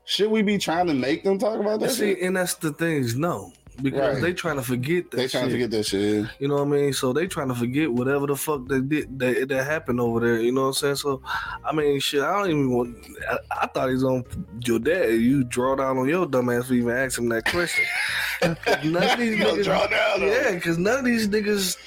Should 0.05 0.31
we 0.31 0.41
be 0.41 0.57
trying 0.57 0.87
to 0.87 0.93
make 0.93 1.23
them 1.23 1.37
talk 1.37 1.59
about 1.59 1.79
that 1.81 1.91
See, 1.91 2.13
shit? 2.13 2.21
and 2.21 2.37
that's 2.37 2.53
the 2.55 2.71
things, 2.71 3.15
no. 3.15 3.51
Because 3.81 4.13
Right. 4.15 4.21
they 4.21 4.33
trying 4.33 4.55
to 4.55 4.63
forget 4.63 5.11
that 5.11 5.17
shit. 5.19 5.31
They 5.31 5.39
trying 5.39 5.43
shit. 5.43 5.51
to 5.51 5.55
forget 5.55 5.71
that 5.71 5.85
shit. 5.85 6.25
You 6.39 6.47
know 6.47 6.55
what 6.55 6.63
I 6.63 6.81
mean? 6.81 6.93
So 6.93 7.13
they 7.13 7.27
trying 7.27 7.49
to 7.49 7.55
forget 7.55 7.91
whatever 7.91 8.25
the 8.27 8.35
fuck 8.35 8.67
they 8.67 8.79
did 8.81 9.19
that, 9.19 9.47
that 9.49 9.63
happened 9.65 9.99
over 9.99 10.19
there. 10.19 10.39
You 10.41 10.51
know 10.51 10.61
what 10.63 10.67
I'm 10.67 10.73
saying? 10.73 10.95
So 10.95 11.21
I 11.63 11.71
mean, 11.73 11.99
shit. 11.99 12.21
I 12.21 12.33
don't 12.39 12.49
even 12.49 12.71
want. 12.71 12.97
I, 13.29 13.37
I 13.63 13.67
thought 13.67 13.89
he's 13.89 14.03
on 14.03 14.23
your 14.65 14.79
dad. 14.79 15.11
You 15.11 15.43
draw 15.43 15.75
down 15.75 15.97
on 15.99 16.09
your 16.09 16.25
dumb 16.25 16.49
ass 16.49 16.67
for 16.67 16.73
even 16.73 16.89
asking 16.91 17.29
that 17.29 17.45
question. 17.45 17.85
none 18.41 18.55
of 19.11 19.19
these 19.19 19.37
niggas. 19.37 19.63
draw 19.63 19.85
down 19.87 20.21
yeah, 20.21 20.51
because 20.53 20.77
none 20.77 20.99
of 20.99 21.05
these 21.05 21.27
niggas 21.27 21.77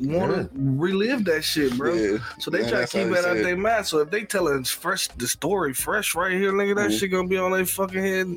want 0.00 0.32
to 0.32 0.48
relive 0.54 1.24
that 1.26 1.42
shit, 1.44 1.76
bro. 1.76 1.94
Yeah. 1.94 2.18
So 2.38 2.50
they 2.50 2.60
Yeah, 2.62 2.70
try 2.70 2.80
to 2.80 2.86
keep 2.86 3.08
they 3.08 3.18
it 3.18 3.24
out 3.26 3.34
their 3.36 3.56
mind. 3.56 3.86
So 3.86 3.98
if 3.98 4.10
they 4.10 4.24
telling 4.24 4.64
fresh 4.64 5.08
the 5.08 5.26
story 5.28 5.74
fresh 5.74 6.14
right 6.14 6.32
here, 6.32 6.52
nigga, 6.52 6.76
that 6.76 6.90
Mhm. 6.90 6.98
shit 6.98 7.10
gonna 7.10 7.28
be 7.28 7.36
on 7.38 7.52
their 7.52 7.66
fucking 7.66 8.02
head. 8.02 8.36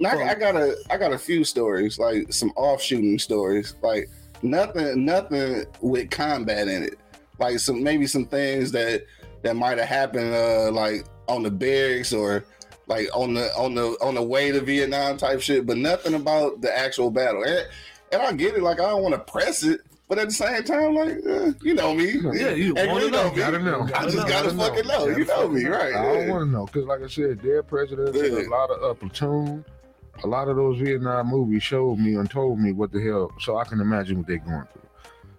Now, 0.00 0.18
I, 0.18 0.30
I 0.30 0.34
got 0.34 0.56
a 0.56 0.76
I 0.90 0.96
got 0.96 1.12
a 1.12 1.18
few 1.18 1.44
stories, 1.44 1.98
like 1.98 2.32
some 2.32 2.52
off 2.56 2.80
shooting 2.82 3.18
stories, 3.18 3.74
like 3.82 4.08
nothing 4.42 5.04
nothing 5.04 5.64
with 5.80 6.10
combat 6.10 6.68
in 6.68 6.82
it. 6.84 6.98
Like 7.38 7.58
some 7.58 7.82
maybe 7.82 8.06
some 8.06 8.26
things 8.26 8.72
that 8.72 9.04
that 9.42 9.56
might 9.56 9.78
have 9.78 9.88
happened 9.88 10.34
uh 10.34 10.70
like 10.70 11.04
on 11.28 11.42
the 11.42 11.50
barracks 11.50 12.12
or 12.12 12.44
like 12.86 13.08
on 13.14 13.34
the 13.34 13.50
on 13.56 13.74
the 13.74 13.96
on 14.02 14.14
the 14.14 14.22
way 14.22 14.52
to 14.52 14.60
Vietnam 14.60 15.16
type 15.16 15.40
shit, 15.40 15.66
but 15.66 15.76
nothing 15.76 16.14
about 16.14 16.60
the 16.60 16.76
actual 16.76 17.10
battle. 17.10 17.42
And, 17.42 17.66
and 18.12 18.22
I 18.22 18.32
get 18.32 18.54
it, 18.54 18.62
like 18.62 18.78
I 18.80 18.84
don't 18.84 19.02
want 19.02 19.14
to 19.14 19.32
press 19.32 19.64
it, 19.64 19.80
but 20.06 20.18
at 20.18 20.28
the 20.28 20.34
same 20.34 20.62
time, 20.64 20.94
like 20.94 21.16
uh, 21.26 21.52
you 21.62 21.74
know 21.74 21.94
me, 21.94 22.12
Yeah, 22.38 22.50
you 22.50 22.74
Hey, 22.76 22.86
wanna 22.86 23.06
you 23.06 23.10
know, 23.10 23.30
me. 23.32 23.36
gotta 23.38 23.58
know. 23.58 23.88
I 23.94 24.04
just 24.04 24.16
Gotta 24.18 24.28
gotta, 24.28 24.52
know. 24.52 24.64
fucking 24.68 24.86
know. 24.86 25.06
You 25.08 25.24
know 25.24 25.48
me, 25.48 25.64
right? 25.64 25.94
I 25.94 26.02
don't 26.02 26.26
yeah. 26.26 26.30
want 26.30 26.44
to 26.44 26.50
know 26.50 26.66
because, 26.66 26.84
like 26.84 27.02
I 27.02 27.06
said, 27.08 27.42
Dead 27.42 27.66
Presidents, 27.66 28.16
Yeah. 28.16 28.46
a 28.46 28.48
lot 28.48 28.70
of 28.70 28.82
uh, 28.82 28.94
platoon, 28.94 29.64
a 30.22 30.26
lot 30.26 30.48
of 30.48 30.56
those 30.56 30.78
Vietnam 30.78 31.28
movies 31.28 31.62
showed 31.62 31.98
me 31.98 32.14
and 32.14 32.30
told 32.30 32.58
me 32.60 32.72
what 32.72 32.92
the 32.92 33.02
hell, 33.02 33.32
so 33.40 33.56
I 33.56 33.64
can 33.64 33.80
imagine 33.80 34.18
what 34.18 34.26
they're 34.26 34.38
going 34.38 34.62
through. 34.72 34.82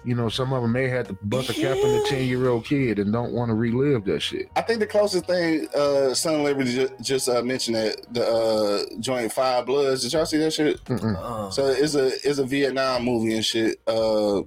You 0.04 0.14
know, 0.14 0.30
some 0.30 0.54
of 0.54 0.62
them 0.62 0.72
may 0.72 0.88
have 0.88 1.08
to 1.08 1.18
bust 1.24 1.50
a 1.50 1.54
cap 1.54 1.78
in 1.78 1.90
a 1.90 2.04
ten 2.08 2.28
year 2.28 2.48
old 2.48 2.66
kid 2.66 3.00
and 3.00 3.12
don't 3.12 3.32
want 3.34 3.50
to 3.50 3.56
relive 3.56 4.06
that 4.06 4.22
shit. 4.22 4.50
I 4.56 4.62
think 4.62 4.80
the 4.80 4.86
closest 4.86 5.26
thing, 5.26 5.68
uh, 5.76 6.14
Son 6.14 6.36
of 6.36 6.42
Liberty 6.42 6.76
just, 6.76 6.94
just 7.02 7.28
uh, 7.30 7.42
mentioned 7.42 7.76
that 7.78 8.14
the 8.14 8.24
uh, 8.28 8.84
joint 9.00 9.32
Five 9.34 9.66
Bloods. 9.66 10.04
Did 10.04 10.14
y'all 10.14 10.28
see 10.28 10.38
that 10.38 10.52
shit? 10.54 10.84
Mm-mm. 10.84 11.16
Uh, 11.18 11.50
So 11.50 11.66
it's 11.70 11.96
a 11.96 12.08
it's 12.24 12.38
a 12.38 12.46
Vietnam 12.46 13.04
movie 13.04 13.34
and 13.34 13.44
shit. 13.44 13.80
Uh, 13.88 14.42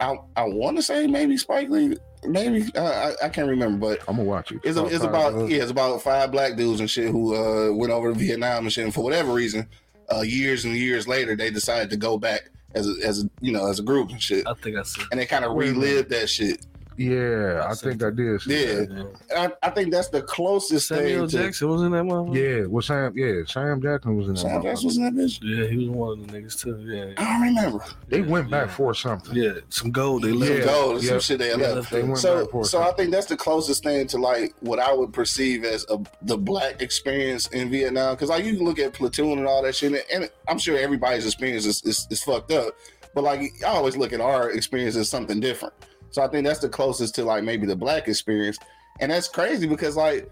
I 0.00 0.16
I 0.36 0.44
want 0.48 0.78
to 0.78 0.82
say 0.82 1.06
maybe 1.06 1.36
Spike 1.36 1.68
Lee, 1.68 1.96
maybe 2.26 2.64
uh, 2.74 3.12
I 3.20 3.26
I 3.26 3.28
can't 3.28 3.48
remember, 3.48 3.78
but 3.78 4.00
I'm 4.08 4.16
gonna 4.16 4.28
watch 4.28 4.52
it. 4.52 4.60
it's 4.64 4.78
a, 4.78 4.84
it's 4.86 5.04
about 5.04 5.48
yeah 5.48 5.62
it's 5.62 5.70
about 5.70 6.00
five 6.02 6.30
black 6.32 6.56
dudes 6.56 6.80
and 6.80 6.90
shit 6.90 7.10
who 7.10 7.34
uh 7.34 7.72
went 7.72 7.92
over 7.92 8.12
to 8.12 8.18
Vietnam 8.18 8.64
and 8.64 8.72
shit. 8.72 8.84
And 8.84 8.94
for 8.94 9.02
whatever 9.02 9.32
reason, 9.32 9.68
uh, 10.12 10.20
years 10.20 10.64
and 10.64 10.76
years 10.76 11.08
later, 11.08 11.36
they 11.36 11.50
decided 11.50 11.90
to 11.90 11.96
go 11.96 12.18
back 12.18 12.50
as 12.74 12.88
a, 12.88 13.06
as 13.06 13.24
a, 13.24 13.30
you 13.40 13.52
know 13.52 13.68
as 13.68 13.78
a 13.78 13.82
group 13.82 14.10
and 14.10 14.22
shit, 14.22 14.46
I 14.46 14.54
think 14.54 14.76
I 14.76 14.82
see. 14.82 15.02
and 15.10 15.20
they 15.20 15.26
kind 15.26 15.44
of 15.44 15.54
Wait 15.54 15.70
relived 15.70 16.10
that 16.10 16.28
shit. 16.28 16.64
Yeah, 17.02 17.64
I 17.66 17.70
I 17.70 17.74
think. 17.74 18.02
I 18.02 18.10
did. 18.10 18.46
Yeah. 18.46 19.04
I, 19.36 19.52
I 19.62 19.70
think 19.70 19.92
that's 19.92 20.08
the 20.08 20.22
closest 20.22 20.88
Samuel 20.88 21.28
thing 21.28 21.28
to. 21.28 21.44
Jackson 21.44 21.68
was 21.68 21.82
in 21.82 21.92
that 21.92 22.04
motherfucker. 22.04 22.60
Yeah, 22.60 22.66
well, 22.66 22.82
Sam, 22.82 23.12
yeah, 23.16 23.42
Sam 23.46 23.80
Jackson 23.82 24.16
was 24.16 24.28
in 24.28 24.34
that. 24.34 24.40
Sam. 24.40 24.62
Jackson 24.62 24.86
was 24.86 24.96
in 24.96 25.04
that 25.04 25.14
bitch. 25.14 25.38
Yeah, 25.42 25.66
he 25.66 25.88
was 25.88 25.88
one 25.88 26.20
of 26.20 26.26
the 26.26 26.38
niggas 26.40 26.60
too. 26.60 26.78
Yeah, 26.86 27.12
I 27.16 27.24
don't 27.24 27.42
remember. 27.42 27.84
They 28.08 28.20
Yeah, 28.20 28.26
went 28.26 28.50
back 28.50 28.68
yeah. 28.68 28.74
for 28.74 28.94
something. 28.94 29.34
Yeah, 29.34 29.52
some 29.68 29.90
gold 29.90 30.22
they 30.22 30.32
left. 30.32 30.52
Yeah, 30.52 30.64
gold 30.64 30.94
and 30.96 31.04
some 31.04 31.14
yeah, 31.14 31.20
shit 31.20 31.38
they 31.38 31.50
yeah, 31.50 31.56
left. 31.56 31.90
They 31.90 32.02
went 32.02 32.18
So, 32.18 32.42
back 32.42 32.50
for 32.50 32.64
so 32.64 32.82
I 32.82 32.92
think 32.92 33.10
that's 33.10 33.26
the 33.26 33.36
closest 33.36 33.82
thing 33.82 34.06
to 34.08 34.18
like 34.18 34.54
what 34.60 34.78
I 34.78 34.92
would 34.92 35.12
perceive 35.12 35.64
as 35.64 35.84
a, 35.90 35.98
the 36.22 36.38
black 36.38 36.80
experience 36.82 37.48
in 37.48 37.70
Vietnam. 37.70 38.14
Because 38.14 38.28
like 38.28 38.44
you 38.44 38.56
can 38.56 38.64
look 38.64 38.78
at 38.78 38.92
platoon 38.92 39.38
and 39.38 39.46
all 39.46 39.62
that 39.62 39.74
shit, 39.74 39.92
and, 39.92 40.02
and 40.12 40.30
I'm 40.48 40.58
sure 40.58 40.78
everybody's 40.78 41.26
experience 41.26 41.66
is, 41.66 41.82
is, 41.84 42.06
is 42.10 42.22
fucked 42.22 42.52
up. 42.52 42.74
But 43.14 43.24
like 43.24 43.40
I 43.64 43.68
always 43.70 43.96
look 43.96 44.12
at 44.12 44.20
our 44.20 44.50
experience 44.50 44.96
as 44.96 45.08
something 45.08 45.40
different. 45.40 45.74
So 46.12 46.22
I 46.22 46.28
think 46.28 46.46
that's 46.46 46.60
the 46.60 46.68
closest 46.68 47.14
to 47.16 47.24
like 47.24 47.42
maybe 47.42 47.66
the 47.66 47.76
black 47.76 48.06
experience, 48.08 48.58
and 49.00 49.10
that's 49.10 49.26
crazy 49.28 49.66
because 49.66 49.96
like 49.96 50.30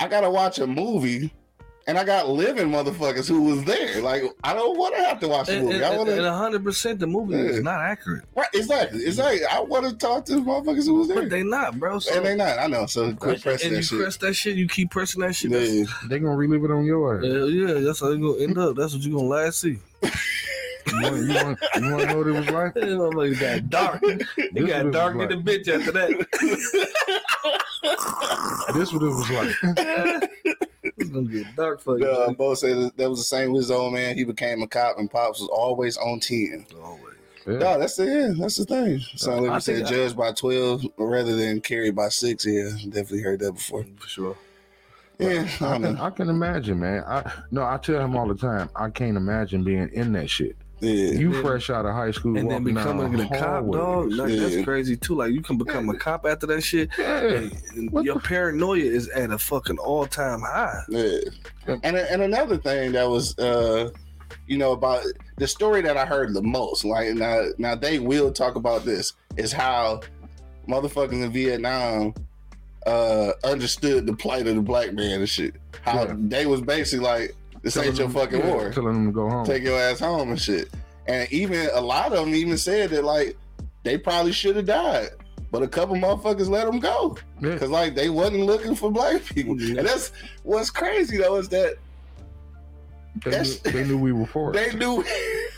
I 0.00 0.08
gotta 0.08 0.28
watch 0.30 0.58
a 0.58 0.66
movie. 0.66 1.32
And 1.86 1.96
I 1.98 2.04
got 2.04 2.28
living 2.28 2.68
motherfuckers 2.68 3.26
who 3.26 3.44
was 3.44 3.64
there. 3.64 4.02
Like 4.02 4.22
I 4.44 4.52
don't 4.52 4.76
want 4.78 4.94
to 4.94 5.00
have 5.04 5.20
to 5.20 5.28
watch 5.28 5.46
the 5.46 5.56
And, 5.56 5.64
movie. 5.68 5.82
I 5.82 5.88
and, 5.88 5.96
want 5.96 6.10
and 6.10 6.18
to. 6.20 6.60
100% 6.70 6.98
the 6.98 7.06
movie 7.06 7.32
Yeah. 7.32 7.44
is 7.44 7.62
not 7.62 7.80
accurate. 7.80 8.24
Right, 8.36 8.46
exactly. 8.52 9.06
Exactly. 9.06 9.46
I 9.46 9.60
want 9.60 9.88
to 9.88 9.96
talk 9.96 10.26
to 10.26 10.34
the 10.34 10.40
motherfuckers 10.42 10.84
who 10.84 10.96
was 10.96 11.08
there. 11.08 11.22
But 11.22 11.30
they 11.30 11.42
not, 11.42 11.78
bro. 11.78 11.98
So, 11.98 12.14
And 12.14 12.26
they 12.26 12.36
not. 12.36 12.58
I 12.58 12.66
know. 12.66 12.84
So 12.84 13.14
quit 13.14 13.40
pressing 13.40 13.68
and 13.68 13.76
that 13.76 13.80
you 13.80 13.82
shit. 13.84 14.00
press 14.02 14.16
that 14.18 14.34
shit, 14.34 14.56
you 14.56 14.68
keep 14.68 14.90
pressing 14.90 15.22
that 15.22 15.34
shit. 15.34 15.50
that's- 15.50 15.72
Yeah. 15.72 15.84
They 16.10 16.18
gonna 16.18 16.36
relive 16.36 16.62
it 16.64 16.70
on 16.70 16.84
your 16.84 17.16
ass. 17.20 17.24
Hell 17.24 17.48
yeah, 17.48 17.80
that's 17.80 18.00
how 18.00 18.08
it's 18.12 18.20
gonna 18.20 18.36
end 18.38 18.58
up. 18.58 18.76
That's 18.76 18.92
what 18.92 19.02
you're 19.02 19.16
gonna 19.16 19.26
last 19.26 19.60
see. 19.60 19.78
You 20.92 21.02
want, 21.02 21.16
you, 21.16 21.34
want, 21.34 21.58
you 21.80 21.90
want 21.92 22.00
to 22.02 22.06
know 22.06 22.18
what 22.18 22.26
it 22.26 22.32
was 22.32 22.50
like? 22.50 22.74
You 22.88 22.96
know, 22.98 23.08
like 23.08 23.32
it 23.32 23.40
got 23.40 23.70
dark. 23.70 24.02
It 24.36 24.54
This 24.54 24.64
got 24.66 24.84
what 24.84 24.86
it 24.86 24.90
dark 24.92 25.14
was 25.16 25.30
in 25.32 25.44
the 25.44 25.50
bitch 25.58 25.68
after 25.68 25.92
that. 25.92 26.88
This 28.74 28.92
what 28.92 29.02
it 29.02 29.06
was 29.06 29.30
like. 29.30 29.54
it's 30.82 31.08
gonna 31.10 31.26
get 31.28 31.56
dark 31.56 31.80
for 31.80 31.98
you. 31.98 32.06
Uh, 32.10 32.26
man. 32.26 32.34
Bo 32.34 32.54
said 32.54 32.76
that- 32.76 32.96
that 32.96 33.08
was 33.08 33.18
the 33.18 33.24
same 33.24 33.52
with 33.52 33.62
his 33.62 33.70
old 33.70 33.92
man. 33.94 34.14
He 34.16 34.24
became 34.24 34.62
a 34.62 34.66
cop, 34.66 34.98
and 34.98 35.10
pops 35.10 35.40
was 35.40 35.48
always 35.48 35.96
on 35.96 36.20
ten. 36.20 36.66
Always. 36.82 37.02
Yeah. 37.46 37.58
No, 37.58 37.78
that's 37.78 37.96
the 37.96 38.04
yeah, 38.04 38.32
that's 38.38 38.56
the 38.56 38.64
thing. 38.66 39.00
So 39.16 39.32
I 39.32 39.38
like 39.40 39.62
said, 39.62 39.76
think 39.76 39.86
I- 39.86 39.90
judged 39.90 40.16
by 40.16 40.32
twelve 40.32 40.84
rather 40.98 41.34
than 41.34 41.60
carried 41.60 41.96
by 41.96 42.08
six. 42.10 42.44
Yeah, 42.44 42.70
definitely 42.84 43.22
heard 43.22 43.40
that 43.40 43.52
before. 43.52 43.84
For 43.98 44.08
sure. 44.08 44.36
Yeah, 45.18 45.48
I 45.60 45.66
I 45.74 45.78
can. 45.78 45.96
I 45.98 46.10
can 46.10 46.28
imagine, 46.28 46.78
man. 46.78 47.02
I 47.04 47.32
no, 47.50 47.62
I 47.64 47.78
tell 47.78 48.00
him 48.00 48.14
all 48.16 48.28
the 48.28 48.34
time. 48.36 48.68
I 48.76 48.90
can't 48.90 49.16
imagine 49.16 49.64
being 49.64 49.88
in 49.92 50.12
that 50.12 50.28
shit. 50.28 50.56
Yeah, 50.80 51.10
You 51.12 51.32
Yeah. 51.34 51.40
fresh 51.42 51.70
out 51.70 51.86
of 51.86 51.92
high 51.94 52.12
school, 52.12 52.36
And 52.38 52.48
then 52.50 52.62
walking 52.64 52.74
becoming 52.74 53.12
down 53.16 53.20
a 53.26 53.28
cop, 53.28 53.40
hallways. 53.64 53.80
dog. 53.80 54.12
Like, 54.12 54.30
Yeah. 54.30 54.40
That's 54.48 54.64
crazy 54.64 54.96
too. 54.96 55.14
Like 55.16 55.32
you 55.32 55.40
can 55.42 55.58
become 55.58 55.88
a 55.88 55.94
cop 55.98 56.24
after 56.26 56.46
that 56.46 56.60
shit. 56.62 56.90
Yeah. 56.98 57.48
And 57.74 57.92
your 58.04 58.14
the- 58.14 58.20
paranoia 58.20 58.78
is 58.84 59.08
at 59.08 59.30
a 59.30 59.38
fucking 59.38 59.78
all 59.78 60.06
time 60.06 60.40
high. 60.40 60.82
yeah. 60.88 61.18
And 61.82 61.96
and 61.96 62.22
another 62.22 62.56
thing 62.58 62.92
that 62.92 63.08
was, 63.08 63.36
uh, 63.38 63.90
you 64.46 64.56
know, 64.58 64.72
about 64.72 65.02
the 65.36 65.48
story 65.48 65.80
that 65.82 65.96
I 65.96 66.04
heard 66.06 66.32
the 66.34 66.42
most. 66.42 66.84
Like 66.84 67.14
now, 67.14 67.44
now 67.58 67.74
they 67.74 67.98
will 67.98 68.30
talk 68.30 68.54
about 68.56 68.84
this 68.84 69.14
is 69.36 69.52
how 69.52 70.00
motherfuckers 70.68 71.12
in 71.24 71.32
Vietnam 71.32 72.14
uh 72.86 73.32
understood 73.44 74.06
the 74.06 74.12
plight 74.14 74.46
of 74.46 74.54
the 74.54 74.62
black 74.62 74.92
man 74.94 75.20
and 75.20 75.28
shit. 75.28 75.54
How 75.82 76.04
Yeah. 76.04 76.14
they 76.16 76.46
was 76.46 76.60
basically 76.60 77.04
like, 77.04 77.34
this 77.62 77.76
ain't 77.76 77.98
your 77.98 78.08
them- 78.08 78.12
fucking 78.12 78.40
yeah, 78.40 78.46
war. 78.54 78.70
Telling 78.70 78.92
them 78.94 79.06
to 79.06 79.12
go 79.12 79.28
home. 79.28 79.44
Take 79.46 79.62
your 79.62 79.78
ass 79.78 80.00
home 80.00 80.30
and 80.30 80.40
shit. 80.40 80.70
And 81.06 81.30
even 81.32 81.68
a 81.72 81.80
lot 81.80 82.12
of 82.12 82.24
them 82.24 82.34
even 82.34 82.58
said 82.58 82.90
that 82.90 83.04
like 83.04 83.36
they 83.84 83.96
probably 83.98 84.32
should 84.32 84.56
have 84.56 84.66
died. 84.66 85.08
But 85.50 85.62
a 85.62 85.68
couple 85.68 85.96
motherfuckers 85.96 86.48
let 86.50 86.66
them 86.66 86.78
go 86.78 87.16
Yeah. 87.40 87.54
because 87.54 87.70
like 87.70 87.94
they 87.94 88.10
wasn't 88.10 88.44
looking 88.44 88.74
for 88.74 88.90
black 88.90 89.24
people. 89.24 89.58
Yeah. 89.60 89.78
And 89.78 89.88
that's 89.88 90.12
what's 90.42 90.70
crazy 90.70 91.16
though 91.16 91.36
is 91.36 91.48
that 91.48 91.76
They, 93.24 93.30
knew, 93.42 93.54
they 93.72 93.84
knew 93.84 93.98
we 93.98 94.12
were 94.12 94.26
for 94.26 94.50
it. 94.54 94.54
they 94.72 94.76
knew 94.78 95.02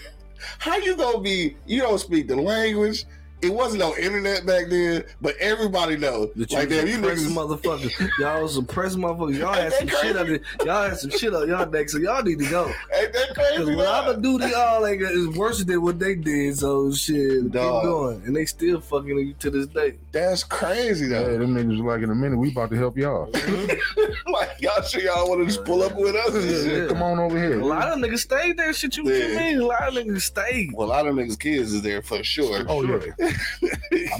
how 0.59 0.77
you 0.77 0.97
gonna 0.97 1.21
be. 1.21 1.57
You 1.67 1.81
don't 1.81 1.99
speak 1.99 2.29
the 2.29 2.37
language. 2.37 3.05
It 3.43 3.53
wasn't 3.55 3.81
no 3.81 3.97
internet 3.97 4.45
back 4.45 4.69
then, 4.69 5.05
but 5.21 5.35
everybody 5.39 5.97
know. 5.97 6.27
That 6.37 6.51
Like 6.53 6.71
you 6.71 6.77
damn, 6.77 6.87
you 6.87 6.95
suppress 6.95 7.23
niggas. 7.23 7.59
motherfuckers. 7.61 8.19
Y'all 8.19 8.43
was 8.43 8.55
suppressed 8.55 8.99
motherfuckers. 8.99 9.39
Y'all 9.39 9.53
had 9.55 9.73
some 9.73 9.89
Ain't 9.89 9.99
shit 9.99 10.17
on 10.17 10.31
it. 10.35 10.43
Y'all 10.65 10.89
had 10.89 10.99
some 10.99 11.11
shit 11.11 11.35
on 11.35 11.49
y'all 11.49 11.69
neck, 11.71 11.89
so 11.89 11.99
y'all 11.99 12.23
need 12.23 12.39
to 12.41 12.51
go. 12.51 12.67
Ain't 12.95 13.13
that 13.13 13.29
Cause 13.35 13.47
crazy? 13.57 13.75
what 13.75 13.87
I'm 13.87 14.05
dog? 14.05 14.07
gonna 14.07 14.23
do 14.23 14.39
to 14.41 14.49
y'all 14.49 14.83
like 14.83 15.01
is 15.01 15.29
worse 15.29 15.65
than 15.65 15.83
what 15.83 15.99
they 15.99 16.15
did. 16.15 16.59
So 16.59 16.93
shit, 16.93 17.51
Dog. 17.51 17.83
keep 17.83 17.91
going, 17.91 18.23
and 18.27 18.37
they 18.37 18.45
still 18.47 18.81
fucking 18.81 19.09
you 19.09 19.35
to 19.39 19.51
this 19.51 19.67
day. 19.69 19.95
That's 20.13 20.45
crazy 20.45 21.07
Yeah, 21.07 21.23
though. 21.23 21.39
them 21.39 21.55
niggas 21.55 21.83
like, 21.85 22.03
in 22.03 22.11
a 22.11 22.15
minute, 22.15 22.37
we 22.39 22.51
about 22.51 22.71
to 22.71 22.77
help 22.77 22.97
y'all. 22.99 23.31
like 24.27 24.51
y'all 24.61 24.83
sure 24.83 25.01
y'all 25.03 25.29
want 25.29 25.41
to 25.41 25.47
just 25.47 25.65
pull 25.65 25.83
up 25.83 25.95
with 25.97 26.15
us 26.15 26.45
Yeah, 26.45 26.81
yeah. 26.83 26.87
Come 26.89 27.03
on 27.03 27.19
over 27.19 27.39
here. 27.39 27.61
A 27.61 27.65
lot 27.65 27.89
of 27.89 27.99
niggas 27.99 28.19
stayed 28.19 28.57
there. 28.57 28.73
Shit, 28.73 28.97
you 28.97 29.05
what 29.05 29.15
you 29.15 29.37
mean? 29.37 29.61
A 29.61 29.67
lot 29.67 29.89
of 29.89 29.95
niggas 29.95 30.23
stayed. 30.23 30.73
Well, 30.75 30.87
a 30.87 30.91
lot 30.91 31.07
of 31.07 31.15
niggas' 31.15 31.39
kids 31.39 31.73
is 31.73 31.83
there 31.83 32.03
for 32.03 32.23
sure. 32.23 32.65
Oh 32.69 32.83
yeah, 32.83 32.99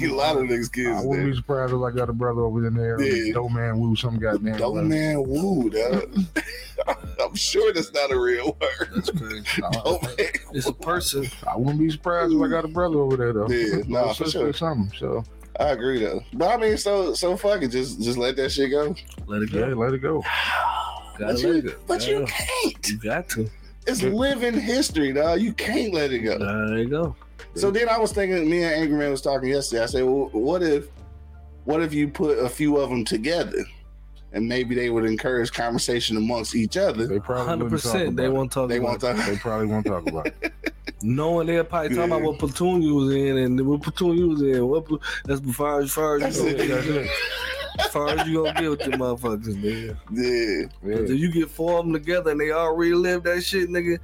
a 0.01 0.07
lot 0.07 0.37
of 0.37 0.43
niggas' 0.43 0.71
kids 0.71 0.89
I 0.89 1.05
wouldn't 1.05 1.29
be 1.29 1.35
surprised 1.35 1.73
if 1.73 1.81
I 1.81 1.91
got 1.91 2.09
a 2.09 2.13
brother 2.13 2.41
over 2.41 2.65
in 2.65 2.73
there. 2.73 3.01
Yeah. 3.01 3.33
Dope 3.33 3.51
man 3.51 3.79
woo 3.79 3.95
some 3.95 4.17
goddamn. 4.19 4.57
Dope 4.57 4.75
way. 4.75 4.81
man, 4.83 5.23
woo, 5.23 5.69
dog. 5.69 6.13
I'm 6.87 6.95
I'm 7.23 7.35
sure 7.35 7.71
that's 7.73 7.93
not 7.93 8.11
a 8.11 8.19
real 8.19 8.57
word. 8.59 8.89
That's 8.95 9.09
crazy. 9.11 9.45
Dope. 9.71 10.03
It's 10.53 10.67
a 10.67 10.73
person. 10.73 11.27
I 11.47 11.55
wouldn't 11.57 11.79
be 11.79 11.89
surprised 11.89 12.33
if 12.33 12.41
I 12.41 12.47
got 12.47 12.65
a 12.65 12.69
brother 12.69 12.99
over 12.99 13.17
there 13.17 13.33
though. 13.33 13.49
Yeah, 13.49 13.83
nah, 13.87 14.13
for 14.13 14.29
sure. 14.29 14.53
something. 14.53 14.91
So 14.97 15.23
I 15.59 15.69
agree 15.69 15.99
though. 15.99 16.23
But 16.33 16.49
I 16.49 16.57
mean, 16.57 16.77
so 16.77 17.13
so 17.13 17.37
fuck 17.37 17.61
it. 17.61 17.69
Just 17.69 18.01
just 18.01 18.17
let 18.17 18.35
that 18.37 18.51
shit 18.51 18.71
go. 18.71 18.95
Let 19.27 19.43
it 19.43 19.51
yeah, 19.51 19.69
go. 19.69 19.75
let 19.75 19.93
it 19.93 19.99
go. 19.99 20.23
But 21.19 21.35
let 21.35 21.39
it 21.39 21.41
you, 21.41 21.61
go. 21.61 21.73
but 21.87 22.07
you 22.07 22.19
Gotta- 22.21 22.31
can't. 22.31 22.89
You 22.89 22.97
got 22.97 23.29
to. 23.29 23.49
It's 23.87 24.03
living 24.03 24.59
history, 24.59 25.11
dog. 25.11 25.41
You 25.41 25.53
can't 25.53 25.93
let 25.93 26.11
it 26.11 26.19
go. 26.19 26.37
There 26.37 26.77
you 26.77 26.89
go. 26.89 27.15
So 27.55 27.69
then 27.71 27.89
I 27.89 27.97
was 27.97 28.11
thinking, 28.13 28.49
me 28.49 28.63
and 28.63 28.73
Angry 28.73 28.97
Man 28.97 29.11
was 29.11 29.21
talking 29.21 29.49
yesterday. 29.49 29.83
I 29.83 29.85
said, 29.87 30.03
well, 30.03 30.29
what 30.31 30.63
if, 30.63 30.87
what 31.65 31.81
if 31.81 31.93
you 31.93 32.07
put 32.07 32.39
a 32.39 32.47
few 32.49 32.77
of 32.77 32.89
them 32.89 33.03
together, 33.05 33.63
and 34.33 34.47
maybe 34.47 34.73
they 34.73 34.89
would 34.89 35.03
encourage 35.03 35.51
conversation 35.51 36.15
amongst 36.15 36.55
each 36.55 36.77
other. 36.77 37.05
They 37.07 37.19
probably 37.19 37.45
Hundred 37.47 37.65
wouldn't 37.65 37.83
talk 37.83 37.91
percent. 37.91 38.15
They 38.15 38.23
about 38.25 38.31
it. 38.33 38.37
won't 38.37 38.51
talk. 38.51 38.69
They 38.69 38.77
about 38.77 38.87
won't 38.87 39.03
it. 39.03 39.07
talk. 39.17 39.25
They 39.27 39.35
probably 39.37 39.67
won't 39.67 39.85
talk 39.85 40.07
about 40.07 40.27
it. 40.27 40.53
Knowing 41.03 41.47
they're 41.47 41.63
probably 41.65 41.89
talking 41.89 42.09
Yeah. 42.11 42.17
about 42.17 42.21
what 42.21 42.39
platoon 42.39 42.81
you 42.81 42.95
was 42.95 43.13
in 43.13 43.37
and 43.37 43.67
what 43.67 43.81
platoon 43.83 44.17
you 44.17 44.29
was 44.29 44.41
in. 44.41 44.65
What 44.67 44.85
pl- 44.85 45.01
that's 45.25 45.41
as 45.45 45.55
far 45.55 45.81
as 45.81 45.91
far 45.91 46.15
as 46.21 46.37
you 46.39 46.47
it. 46.47 47.09
gonna 47.77 47.83
That's 47.83 47.85
get. 47.85 47.85
it. 47.85 47.85
As 47.85 47.91
far 47.91 48.07
as 48.19 48.27
you 48.27 48.43
gonna 48.43 48.61
get 48.61 48.69
with 48.71 48.81
your 48.87 48.97
motherfuckers, 48.97 49.55
nigga. 49.55 49.97
Yeah, 50.11 50.67
Cause 50.97 51.09
Yeah. 51.09 51.15
if 51.15 51.19
you 51.21 51.31
get 51.31 51.49
four 51.49 51.79
of 51.79 51.85
them 51.85 51.93
together 51.93 52.31
and 52.31 52.39
they 52.39 52.51
all 52.51 52.75
relive 52.75 53.23
that 53.23 53.41
shit, 53.43 53.69
nigga, 53.69 53.99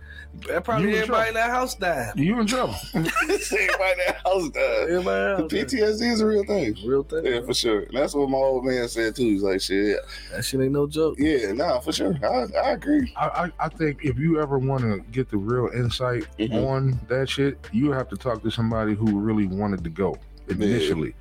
that 0.47 0.63
probably 0.63 0.83
You 0.83 0.89
in 0.89 1.01
everybody 1.03 1.23
trouble. 1.23 1.27
in 1.29 1.33
that 1.35 1.49
house 1.55 1.75
died. 1.75 2.11
You 2.15 2.39
in 2.39 2.45
trouble. 2.47 2.73
Say 3.39 3.67
by 3.79 3.95
that 4.05 4.17
house, 4.23 4.49
dog. 4.49 4.89
Everybody 4.89 5.41
else. 5.43 5.51
died. 5.51 5.67
PTSD 5.67 6.11
is 6.11 6.21
a 6.21 6.25
real 6.27 6.43
thing. 6.43 6.77
Real 6.85 7.03
thing. 7.03 7.25
Yeah, 7.25 7.41
for 7.41 7.53
sure. 7.53 7.81
And 7.81 7.97
that's 7.97 8.13
what 8.13 8.29
my 8.29 8.37
old 8.37 8.65
man 8.65 8.87
said 8.87 9.15
too. 9.15 9.23
He's 9.23 9.41
like, 9.43 9.61
shit, 9.61 9.97
That 10.31 10.43
shit 10.45 10.61
ain't 10.61 10.71
no 10.73 10.85
joke. 10.87 11.15
yeah, 11.17 11.51
nah, 11.53 11.79
for 11.79 11.91
sure. 11.91 12.15
I, 12.23 12.45
I 12.59 12.71
agree. 12.71 13.11
I, 13.17 13.27
I, 13.59 13.65
I 13.65 13.69
think 13.69 13.99
if 14.03 14.17
you 14.19 14.39
ever 14.41 14.59
want 14.59 14.81
to 14.83 14.99
get 15.11 15.29
the 15.29 15.37
real 15.37 15.69
insight 15.73 16.25
Mhm. 16.37 16.67
on 16.67 16.99
that 17.07 17.29
shit, 17.29 17.57
you 17.71 17.91
have 17.91 18.07
to 18.09 18.15
talk 18.17 18.43
to 18.43 18.51
somebody 18.51 18.93
who 18.93 19.19
really 19.19 19.47
wanted 19.47 19.83
to 19.83 19.89
go 19.89 20.17
initially. 20.49 21.13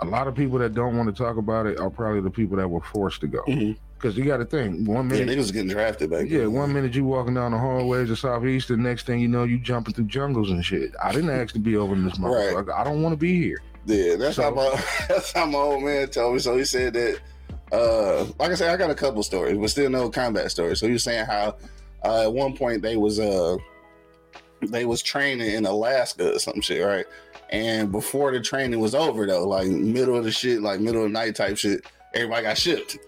A 0.00 0.04
lot 0.04 0.26
of 0.26 0.34
people 0.34 0.58
that 0.58 0.74
don't 0.74 0.96
want 0.96 1.14
to 1.14 1.22
talk 1.22 1.36
about 1.36 1.66
it 1.66 1.78
are 1.78 1.90
probably 1.90 2.20
the 2.20 2.30
people 2.30 2.56
that 2.56 2.68
were 2.68 2.80
forced 2.80 3.20
to 3.22 3.26
go. 3.28 3.42
Because 3.96 4.16
you 4.18 4.24
got 4.24 4.38
to 4.38 4.44
think, 4.44 4.86
one 4.86 5.08
Yeah, 5.08 5.20
minute, 5.24 5.38
niggas 5.38 5.52
getting 5.52 5.68
drafted 5.68 6.10
back 6.10 6.26
yeah, 6.28 6.40
then. 6.40 6.52
one 6.52 6.72
minute 6.72 6.94
you 6.94 7.04
walking 7.04 7.34
down 7.34 7.52
the 7.52 7.58
hallways 7.58 8.10
of 8.10 8.18
Southeast, 8.18 8.68
the 8.68 8.76
next 8.76 9.06
thing 9.06 9.20
you 9.20 9.28
know, 9.28 9.44
you 9.44 9.58
jumping 9.58 9.94
through 9.94 10.04
jungles 10.06 10.50
and 10.50 10.64
shit. 10.64 10.90
I 11.02 11.12
didn't 11.12 11.30
ask 11.30 11.54
to 11.54 11.60
be 11.60 11.76
over 11.76 11.94
in 11.94 12.04
this 12.04 12.18
Right. 12.18 12.52
motherfucker. 12.54 12.74
I 12.74 12.84
don't 12.84 13.02
want 13.02 13.12
to 13.14 13.16
be 13.16 13.40
here. 13.40 13.62
Yeah, 13.86 14.16
that's 14.16 14.36
So- 14.36 14.42
how 14.42 14.50
my 14.50 14.82
that's 15.08 15.32
how 15.32 15.46
my 15.46 15.58
old 15.58 15.84
man 15.84 16.08
told 16.08 16.34
me. 16.34 16.38
So 16.40 16.56
he 16.56 16.64
said 16.64 16.92
that, 16.94 17.18
uh, 17.72 18.24
like 18.38 18.50
I 18.50 18.54
said, 18.54 18.70
I 18.70 18.76
got 18.76 18.90
a 18.90 18.94
couple 18.94 19.22
stories, 19.22 19.56
but 19.56 19.70
still 19.70 19.88
no 19.90 20.10
combat 20.10 20.50
stories. 20.50 20.80
So 20.80 20.86
he 20.86 20.92
was 20.92 21.04
saying 21.04 21.24
how 21.26 21.56
uh, 22.04 22.22
at 22.24 22.32
one 22.32 22.56
point 22.56 22.82
they 22.82 22.96
was 22.96 23.20
uh 23.20 23.56
they 24.68 24.84
was 24.86 25.02
training 25.02 25.50
in 25.54 25.66
Alaska 25.66 26.34
or 26.34 26.38
some 26.38 26.60
shit, 26.60 26.84
right? 26.84 27.06
And 27.54 27.92
before 27.92 28.32
the 28.32 28.40
training 28.40 28.80
was 28.80 28.94
over 28.96 29.26
though, 29.26 29.46
like 29.46 29.68
middle 29.68 30.16
of 30.16 30.24
the 30.24 30.32
shit, 30.32 30.60
like 30.60 30.80
middle 30.80 31.04
of 31.04 31.08
the 31.08 31.12
night 31.12 31.36
type 31.36 31.56
shit, 31.56 31.84
everybody 32.12 32.42
got 32.42 32.58
shipped. 32.58 32.98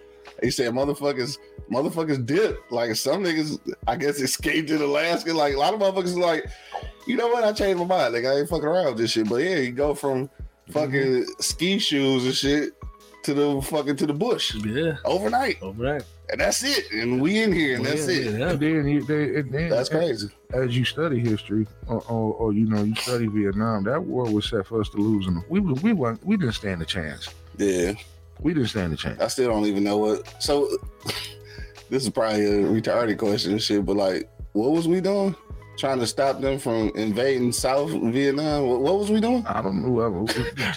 He 0.42 0.50
said 0.50 0.72
motherfuckers, 0.72 1.38
motherfuckers 1.70 2.24
dipped. 2.24 2.70
Like 2.70 2.94
some 2.94 3.24
niggas, 3.24 3.58
I 3.88 3.96
guess 3.96 4.20
escaped 4.20 4.70
in 4.70 4.80
Alaska. 4.80 5.32
Like 5.34 5.54
a 5.54 5.58
lot 5.58 5.74
of 5.74 5.80
motherfuckers 5.80 6.16
like, 6.16 6.46
you 7.08 7.16
know 7.16 7.26
what? 7.26 7.42
I 7.42 7.52
changed 7.52 7.80
my 7.80 7.86
mind. 7.86 8.14
Like 8.14 8.24
I 8.24 8.38
ain't 8.38 8.48
fucking 8.48 8.64
around 8.68 8.86
with 8.86 8.98
this 8.98 9.10
shit. 9.12 9.28
But 9.28 9.36
yeah, 9.36 9.56
you 9.56 9.72
go 9.72 9.94
from 9.94 10.28
mhm. 10.28 10.72
fucking 10.72 11.26
ski 11.40 11.78
shoes 11.80 12.24
and 12.24 12.34
shit 12.34 12.70
to 13.24 13.34
the 13.34 13.60
fucking 13.62 13.96
to 13.96 14.06
the 14.06 14.14
bush 14.14 14.54
Yeah. 14.64 14.98
overnight, 15.04 15.60
Overnight. 15.60 16.04
And 16.30 16.40
that's 16.40 16.62
it. 16.62 16.90
And 16.92 17.20
we 17.20 17.42
in 17.42 17.52
here, 17.52 17.76
and 17.76 17.84
that's 17.86 18.08
yeah, 18.08 18.14
it. 18.14 18.38
Yeah. 18.38 18.52
Then, 18.54 18.88
you, 18.88 19.02
they, 19.04 19.36
and 19.40 19.52
then 19.52 19.70
That's 19.70 19.88
crazy. 19.88 20.28
as 20.52 20.76
you 20.76 20.84
study 20.84 21.20
history, 21.20 21.66
or, 21.86 22.02
or, 22.08 22.34
or 22.34 22.52
you 22.52 22.66
know, 22.66 22.82
you 22.82 22.94
study 22.96 23.26
Vietnam, 23.26 23.84
that 23.84 24.02
war 24.02 24.24
was 24.30 24.48
set 24.48 24.66
for 24.66 24.80
us 24.80 24.88
to 24.90 24.96
lose, 24.98 25.26
and 25.26 25.42
we 25.48 25.60
we 25.60 25.92
weren't, 25.92 26.24
we 26.24 26.36
didn't 26.36 26.54
stand 26.54 26.82
a 26.82 26.84
chance. 26.86 27.28
Yeah, 27.58 27.92
We 28.40 28.54
didn't 28.54 28.68
stand 28.68 28.92
a 28.92 28.96
chance. 28.96 29.20
I 29.20 29.28
still 29.28 29.50
don't 29.50 29.66
even 29.66 29.84
know 29.84 29.98
what. 29.98 30.42
So 30.42 30.68
this 31.90 32.02
is 32.02 32.10
probably 32.10 32.44
a 32.44 32.64
retarded 32.64 33.18
question 33.18 33.52
and 33.52 33.62
shit, 33.62 33.84
but 33.84 33.96
like, 33.96 34.28
what 34.52 34.72
was 34.72 34.88
we 34.88 35.00
doing? 35.00 35.34
Trying 35.78 35.98
to 36.00 36.06
stop 36.06 36.40
them 36.40 36.58
from 36.58 36.90
invading 36.94 37.52
South 37.52 37.90
Vietnam? 37.90 38.66
What, 38.66 38.80
what 38.80 38.98
was 38.98 39.10
we 39.10 39.20
doing? 39.20 39.44
I 39.46 39.60
don't 39.60 39.82
know. 39.82 40.26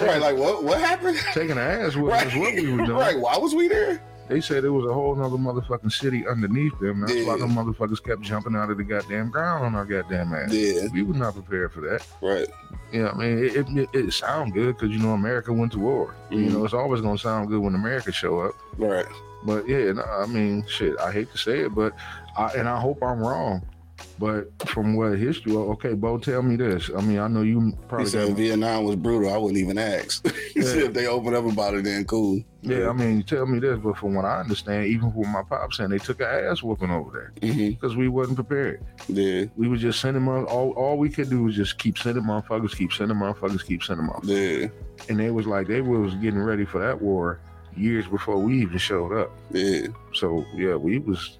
Right, 0.01 0.19
like 0.21 0.35
what? 0.35 0.63
What 0.63 0.79
happened? 0.79 1.17
taking 1.33 1.57
ass 1.57 1.95
with 1.95 2.11
Right, 2.11 2.25
what 2.35 2.53
we 2.53 2.69
were 2.71 2.85
doing. 2.85 2.89
right. 2.97 3.17
Why 3.17 3.37
was 3.37 3.55
we 3.55 3.69
there? 3.69 4.01
They 4.29 4.39
said 4.41 4.63
it 4.63 4.69
was 4.69 4.85
a 4.85 4.93
whole 4.93 5.15
nother 5.15 5.37
motherfucking 5.37 5.91
city 5.91 6.27
underneath 6.27 6.77
them. 6.79 7.01
That's 7.01 7.25
why 7.25 7.37
the 7.37 7.45
motherfuckers 7.47 8.03
kept 8.03 8.21
jumping 8.21 8.55
out 8.55 8.69
of 8.69 8.77
the 8.77 8.83
goddamn 8.83 9.31
ground 9.31 9.65
on 9.65 9.73
our 9.75 9.85
goddamn 9.85 10.33
ass. 10.33 10.53
Yeah, 10.53 10.87
We 10.93 11.01
were 11.01 11.15
not 11.15 11.33
prepared 11.33 11.73
for 11.73 11.81
that. 11.81 12.05
right. 12.21 12.47
You 12.91 13.03
know, 13.03 13.09
I 13.09 13.13
mean, 13.17 13.37
it, 13.43 13.55
it, 13.77 13.89
it, 13.93 14.13
sound 14.13 14.53
good 14.53 14.75
because 14.75 14.89
you 14.91 14.99
know 14.99 15.11
America 15.13 15.51
went 15.51 15.71
to 15.73 15.79
war. 15.79 16.15
You 16.29 16.37
Mhm. 16.45 16.51
know, 16.53 16.65
it's 16.65 16.73
always 16.73 17.01
gonna 17.01 17.17
sound 17.17 17.49
good 17.49 17.59
when 17.59 17.75
America 17.75 18.11
show 18.11 18.39
up. 18.39 18.53
Right. 18.77 19.05
But 19.43 19.67
yeah, 19.67 19.91
no, 19.93 20.03
I 20.03 20.25
mean, 20.25 20.65
shit. 20.67 20.99
I 20.99 21.11
hate 21.11 21.31
to 21.31 21.37
say 21.37 21.59
it, 21.61 21.73
but 21.75 21.93
I, 22.37 22.47
and 22.53 22.67
I 22.69 22.79
hope 22.79 23.01
I'm 23.03 23.19
wrong. 23.19 23.61
But 24.19 24.51
from 24.67 24.95
what 24.97 25.17
history, 25.17 25.55
okay, 25.55 25.93
Bo, 25.93 26.17
tell 26.17 26.41
me 26.41 26.57
this. 26.57 26.89
I 26.95 26.99
mean, 27.01 27.19
I 27.19 27.27
know 27.29 27.41
you 27.41 27.61
He 27.61 27.71
probably 27.87 28.07
said 28.07 28.35
Vietnam 28.35 28.83
was 28.83 28.97
brutal. 28.97 29.33
I 29.33 29.37
wouldn't 29.37 29.57
even 29.59 29.77
ask. 29.77 30.27
he 30.53 30.59
Yeah. 30.59 30.65
said 30.65 30.77
if 30.83 30.93
they 30.93 31.07
open 31.07 31.33
up 31.33 31.45
about 31.45 31.75
it, 31.75 31.85
then 31.85 32.03
cool. 32.03 32.43
yeah. 32.61 32.89
I 32.89 32.93
mean, 32.93 33.15
you 33.17 33.23
tell 33.23 33.45
me 33.45 33.59
this. 33.59 33.79
But 33.79 33.97
from 33.97 34.15
what 34.15 34.25
I 34.25 34.41
understand, 34.41 34.87
even 34.87 35.09
from 35.11 35.29
my 35.31 35.41
pops 35.43 35.77
saying, 35.77 35.91
they 35.91 35.99
took 35.99 36.19
an 36.19 36.27
ass 36.27 36.61
whooping 36.61 36.91
over 36.91 37.31
there 37.39 37.49
mm-hmm. 37.49 37.69
because 37.69 37.95
we 37.95 38.09
wasn't 38.09 38.35
prepared. 38.35 38.83
Yeah, 39.07 39.45
We 39.55 39.69
was 39.69 39.79
just 39.79 40.01
sending 40.01 40.25
them 40.25 40.45
all. 40.47 40.71
All 40.71 40.97
we 40.97 41.09
could 41.09 41.29
do 41.29 41.43
was 41.43 41.55
just 41.55 41.79
keep 41.79 41.97
sending 41.97 42.23
motherfuckers, 42.25 42.75
keep 42.75 42.91
sending 42.91 43.15
motherfuckers, 43.17 43.65
keep 43.65 43.83
sending 43.83 44.05
motherfuckers. 44.07 44.61
yeah, 44.61 44.67
And 45.07 45.17
they 45.17 45.31
was 45.31 45.47
like 45.47 45.67
they 45.67 45.79
was 45.79 46.13
getting 46.15 46.41
ready 46.41 46.65
for 46.65 46.79
that 46.79 47.01
war 47.01 47.39
years 47.77 48.05
before 48.07 48.37
we 48.37 48.61
even 48.61 48.77
showed 48.77 49.13
up. 49.17 49.31
yeah. 49.51 49.87
So 50.13 50.43
yeah, 50.55 50.75
we 50.75 50.99
was 50.99 51.38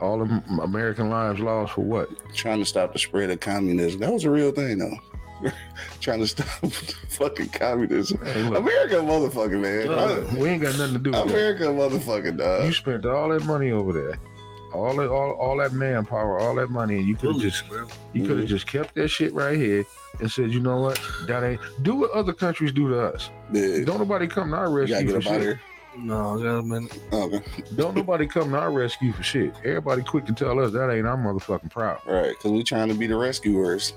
all 0.00 0.22
American 0.62 1.10
lives 1.10 1.40
lost 1.40 1.74
for 1.74 1.82
what? 1.82 2.08
Trying 2.34 2.58
to 2.58 2.64
stop 2.64 2.92
the 2.92 2.98
spread 2.98 3.30
of 3.30 3.40
communism. 3.40 4.00
That 4.00 4.12
was 4.12 4.24
a 4.24 4.30
real 4.30 4.52
thing, 4.52 4.78
though. 4.78 4.98
Trying 6.00 6.20
to 6.20 6.26
stop 6.26 6.46
fucking 7.08 7.48
communism. 7.48 8.24
Hey, 8.24 8.42
look, 8.42 8.58
America, 8.58 8.98
a 8.98 9.02
motherfucker, 9.02 9.60
man. 9.60 9.88
Uh, 9.88 10.38
we 10.38 10.48
ain't 10.48 10.62
got 10.62 10.76
nothing 10.78 10.94
to 10.94 10.98
do 10.98 11.10
with 11.10 11.20
that. 11.24 11.30
America, 11.30 11.70
a 11.70 11.72
motherfucker, 11.72 12.36
dog. 12.36 12.64
You 12.66 12.72
spent 12.72 13.06
all 13.06 13.28
that 13.30 13.44
money 13.44 13.70
over 13.70 13.92
there, 13.92 14.18
all 14.74 14.94
that, 14.96 15.08
all, 15.10 15.32
all 15.32 15.56
that 15.58 15.72
manpower, 15.72 16.38
all 16.40 16.54
that 16.56 16.68
money, 16.70 16.98
and 16.98 17.06
you 17.08 17.16
could 17.16 17.32
have 17.32 17.40
just 17.40 17.64
you 18.12 18.26
could 18.26 18.38
have 18.40 18.48
just 18.48 18.66
kept 18.66 18.94
that 18.96 19.08
shit 19.08 19.32
right 19.32 19.56
here 19.56 19.84
and 20.20 20.30
said, 20.30 20.50
you 20.52 20.60
know 20.60 20.78
what, 20.80 21.00
that 21.26 21.42
ain't 21.42 21.60
do 21.82 21.94
what 21.94 22.10
other 22.10 22.32
countries 22.34 22.72
do 22.72 22.88
to 22.90 23.00
us. 23.00 23.30
yeah. 23.52 23.82
Don't 23.84 23.98
nobody 23.98 24.26
come 24.26 24.50
to 24.50 24.56
our 24.56 24.68
You 24.82 24.86
gotta 24.88 25.04
rescue 25.06 25.12
get 25.20 25.26
up 25.26 25.32
out 25.32 25.40
here. 25.40 25.60
No, 26.02 26.38
I 26.38 26.42
got 26.42 26.58
a 26.58 26.62
minute. 26.62 26.98
Okay. 27.12 27.42
Oh, 27.44 27.62
Don't 27.76 27.94
nobody 27.94 28.26
come 28.26 28.50
to 28.50 28.58
our 28.58 28.70
rescue 28.72 29.12
for 29.12 29.22
shit. 29.22 29.54
Everybody 29.64 30.02
quick 30.02 30.24
to 30.26 30.32
tell 30.32 30.58
us 30.58 30.72
that 30.72 30.90
ain't 30.90 31.06
our 31.06 31.16
motherfucking 31.16 31.70
problem. 31.70 32.14
Right, 32.14 32.30
because 32.30 32.50
we 32.52 32.62
trying 32.62 32.88
to 32.88 32.94
be 32.94 33.06
the 33.06 33.16
rescuers. 33.16 33.92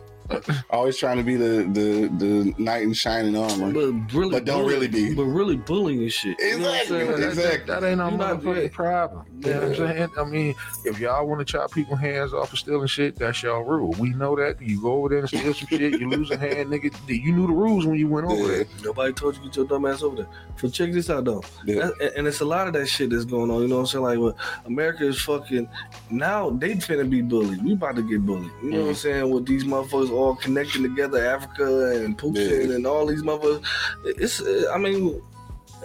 Always 0.69 0.97
trying 0.97 1.17
to 1.17 1.23
be 1.23 1.35
the 1.35 1.63
the 1.71 2.07
the 2.17 2.53
knight 2.57 2.83
in 2.83 2.93
shining 2.93 3.35
armor. 3.35 3.71
But 3.71 4.13
really, 4.13 4.31
But 4.31 4.45
don't 4.45 4.61
bully- 4.63 4.73
really 4.73 4.87
be. 4.87 5.13
But 5.13 5.25
really 5.25 5.57
bullying 5.57 6.01
and 6.03 6.11
shit. 6.11 6.37
You 6.39 6.59
know 6.59 6.69
Exactly. 6.73 6.97
That- 7.05 7.19
exactly. 7.29 7.57
That, 7.67 7.81
that 7.81 7.87
ain't 7.91 8.01
our 8.01 8.11
You 8.11 8.17
not- 8.17 8.41
motherfucking 8.41 8.71
problem. 8.71 9.25
You 9.43 9.49
know 9.49 9.59
what 9.59 9.69
I'm 9.71 9.75
saying? 9.75 10.09
I 10.17 10.23
mean, 10.23 10.55
if 10.85 10.99
y'all 11.01 11.27
want 11.27 11.45
to 11.45 11.45
chop 11.45 11.69
people's 11.73 11.99
hands 11.99 12.33
off 12.33 12.51
for 12.51 12.55
stealing 12.55 12.87
shit, 12.87 13.17
that's 13.17 13.43
y'all 13.43 13.61
rule. 13.61 13.93
We 13.99 14.11
know 14.11 14.37
that. 14.37 14.61
You 14.61 14.81
go 14.81 14.93
over 14.93 15.09
there 15.09 15.19
and 15.19 15.27
steal 15.27 15.53
some 15.53 15.67
shit, 15.67 15.99
you 15.99 16.09
lose 16.09 16.31
a 16.31 16.37
hand, 16.37 16.69
nigga. 16.69 16.93
You 17.09 17.33
knew 17.33 17.47
the 17.47 17.51
rules 17.51 17.85
when 17.85 17.97
you 17.97 18.07
went 18.07 18.25
over 18.25 18.41
Yeah. 18.41 18.47
there. 18.59 18.65
Nobody 18.85 19.11
told 19.11 19.35
you 19.35 19.41
to 19.41 19.47
get 19.49 19.55
your 19.57 19.65
dumb 19.65 19.85
ass 19.85 20.01
over 20.01 20.15
there. 20.15 20.27
So 20.55 20.69
check 20.69 20.93
this 20.93 21.09
out 21.09 21.25
though. 21.25 21.43
Yeah. 21.65 21.89
That- 21.99 22.13
and 22.15 22.25
it's 22.25 22.39
a 22.39 22.45
lot 22.45 22.67
of 22.67 22.73
that 22.73 22.85
shit 22.87 23.09
that's 23.09 23.25
going 23.25 23.51
on. 23.51 23.63
You 23.63 23.67
know 23.67 23.75
what 23.75 23.81
I'm 23.81 23.87
saying? 23.87 24.03
Like, 24.05 24.19
well, 24.19 24.37
America 24.65 25.05
is 25.05 25.19
fucking 25.21 25.67
now 26.09 26.49
they 26.51 26.75
finna 26.75 27.09
be 27.09 27.21
bullied. 27.21 27.61
We 27.65 27.73
about 27.73 27.97
to 27.97 28.01
get 28.01 28.25
bullied. 28.25 28.49
You 28.63 28.71
know 28.71 28.79
what 28.79 28.87
I'm 28.87 28.93
mm. 28.93 28.97
saying? 28.97 29.29
With 29.29 29.45
these 29.45 29.65
motherfuckers 29.65 30.09
all 30.13 30.35
connecting 30.35 30.83
together, 30.83 31.25
Africa 31.25 31.95
and 32.03 32.17
Putin 32.17 32.69
Yeah. 32.69 32.75
and 32.75 32.87
all 32.87 33.05
these 33.05 33.23
motherfuckers. 33.23 33.65
It's, 34.05 34.41
I 34.69 34.77
mean, 34.77 35.21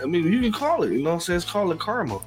I 0.03 0.07
mean, 0.07 0.33
you 0.33 0.41
can 0.41 0.53
call 0.53 0.83
it. 0.85 0.93
You 0.93 0.99
know 1.03 1.11
what 1.11 1.15
I'm 1.15 1.21
saying? 1.21 1.37
It's 1.39 1.51
called 1.51 1.73
it 1.73 1.79
karma. 1.81 2.21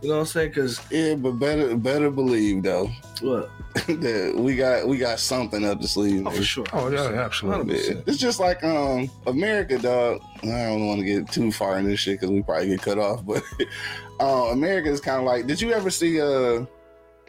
You 0.00 0.10
know 0.10 0.14
what 0.16 0.20
I'm 0.20 0.26
saying? 0.26 0.50
Because 0.50 0.80
Yeah, 0.92 1.16
but 1.16 1.32
better 1.32 1.76
better 1.76 2.08
believe 2.08 2.62
though 2.62 2.86
what? 3.20 3.50
that 3.88 4.32
we 4.36 4.54
got 4.54 4.86
we 4.86 4.96
got 4.96 5.18
something 5.18 5.64
up 5.64 5.80
the 5.80 5.88
sleeve. 5.88 6.24
Oh, 6.24 6.30
for 6.30 6.42
sure. 6.44 6.64
Oh, 6.72 6.88
yeah, 6.88 7.08
absolutely. 7.20 7.80
Yeah. 7.84 8.00
It's 8.06 8.16
just 8.18 8.38
like 8.38 8.62
um 8.62 9.10
America, 9.26 9.76
dog. 9.76 10.20
I 10.44 10.46
don't 10.46 10.86
want 10.86 11.00
to 11.00 11.04
get 11.04 11.32
too 11.32 11.50
far 11.50 11.78
in 11.80 11.84
this 11.86 11.98
shit 11.98 12.20
because 12.20 12.30
we 12.30 12.42
probably 12.42 12.68
get 12.68 12.82
cut 12.82 12.98
off. 12.98 13.24
But 13.26 13.42
uh, 14.20 14.50
America 14.52 14.88
is 14.88 15.00
kind 15.00 15.18
of 15.18 15.24
like. 15.24 15.46
Did 15.48 15.60
you 15.60 15.72
ever 15.72 15.90
see 15.90 16.20
uh 16.20 16.64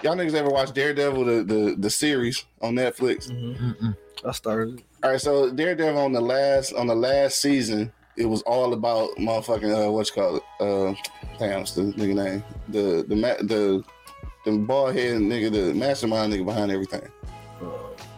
y'all 0.04 0.16
niggas 0.16 0.36
ever 0.36 0.50
watch 0.50 0.72
Daredevil 0.72 1.26
the 1.26 1.44
the, 1.44 1.76
the 1.76 1.90
series 1.90 2.46
on 2.62 2.76
Netflix? 2.76 3.32
Mhm. 3.32 3.98
I 4.26 4.32
started. 4.32 4.84
All 5.04 5.12
right, 5.12 5.22
so 5.22 5.52
Daredevil 5.52 5.98
on 6.00 6.12
the 6.12 6.22
last 6.22 6.74
on 6.74 6.88
the 6.88 6.96
last 6.96 7.42
season, 7.42 7.92
it 8.18 8.26
was 8.26 8.42
all 8.44 8.74
about 8.74 9.12
motherfucking 9.18 9.88
uh, 9.88 9.92
what 9.92 10.08
you 10.10 10.14
call 10.22 10.36
it? 10.38 10.44
Uh, 10.60 10.94
damn, 11.38 11.60
what's 11.60 11.72
the 11.74 11.84
nigga 11.84 12.16
name? 12.16 12.44
The 12.70 13.06
the 13.08 13.16
ma- 13.16 13.42
the 13.42 13.84
the 14.46 14.58
bald 14.58 14.96
head 14.96 15.18
nigga, 15.22 15.52
the 15.52 15.74
mastermind 15.74 16.34
nigga 16.34 16.46
behind 16.46 16.72
everything. 16.72 17.08
Uh, 17.62 17.68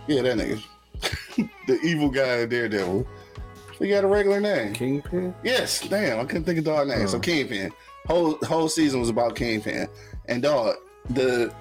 Yeah, 0.07 0.21
that 0.23 0.37
nigga. 0.37 0.63
the 1.67 1.79
evil 1.83 2.09
guy 2.09 2.45
Daredevil. 2.45 3.07
He 3.79 3.87
got 3.89 4.03
a 4.03 4.07
regular 4.07 4.39
name. 4.39 4.73
Kingpin. 4.73 5.33
Yes, 5.43 5.81
damn, 5.87 6.19
I 6.19 6.25
couldn't 6.25 6.43
think 6.43 6.59
of 6.59 6.65
dog 6.65 6.87
name. 6.87 7.07
So 7.07 7.17
Uh. 7.17 7.21
Kingpin. 7.21 7.71
Whole 8.07 8.37
whole 8.43 8.67
season 8.69 8.99
was 8.99 9.09
about 9.09 9.35
Kingpin. 9.35 9.87
And 10.27 10.41
dog, 10.41 10.75
the 11.11 11.53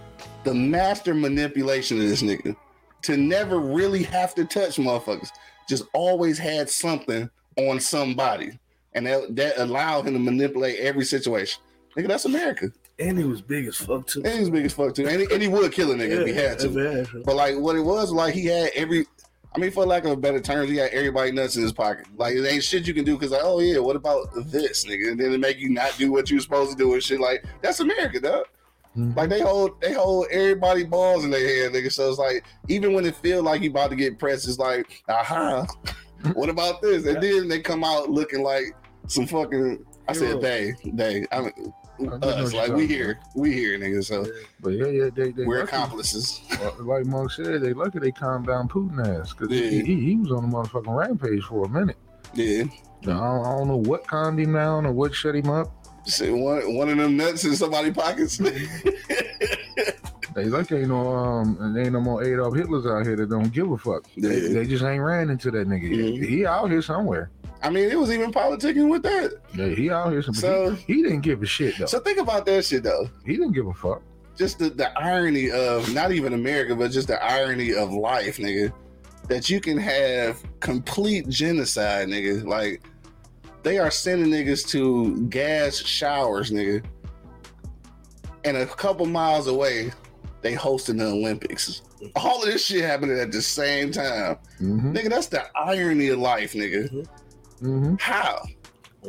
the 0.45 0.55
master 0.55 1.13
manipulation 1.15 2.01
of 2.01 2.09
this 2.09 2.23
nigga 2.23 2.57
to 3.03 3.17
never 3.17 3.59
really 3.59 4.03
have 4.05 4.35
to 4.35 4.45
touch 4.45 4.77
motherfuckers. 4.77 5.31
Just 5.69 5.85
always 5.93 6.39
had 6.39 6.69
something 6.69 7.31
on 7.57 7.81
somebody. 7.81 8.59
And 8.93 9.07
that, 9.07 9.37
that 9.37 9.59
allowed 9.59 10.07
him 10.07 10.15
to 10.15 10.19
manipulate 10.19 10.81
every 10.81 11.05
situation. 11.05 11.63
Nigga, 11.97 12.09
that's 12.09 12.25
America. 12.25 12.73
And 12.99 13.19
he 13.19 13.25
was 13.25 13.41
big 13.41 13.67
as 13.67 13.77
fuck 13.77 14.07
too. 14.07 14.23
And 14.25 14.39
he's 14.39 14.51
big 14.51 14.67
as 14.67 14.73
fuck 14.73 14.95
too. 14.95 15.07
And 15.07 15.21
he, 15.21 15.27
and 15.33 15.43
he 15.43 15.49
would 15.49 15.73
kill 15.73 15.93
a 15.93 15.95
nigga 15.95 16.21
if 16.21 16.27
he 16.27 16.35
had 16.35 16.59
to. 16.61 16.67
if 16.67 16.75
he 16.75 16.81
had 16.81 17.07
to. 17.09 17.23
But 17.25 17.37
like 17.37 17.57
what 17.57 17.77
it 17.77 17.81
was, 17.81 18.13
like 18.13 18.35
he 18.35 18.47
had 18.47 18.71
every 18.75 19.07
I 19.55 19.59
mean, 19.59 19.73
for 19.73 19.85
lack 19.85 20.05
of 20.05 20.13
a 20.13 20.17
better 20.17 20.41
term, 20.41 20.69
he 20.69 20.77
had 20.77 20.91
everybody 20.93 21.33
nuts 21.33 21.57
in 21.57 21.63
his 21.63 21.73
pocket. 21.73 22.07
Like 22.17 22.35
it 22.37 22.47
ain't 22.47 22.63
shit 22.63 22.87
you 22.87 22.95
can 22.95 23.05
do 23.05 23.15
because 23.15 23.33
like, 23.33 23.41
oh 23.43 23.59
yeah, 23.59 23.79
what 23.79 23.97
about 23.97 24.29
this 24.47 24.85
nigga? 24.85 25.11
And 25.11 25.19
then 25.19 25.33
it 25.33 25.41
make 25.41 25.59
you 25.59 25.71
not 25.71 25.97
do 25.99 26.13
what 26.13 26.31
you 26.31 26.39
supposed 26.41 26.71
to 26.71 26.77
do 26.77 26.95
and 26.95 27.03
shit. 27.03 27.21
Like 27.21 27.45
that's 27.61 27.81
America, 27.81 28.21
dog. 28.21 28.45
Mhm. 28.97 29.17
Like 29.17 29.31
they 29.31 29.41
hold 29.41 29.81
they 29.81 29.93
hold 29.93 30.27
everybody 30.33 30.85
balls 30.85 31.25
in 31.25 31.31
their 31.31 31.47
head, 31.47 31.73
nigga. 31.73 31.93
So 31.93 32.09
it's 32.09 32.19
like 32.19 32.45
even 32.69 32.93
when 32.93 33.07
it 33.07 33.15
feel 33.17 33.43
like 33.43 33.63
you 33.63 33.71
about 33.71 33.91
to 33.91 33.97
get 33.97 34.19
pressed, 34.19 34.49
it's 34.49 34.59
like, 34.59 35.03
aha, 35.09 35.65
what 36.35 36.49
about 36.49 36.83
this? 36.83 37.07
And 37.07 37.23
then 37.23 37.47
they 37.49 37.61
come 37.61 37.85
out 37.85 38.11
looking 38.11 38.43
like 38.43 38.75
some 39.07 39.27
fucking 39.27 39.85
I 40.09 40.13
said 40.13 40.41
they, 40.41 40.75
they. 40.93 41.25
I 41.31 41.41
mean 41.41 41.73
I 42.01 42.05
us, 42.27 42.53
like 42.55 42.69
we 42.69 42.83
talking 42.83 42.89
here, 42.89 43.21
we 43.37 43.53
here, 43.53 43.79
nigga. 43.79 44.03
So 44.03 44.27
But 44.61 44.71
yeah, 44.71 44.87
yeah, 44.87 45.11
they, 45.15 45.31
they 45.33 45.45
we're 45.45 45.61
lucky. 45.61 45.69
accomplices. 45.77 46.41
Uh, 46.53 46.71
Like 46.83 47.05
Monk 47.07 47.31
said, 47.31 47.61
they 47.63 47.73
lucky 47.75 47.99
they 48.01 48.11
calmed 48.11 48.47
down 48.47 48.69
Putin 48.69 49.07
ass 49.21 49.33
because 49.35 49.51
Yeah. 49.55 49.69
he, 49.71 49.85
he, 49.85 50.01
he 50.01 50.17
was 50.17 50.33
on 50.33 50.45
a 50.45 50.49
motherfucking 50.49 50.97
rampage 50.97 51.45
for 51.45 51.67
a 51.67 51.69
minute. 51.69 51.97
Yeah. 52.35 52.65
Now, 53.03 53.13
I, 53.23 53.37
don't, 53.37 53.47
I 53.47 53.59
don't 53.59 53.69
know 53.69 53.77
what 53.77 54.07
calmed 54.07 54.41
him 54.41 54.55
down 54.55 54.87
or 54.87 54.93
what 54.93 55.15
shut 55.15 55.35
him 55.37 55.49
up. 55.51 55.73
Shit, 56.07 56.33
one 56.33 56.75
one 56.75 56.89
of 56.89 56.97
them 56.97 57.17
nuts 57.17 57.45
in 57.45 57.55
somebody's 57.57 57.95
pockets. 57.95 58.41
They 60.33 60.45
lucky 60.45 60.77
ain't 60.77 60.89
no 60.89 61.09
um, 61.09 61.77
ain't 61.77 61.93
no 61.93 62.01
more 62.01 62.23
Adolf 62.23 62.55
Hitlers 62.55 62.89
out 62.89 63.05
here 63.05 63.17
that 63.17 63.29
don't 63.29 63.53
give 63.53 63.71
a 63.71 63.77
fuck. 63.77 64.05
They, 64.17 64.41
Yeah. 64.43 64.53
they 64.55 64.67
just 64.67 64.85
ain't 64.85 65.03
ran 65.03 65.29
into 65.29 65.51
that 65.51 65.67
nigga. 65.69 65.91
Mhm. 65.91 66.25
He 66.29 66.47
out 66.47 66.71
here 66.71 66.83
somewhere. 66.83 67.31
I 67.63 67.69
mean, 67.69 67.91
it 67.91 67.99
was 67.99 68.11
even 68.13 68.33
politicking 68.33 68.89
with 68.89 69.03
that. 69.03 69.33
Yeah, 69.55 69.67
he 69.69 69.91
out 69.91 70.13
here 70.13 70.23
somewhere. 70.23 70.41
So- 70.41 70.71
he, 70.87 70.95
he 70.95 71.03
didn't 71.03 71.23
give 71.23 71.43
a 71.43 71.47
shit 71.47 71.77
though. 71.79 71.87
So 71.87 71.99
think 71.99 72.19
about 72.19 72.47
that 72.47 72.65
shit 72.65 72.85
though. 72.85 73.11
he 73.27 73.33
didn't 73.33 73.53
give 73.53 73.67
a 73.67 73.75
fuck. 73.75 74.03
Just 74.37 74.61
the, 74.61 74.71
the 74.71 74.97
irony 74.99 75.51
of 75.51 75.93
not 75.93 76.13
even 76.13 76.33
America, 76.33 76.75
but 76.77 76.93
just 76.93 77.09
the 77.09 77.23
irony 77.23 77.75
of 77.75 77.93
life, 77.93 78.39
nigga. 78.39 78.73
That 79.29 79.51
you 79.51 79.61
can 79.61 79.77
have 79.79 80.41
complete 80.61 81.29
genocide, 81.29 82.09
nigga. 82.09 82.45
Like 82.47 82.83
they 83.63 83.79
are 83.79 83.91
sending 83.91 84.31
niggas 84.31 84.67
to 84.71 85.27
gas 85.29 85.77
showers, 85.77 86.51
nigga. 86.51 86.85
And 88.45 88.57
a 88.57 88.67
couple 88.67 89.07
miles 89.07 89.47
away, 89.49 89.93
they 90.41 90.55
hosting 90.55 90.97
the 90.97 91.07
Olympics. 91.07 91.83
All 92.17 92.41
of 92.43 92.47
this 92.47 92.65
shit 92.65 92.83
happening 92.85 93.19
at 93.19 93.31
the 93.33 93.43
same 93.43 93.93
time. 93.93 94.37
hmm 94.59 94.93
Nigga, 94.95 95.11
that's 95.11 95.27
the 95.27 95.45
irony 95.57 96.09
of 96.09 96.19
life, 96.19 96.55
nigga. 96.55 97.07
hmm 97.61 97.95
How? 97.99 98.43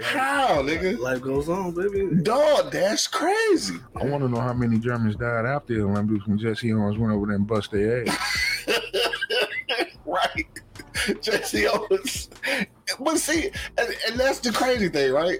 How, 0.02 0.62
nigga? 0.62 0.98
Life 1.00 1.22
goes 1.22 1.50
on, 1.50 1.72
baby. 1.74 2.22
Dog, 2.24 2.72
that's 2.72 3.08
crazy. 3.08 3.76
I 4.00 4.06
want 4.06 4.24
to 4.24 4.30
know 4.30 4.40
how 4.40 4.54
many 4.54 4.80
Germans 4.80 5.16
died 5.18 5.46
after 5.46 5.76
the 5.76 5.84
Olympics 5.84 6.26
when 6.28 6.38
Jesse 6.38 6.72
Owens 6.74 6.98
went 6.98 7.12
over 7.14 7.28
there 7.28 7.36
and 7.36 7.46
bust 7.48 7.72
their 7.72 8.08
ass. 8.08 8.68
right. 10.06 10.46
Jesse 11.22 11.68
Owens. 11.68 12.30
But 13.00 13.18
see, 13.18 13.52
and, 13.78 13.96
and 14.10 14.20
that's 14.20 14.40
the 14.40 14.52
crazy 14.52 14.90
thing, 14.90 15.12
right? 15.12 15.40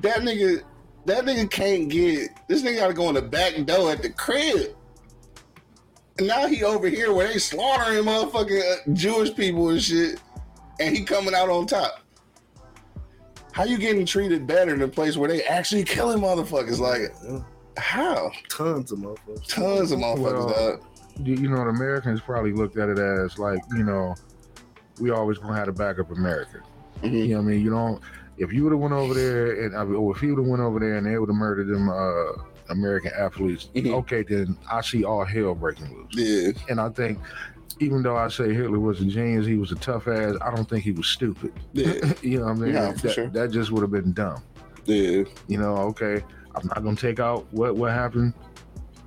That 0.00 0.20
nigga, 0.20 0.62
that 1.06 1.24
nigga 1.24 1.50
can't 1.50 1.88
get 1.88 2.30
this 2.48 2.62
nigga 2.62 2.76
gotta 2.76 2.94
go 2.94 3.08
in 3.08 3.14
the 3.14 3.22
back 3.22 3.54
door 3.66 3.92
at 3.92 4.02
the 4.02 4.10
crib. 4.10 4.74
And 6.18 6.28
now 6.28 6.46
he 6.46 6.62
over 6.62 6.88
here 6.88 7.12
where 7.12 7.28
they 7.28 7.38
slaughtering 7.38 8.04
motherfucking 8.04 8.60
uh, 8.60 8.92
Jewish 8.92 9.34
people 9.34 9.70
and 9.70 9.82
shit, 9.82 10.20
and 10.78 10.96
he 10.96 11.04
coming 11.04 11.34
out 11.34 11.48
on 11.48 11.66
top. 11.66 12.00
How 13.52 13.64
you 13.64 13.76
getting 13.78 14.06
treated 14.06 14.46
better 14.46 14.74
in 14.74 14.82
a 14.82 14.88
place 14.88 15.16
where 15.16 15.28
they 15.28 15.42
actually 15.44 15.84
killing 15.84 16.20
motherfuckers? 16.20 16.78
Like, 16.78 17.12
how? 17.76 18.30
Tons 18.48 18.92
of 18.92 18.98
motherfuckers. 18.98 19.48
Tons 19.48 19.92
of 19.92 19.98
motherfuckers, 19.98 20.46
Well, 20.46 20.80
you 21.22 21.34
you 21.34 21.48
know, 21.48 21.56
the 21.56 21.70
Americans 21.70 22.20
probably 22.20 22.52
looked 22.52 22.78
at 22.78 22.88
it 22.88 22.98
as 22.98 23.38
like, 23.38 23.60
you 23.76 23.84
know, 23.84 24.14
we 25.02 25.10
always 25.10 25.36
gonna 25.38 25.56
have 25.56 25.66
to 25.66 25.72
back 25.72 25.98
up 25.98 26.12
America. 26.12 26.58
Mhm. 27.02 27.12
You 27.12 27.28
know 27.34 27.36
what 27.38 27.42
I 27.42 27.46
mean? 27.48 27.60
You 27.60 27.70
don't. 27.70 28.00
If 28.38 28.52
you 28.52 28.62
would 28.62 28.72
have 28.72 28.80
went 28.80 28.94
over 28.94 29.12
there 29.14 29.64
and, 29.64 29.74
or 29.74 30.14
if 30.16 30.22
you 30.22 30.34
would 30.34 30.42
have 30.42 30.48
went 30.48 30.62
over 30.62 30.78
there 30.78 30.96
and 30.96 31.06
they 31.06 31.18
would 31.18 31.28
have 31.28 31.36
murdered 31.36 31.66
them 31.66 31.88
uh, 31.90 32.42
American 32.70 33.10
athletes, 33.18 33.68
Mhm. 33.74 33.92
okay, 33.94 34.22
then 34.22 34.56
I 34.70 34.80
see 34.80 35.04
all 35.04 35.24
hell 35.24 35.54
breaking 35.54 35.88
loose. 35.94 36.06
Yeah, 36.14 36.52
And 36.70 36.80
I 36.80 36.88
think, 36.88 37.18
even 37.80 38.02
though 38.02 38.16
I 38.16 38.28
say 38.28 38.54
Hitler 38.54 38.78
was 38.78 39.00
a 39.00 39.04
genius, 39.04 39.44
he 39.46 39.56
was 39.56 39.72
a 39.72 39.74
tough 39.76 40.06
ass. 40.06 40.36
I 40.40 40.54
don't 40.54 40.68
think 40.68 40.84
he 40.84 40.92
was 40.92 41.08
stupid. 41.08 41.52
yeah, 41.72 42.12
you 42.22 42.38
know 42.38 42.44
what 42.46 42.52
I 42.52 42.54
mean? 42.54 42.74
Yeah, 42.74 42.92
that, 42.92 43.12
sure. 43.12 43.26
that 43.30 43.50
just 43.50 43.72
would 43.72 43.82
have 43.82 43.90
been 43.90 44.12
dumb. 44.12 44.40
yeah, 44.86 45.24
You 45.48 45.58
know? 45.58 45.76
Okay, 45.90 46.22
I'm 46.54 46.66
not 46.68 46.82
gonna 46.84 46.96
take 46.96 47.18
out 47.20 47.44
what 47.52 47.74
what 47.76 47.90
happened 47.92 48.32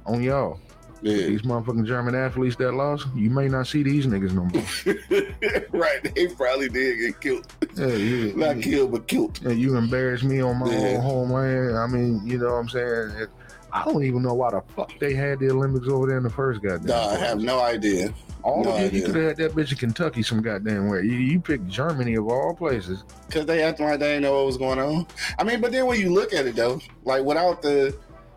on 0.05 0.21
y'all. 0.21 0.59
Yeah. 1.05 1.27
These 1.27 1.43
motherfucking 1.43 1.85
German 1.85 2.15
athletes 2.15 2.55
that 2.57 2.71
lost, 2.73 3.05
you 3.15 3.29
may 3.29 3.47
not 3.47 3.67
see 3.67 3.83
these 3.83 4.07
niggas 4.07 4.31
no 4.33 4.45
more. 4.45 5.79
right, 5.81 6.15
they 6.15 6.27
probably 6.27 6.67
did 6.69 6.99
get 6.99 7.21
killed. 7.21 7.45
Yeah, 7.75 7.87
yeah. 7.87 8.33
Not 8.35 8.61
killed, 8.63 8.91
but 8.91 9.07
killed. 9.07 9.39
and 9.45 9.59
you 9.59 9.77
embarrass 9.77 10.23
me 10.23 10.41
on 10.41 10.57
my 10.57 10.71
Yeah. 10.71 10.95
own 10.97 11.01
homeland. 11.01 11.77
I 11.77 11.87
mean, 11.87 12.21
you 12.25 12.37
know 12.39 12.45
what 12.47 12.53
I'm 12.59 12.69
saying? 12.69 13.27
I 13.71 13.83
don't 13.83 14.03
even 14.03 14.21
know 14.23 14.33
why 14.33 14.51
the 14.51 14.61
fuck 14.75 14.97
they 14.99 15.13
had 15.13 15.39
the 15.39 15.49
Olympics 15.51 15.87
over 15.89 16.07
there 16.07 16.17
in 16.17 16.23
the 16.23 16.29
first 16.29 16.61
goddamn. 16.61 16.87
Nah, 16.87 17.09
I 17.09 17.17
have 17.17 17.39
no 17.41 17.59
idea. 17.61 18.13
all 18.41 18.63
no 18.63 18.71
of 18.77 18.93
you, 18.93 19.01
you 19.01 19.05
could 19.05 19.15
have 19.15 19.25
had 19.25 19.37
that 19.37 19.51
bitch 19.51 19.71
in 19.73 19.77
Kentucky 19.77 20.23
some 20.23 20.41
goddamn 20.41 20.87
where. 20.87 21.03
You, 21.03 21.13
you 21.17 21.39
picked 21.41 21.67
Germany 21.67 22.15
of 22.15 22.27
all 22.27 22.55
places. 22.55 23.03
Cause 23.29 23.45
they 23.45 23.63
acting 23.63 23.85
like 23.85 23.99
they 23.99 24.07
didn't 24.13 24.21
know 24.23 24.35
what 24.37 24.45
was 24.45 24.57
going 24.57 24.79
on. 24.79 25.05
I 25.37 25.43
mean, 25.43 25.59
but 25.59 25.71
then 25.73 25.85
when 25.87 25.99
you 25.99 26.13
look 26.13 26.33
at 26.33 26.45
it 26.47 26.55
though, 26.55 26.79
like 27.03 27.23
without 27.25 27.61
the 27.61 27.93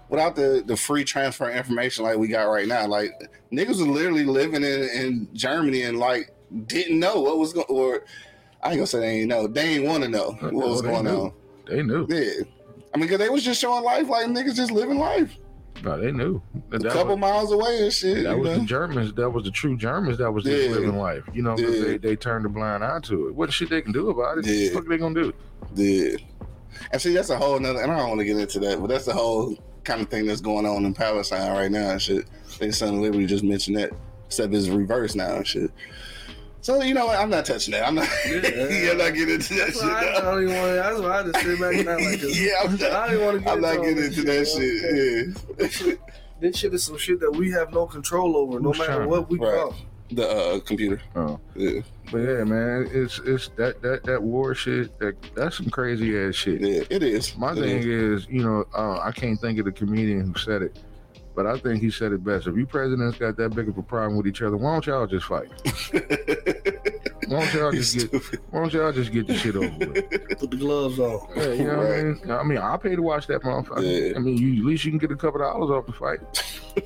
without 0.09 0.37
the 0.37 0.63
the 0.67 0.77
free 0.77 1.05
transfer 1.05 1.51
information 1.51 2.05
like 2.05 2.17
we 2.17 2.29
got 2.29 2.45
right 2.45 2.67
now, 2.67 2.87
like 2.87 3.13
niggas 3.53 3.69
was 3.69 3.81
literally 3.87 4.25
living 4.25 4.63
in, 4.65 4.83
in 4.95 5.29
Germany 5.35 5.83
and 5.83 5.99
like 5.99 6.35
didn't 6.67 6.99
know 6.99 7.21
what 7.21 7.39
was 7.39 7.53
going 7.53 7.67
or 7.69 8.05
I 8.63 8.71
ain't 8.71 8.77
gonna 8.79 8.87
say 8.87 9.01
they 9.01 9.11
ain't 9.21 9.29
know. 9.29 9.47
They 9.47 9.77
ain't 9.77 9.85
want 9.85 10.03
to 10.05 10.09
know 10.09 10.31
uh, 10.43 10.47
what 10.51 10.53
No, 10.53 10.67
was 10.69 10.83
going 10.83 11.05
knew. 11.05 11.11
on. 11.11 11.33
They 11.67 11.83
knew. 11.83 12.07
Yeah. 12.09 12.45
I 12.95 12.99
mean, 12.99 13.09
cause 13.09 13.19
they 13.19 13.29
was 13.29 13.45
just 13.45 13.61
showing 13.61 13.85
life 13.85 14.09
like 14.09 14.27
niggas 14.27 14.55
just 14.57 14.71
living 14.71 14.99
life. 14.99 15.37
No, 15.85 15.97
they 16.01 16.11
knew. 16.11 16.43
That, 16.71 16.85
A 16.85 16.89
couple 16.91 17.15
was, 17.15 17.19
miles 17.21 17.53
away 17.53 17.85
and 17.85 17.93
shit. 17.93 18.25
that 18.25 18.37
was 18.37 18.49
know? 18.49 18.59
the 18.59 18.65
Germans. 18.65 19.13
That 19.15 19.31
was 19.31 19.45
the 19.45 19.53
true 19.53 19.77
Germans. 19.77 20.19
That 20.19 20.33
was 20.33 20.43
just 20.43 20.71
Yeah. 20.71 20.75
living 20.75 20.99
life. 20.99 21.23
You 21.33 21.43
know, 21.43 21.57
Yeah. 21.57 21.85
they, 21.85 21.99
they 21.99 22.17
turned 22.17 22.47
a 22.47 22.49
blind 22.49 22.83
eye 22.83 22.99
to 23.05 23.29
it. 23.29 23.35
What 23.37 23.53
shit 23.53 23.71
they 23.71 23.81
can 23.83 23.93
do 23.93 24.11
about 24.11 24.39
it? 24.39 24.47
Yeah. 24.47 24.75
What 24.75 24.89
they 24.89 24.99
gonna 24.99 25.15
do? 25.23 25.33
Yeah. 25.77 26.17
And 26.91 27.01
see, 27.01 27.15
that's 27.15 27.31
a 27.31 27.37
whole 27.39 27.61
nother, 27.61 27.81
and 27.81 27.93
I 27.93 27.97
don't 27.99 28.09
want 28.09 28.19
to 28.21 28.25
get 28.25 28.39
into 28.39 28.59
that, 28.61 28.81
but 28.81 28.89
that's 28.89 29.05
the 29.05 29.13
whole 29.13 29.57
kind 29.89 30.03
of 30.03 30.09
thing 30.09 30.27
that's 30.27 30.41
going 30.43 30.67
on 30.67 30.85
in 30.85 30.93
Palestine 30.95 31.51
right 31.53 31.71
now 31.71 31.91
and 31.91 32.03
shit. 32.03 32.27
I 32.47 32.51
think 32.53 32.75
Son 32.75 32.95
of 32.95 33.01
Liberty 33.01 33.27
just 33.27 33.43
mentioned 33.43 33.77
that, 33.79 33.91
except 34.27 34.53
it's 34.55 34.69
reversed 34.69 35.17
now 35.17 35.37
and 35.37 35.47
shit. 35.47 35.71
So, 36.61 36.83
you 36.83 36.93
know 36.93 37.07
what? 37.07 37.19
I'm 37.19 37.31
not 37.31 37.47
touching 37.47 37.73
that. 37.73 37.87
I'm 37.87 37.95
not, 37.95 38.09
Yeah. 38.27 38.91
I'm 38.91 38.99
not 38.99 39.15
getting 39.15 39.35
into 39.37 39.55
that 39.55 39.67
That's 39.69 39.83
why 39.83 39.89
I, 39.91 39.99
I 39.99 40.13
shit. 40.15 40.23
don't 40.25 40.43
even 40.43 40.55
want. 40.57 40.75
That's 40.75 41.01
why 41.01 41.19
I 41.19 41.23
just 41.23 41.41
sit 41.41 41.61
back 41.61 41.87
now 41.87 42.11
like 42.11 42.21
this. 42.21 42.41
yeah, 42.41 42.53
I'm 42.63 42.69
I 42.69 42.71
not, 42.71 42.79
don't 43.07 43.15
even 43.15 43.25
want 43.25 43.39
to 43.39 43.45
get. 43.45 43.53
I'm 43.53 43.61
not 43.61 43.77
getting 43.77 44.05
into 44.05 44.23
that 44.23 44.49
okay? 44.55 45.33
shit. 45.33 45.57
This 45.59 45.73
shit, 45.73 46.01
this 46.41 46.57
shit 46.59 46.75
is 46.75 46.85
some 46.85 46.99
shit 46.99 47.21
that 47.21 47.31
we 47.33 47.51
have 47.53 47.73
no 47.73 47.87
control 47.87 48.37
over, 48.37 48.61
no 48.61 48.71
Who's 48.73 48.79
matter 48.81 48.93
China? 48.95 49.09
what 49.09 49.31
we 49.31 49.39
Right. 49.39 49.55
call. 49.55 49.75
Yeah. 50.11 50.17
The 50.17 50.29
uh, 50.29 50.61
computer. 50.61 51.01
Oh. 51.17 51.39
Yeah. 51.55 51.81
But 52.11 52.19
yeah, 52.19 52.45
man, 52.45 52.89
it's 52.93 53.19
it's 53.25 53.49
that 53.57 53.83
that 53.83 54.05
that 54.05 54.23
war 54.23 54.55
shit. 54.55 54.99
That 54.99 55.15
that's 55.35 55.57
some 55.59 55.69
crazy 55.71 56.19
ass 56.19 56.35
shit. 56.35 56.61
Yeah, 56.61 56.83
it 56.91 57.03
is. 57.03 57.37
My 57.37 57.53
It 57.53 57.57
thing 57.57 57.79
is. 57.79 58.23
is, 58.23 58.27
you 58.31 58.43
know, 58.43 58.65
uh, 58.77 58.99
I 59.01 59.13
can't 59.13 59.39
think 59.41 59.59
of 59.59 59.65
the 59.67 59.73
comedian 59.73 60.23
who 60.33 60.39
said 60.39 60.63
it, 60.63 60.79
but 61.35 61.47
I 61.47 61.59
think 61.59 61.83
he 61.83 61.91
said 61.91 62.13
it 62.13 62.25
best. 62.25 62.47
If 62.47 62.57
you 62.57 62.67
presidents 62.67 63.19
got 63.19 63.37
that 63.37 63.55
big 63.55 63.69
of 63.69 63.77
a 63.77 63.83
problem 63.83 64.17
with 64.17 64.27
each 64.27 64.43
other, 64.43 64.57
why 64.57 64.73
don't 64.73 64.87
y'all 64.87 65.07
just 65.07 65.27
fight? 65.27 65.49
Why 67.29 67.41
don't 67.45 67.55
y'all 67.55 67.73
just 67.73 67.95
get? 67.95 68.09
stupid. 68.09 68.41
Why 68.51 68.61
don't 68.61 68.73
y'all 68.73 68.91
just 68.91 69.13
get 69.13 69.27
the 69.27 69.37
shit 69.37 69.55
over 69.55 69.69
with? 69.69 70.11
Put 70.39 70.51
the 70.51 70.57
gloves 70.57 70.99
on. 70.99 71.29
Yeah, 71.37 71.53
you 71.53 71.65
know 71.65 71.77
what 71.77 71.87
I 71.93 72.03
mean? 72.03 72.31
I 72.31 72.43
mean, 72.43 72.57
I 72.59 72.77
pay 72.79 72.97
to 72.97 73.03
watch 73.03 73.27
that 73.27 73.43
motherfucker. 73.43 73.83
Yeah. 74.13 74.17
I 74.17 74.19
mean, 74.19 74.39
you 74.39 74.61
at 74.63 74.65
least 74.65 74.87
you 74.87 74.91
can 74.93 74.99
get 74.99 75.11
a 75.11 75.17
couple 75.17 75.41
dollars 75.41 75.69
off 75.71 75.85
the 75.85 75.93
fight. 75.93 76.21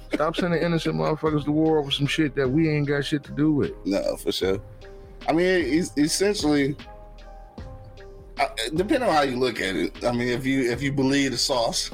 Stop 0.15 0.35
sending 0.35 0.61
innocent 0.61 0.97
motherfuckers 0.97 1.45
to 1.45 1.53
war 1.53 1.79
over 1.79 1.93
some 1.93 2.09
shit 2.09 2.35
that 2.35 2.49
we 2.51 2.69
ain't 2.69 2.89
got 2.89 3.05
shit 3.05 3.23
to 3.23 3.31
do 3.31 3.53
with. 3.53 3.71
No, 3.85 4.17
for 4.17 4.33
sure. 4.33 4.59
I 5.29 5.33
mean, 5.33 5.47
it's 5.47 5.93
essentially, 5.97 6.77
depending 8.75 9.09
on 9.09 9.15
how 9.15 9.23
you 9.23 9.37
look 9.37 9.61
at 9.61 9.77
it. 9.77 10.05
I 10.05 10.13
mean, 10.13 10.29
if 10.29 10.45
you 10.47 10.71
if 10.71 10.83
you 10.83 10.93
believe 10.93 11.33
the 11.33 11.39
sauce, 11.39 11.91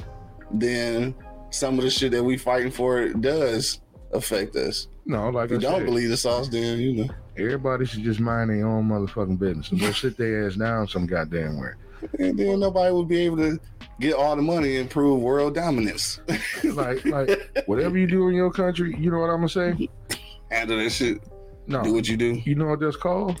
then 0.51 1.13
some 1.51 1.77
of 1.77 1.83
the 1.83 1.89
shit 1.89 2.11
that 2.11 2.23
we 2.23 2.37
fighting 2.37 2.71
for 2.71 3.09
does 3.09 3.81
affect 4.13 4.55
us. 4.55 4.87
No, 5.05 5.29
like 5.29 5.45
If 5.51 5.61
you 5.61 5.67
I 5.67 5.71
don't 5.71 5.79
said, 5.81 5.85
believe 5.85 6.09
the 6.09 6.17
sauce, 6.17 6.47
then 6.49 6.79
you 6.79 6.93
know, 7.05 7.09
everybody 7.37 7.85
should 7.85 8.03
just 8.03 8.19
mind 8.19 8.49
their 8.49 8.67
own 8.67 8.87
motherfucking 8.87 9.39
business 9.39 9.71
and 9.71 9.79
go 9.79 9.91
sit 9.93 10.17
their 10.17 10.47
ass 10.47 10.55
down 10.55 10.87
some 10.87 11.05
goddamn 11.05 11.57
where. 11.57 11.77
and 12.19 12.37
then 12.37 12.59
nobody 12.59 12.93
would 12.93 13.07
be 13.07 13.19
able 13.21 13.37
to 13.37 13.59
get 13.99 14.13
all 14.13 14.35
the 14.35 14.41
money 14.41 14.77
and 14.77 14.89
prove 14.89 15.21
world 15.21 15.55
dominance. 15.55 16.21
Like, 16.63 17.03
like 17.05 17.63
whatever 17.65 17.97
you 17.97 18.07
do 18.07 18.29
in 18.29 18.35
your 18.35 18.51
country, 18.51 18.95
you 18.97 19.11
know 19.11 19.19
what 19.19 19.29
I'm 19.29 19.45
gonna 19.45 19.49
say? 19.49 19.89
Handle 20.51 20.77
that 20.77 20.89
shit. 20.91 21.21
No, 21.69 21.83
Do 21.83 21.93
what 21.93 22.07
you 22.09 22.17
do. 22.17 22.41
you 22.45 22.55
know 22.55 22.65
what 22.65 22.79
that's 22.79 22.95
called? 22.97 23.39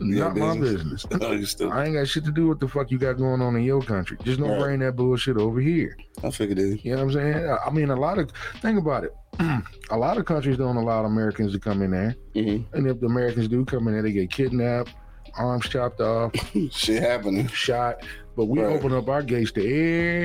Not 0.00 0.36
my 0.36 0.58
business. 0.58 1.06
No, 1.20 1.32
you 1.32 1.46
still. 1.46 1.72
I 1.72 1.86
ain't 1.86 1.94
got 1.94 2.06
shit 2.06 2.24
to 2.26 2.32
do 2.32 2.48
with 2.48 2.60
the 2.60 2.68
fuck 2.68 2.90
you 2.90 2.98
got 2.98 3.14
going 3.16 3.40
on 3.40 3.56
in 3.56 3.62
your 3.62 3.80
country. 3.82 4.18
Just 4.22 4.38
don't 4.38 4.50
Right. 4.50 4.58
bring 4.58 4.80
that 4.80 4.96
bullshit 4.96 5.36
over 5.38 5.58
here. 5.60 5.96
I 6.22 6.30
figured 6.30 6.58
it. 6.58 6.84
You 6.84 6.92
know 6.96 7.04
what 7.06 7.14
I'm 7.16 7.32
saying? 7.34 7.56
I 7.66 7.70
mean, 7.70 7.90
a 7.90 7.96
lot 7.96 8.18
of 8.18 8.30
think 8.60 8.78
about 8.78 9.04
it. 9.04 9.14
a 9.90 9.96
lot 9.96 10.18
of 10.18 10.24
countries 10.26 10.58
don't 10.58 10.76
allow 10.76 11.04
Americans 11.04 11.52
to 11.52 11.58
come 11.60 11.80
in 11.82 11.92
there, 11.92 12.16
hmm 12.34 12.58
and 12.74 12.86
if 12.86 13.00
the 13.00 13.06
Americans 13.06 13.48
do 13.48 13.64
come 13.64 13.86
in 13.88 13.94
there, 13.94 14.02
they 14.02 14.12
get 14.12 14.30
kidnapped, 14.32 14.90
arms 15.38 15.68
chopped 15.68 16.00
off, 16.00 16.32
Shit 16.72 17.02
happening. 17.02 17.46
shot. 17.48 17.96
But 18.36 18.46
we 18.46 18.60
Right. 18.60 18.76
open 18.76 18.92
up 18.92 19.08
our 19.08 19.22
gates 19.22 19.52
to 19.52 19.60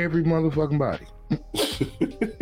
every 0.03 0.23
motherfucking 0.23 0.79
body. 0.79 1.05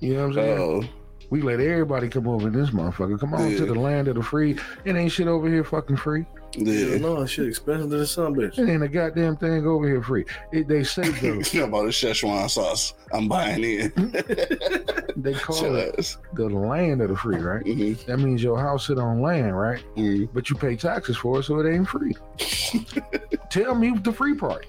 You 0.00 0.12
know 0.14 0.28
what 0.28 0.28
I'm 0.28 0.34
saying? 0.34 0.58
Oh, 0.58 0.84
We 1.30 1.42
let 1.42 1.58
everybody 1.60 2.08
come 2.08 2.28
over 2.28 2.46
in 2.48 2.54
this 2.54 2.70
motherfucker. 2.70 3.18
Come 3.18 3.34
on 3.34 3.50
Yeah. 3.50 3.56
to 3.58 3.66
the 3.66 3.74
land 3.74 4.08
of 4.08 4.14
the 4.14 4.22
free. 4.22 4.56
It 4.84 4.94
ain't 4.96 5.10
shit 5.10 5.26
over 5.26 5.48
here 5.48 5.64
fucking 5.64 5.96
free. 5.96 6.24
Yeah, 6.54 6.72
yeah. 6.86 6.98
no, 6.98 7.26
shit 7.26 7.48
expensive 7.48 7.90
than 7.90 8.06
some 8.06 8.34
bitch. 8.34 8.58
It 8.58 8.68
ain't 8.70 8.82
a 8.82 8.88
goddamn 8.88 9.36
thing 9.36 9.66
over 9.66 9.86
here 9.86 10.02
free. 10.02 10.24
It, 10.52 10.68
they 10.68 10.84
say 10.84 11.02
though, 11.02 11.40
You 11.52 11.60
know 11.60 11.66
about 11.66 11.84
the 11.86 11.90
Szechuan 11.90 12.48
sauce? 12.48 12.94
I'm 13.12 13.28
buying 13.28 13.62
in. 13.62 13.92
they 15.16 15.34
call 15.34 15.56
Shut 15.56 15.74
it 15.74 15.98
up. 15.98 16.16
the 16.34 16.48
land 16.48 17.02
of 17.02 17.08
the 17.10 17.16
free, 17.16 17.38
right? 17.38 17.62
hmm 17.66 17.92
That 18.06 18.18
means 18.20 18.42
your 18.42 18.58
house 18.58 18.86
sit 18.86 18.98
on 18.98 19.20
land, 19.20 19.58
right? 19.58 19.80
hmm 19.96 20.24
But 20.32 20.48
you 20.48 20.56
pay 20.56 20.76
taxes 20.76 21.16
for 21.16 21.40
it, 21.40 21.42
so 21.42 21.58
it 21.58 21.70
ain't 21.74 21.88
free. 21.88 22.14
Tell 23.50 23.74
me 23.74 23.98
the 23.98 24.12
free 24.12 24.34
part. 24.34 24.66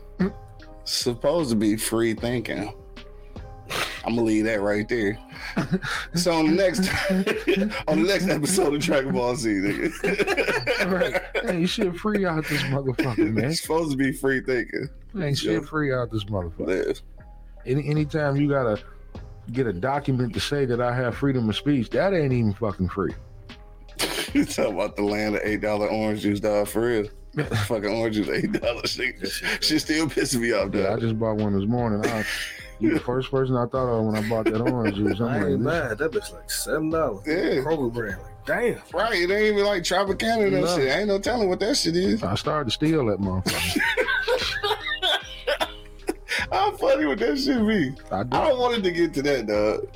Supposed 0.83 1.49
to 1.51 1.55
be 1.55 1.75
free 1.77 2.13
thinking. 2.13 2.73
I'm 4.05 4.15
gonna 4.15 4.23
leave 4.27 4.45
that 4.45 4.61
right 4.61 4.87
there. 4.87 5.17
So 6.15 6.33
on 6.33 6.47
the 6.47 6.51
next 6.53 6.79
on 7.87 8.01
the 8.01 8.07
next 8.07 8.27
episode 8.27 8.73
of 8.73 8.81
Dragon 8.81 9.13
Ball 9.13 9.35
Z, 9.35 9.49
nigga. 9.49 10.63
Right. 10.87 11.21
Ain't 11.49 11.69
shit 11.69 11.95
free 11.97 12.25
out 12.25 12.45
this 12.47 12.61
motherfucker, 12.63 13.33
man. 13.33 13.45
It's 13.45 13.61
supposed 13.61 13.91
to 13.91 13.97
be 13.97 14.11
free 14.13 14.41
thinking. 14.41 14.87
Ain't 15.19 15.37
shit 15.37 15.65
free 15.65 15.93
out 15.93 16.11
this 16.11 16.23
motherfucker. 16.25 17.01
Yeah. 17.65 17.71
Any 17.71 17.89
anytime 17.89 18.35
you 18.37 18.47
gotta 18.47 18.79
get 19.51 19.67
a 19.67 19.73
document 19.73 20.33
to 20.35 20.39
say 20.39 20.65
that 20.65 20.79
I 20.81 20.95
have 20.95 21.17
freedom 21.17 21.49
of 21.49 21.55
speech, 21.55 21.89
that 21.89 22.13
ain't 22.13 22.33
even 22.33 22.53
fucking 22.53 22.89
free. 22.89 23.13
You 24.33 24.43
talking 24.45 24.73
about 24.73 24.95
the 24.97 25.03
land 25.03 25.35
of 25.35 25.41
eight 25.43 25.61
dollar 25.61 25.87
orange 25.87 26.21
juice, 26.21 26.41
dog? 26.41 26.67
For 26.67 26.81
real. 26.81 27.07
Fucking 27.65 27.89
orange 27.89 28.15
juice, 28.15 28.27
eight 28.29 28.51
dollars. 28.51 28.91
Shit 28.91 29.81
still 29.81 30.07
pissing 30.07 30.41
me 30.41 30.51
off, 30.51 30.73
Yeah, 30.75 30.93
I 30.93 30.99
just 30.99 31.17
bought 31.17 31.37
one 31.37 31.57
this 31.57 31.67
morning. 31.67 32.05
I, 32.11 32.25
you 32.79 32.93
the 32.93 32.99
first 32.99 33.31
person 33.31 33.55
I 33.55 33.65
thought 33.65 33.87
of 33.89 34.05
when 34.05 34.15
I 34.15 34.27
bought 34.29 34.45
that 34.45 34.61
orange 34.61 34.95
juice. 34.95 35.19
I'm 35.19 35.27
I 35.27 35.37
ain't 35.37 35.49
like, 35.51 35.59
mad. 35.59 35.97
That 35.97 36.11
bitch 36.11 36.31
like 36.33 36.49
seven 36.51 36.89
dollars. 36.89 37.23
Yeah. 37.25 37.61
Kroger 37.63 37.91
brand. 37.91 38.17
Like, 38.21 38.45
damn. 38.45 38.81
Right, 38.93 39.21
it 39.21 39.31
ain't 39.31 39.53
even 39.53 39.65
like 39.65 39.83
Tropicana 39.83 40.45
and 40.47 40.55
that 40.55 40.61
No. 40.61 40.75
shit. 40.77 40.95
Ain't 40.95 41.07
no 41.07 41.19
telling 41.19 41.49
what 41.49 41.59
that 41.61 41.75
shit 41.77 41.95
is. 41.95 42.23
I 42.23 42.35
started 42.35 42.65
to 42.65 42.71
steal 42.71 43.05
that 43.07 43.19
motherfucker. 43.19 43.81
How 46.51 46.71
funny 46.77 47.05
would 47.05 47.19
that 47.19 47.37
shit 47.37 47.65
be? 47.67 47.93
I 48.11 48.19
I 48.19 48.23
don't 48.23 48.59
want 48.59 48.77
it 48.77 48.81
to 48.83 48.91
get 48.91 49.13
to 49.15 49.21
that, 49.23 49.47
dog. 49.47 49.87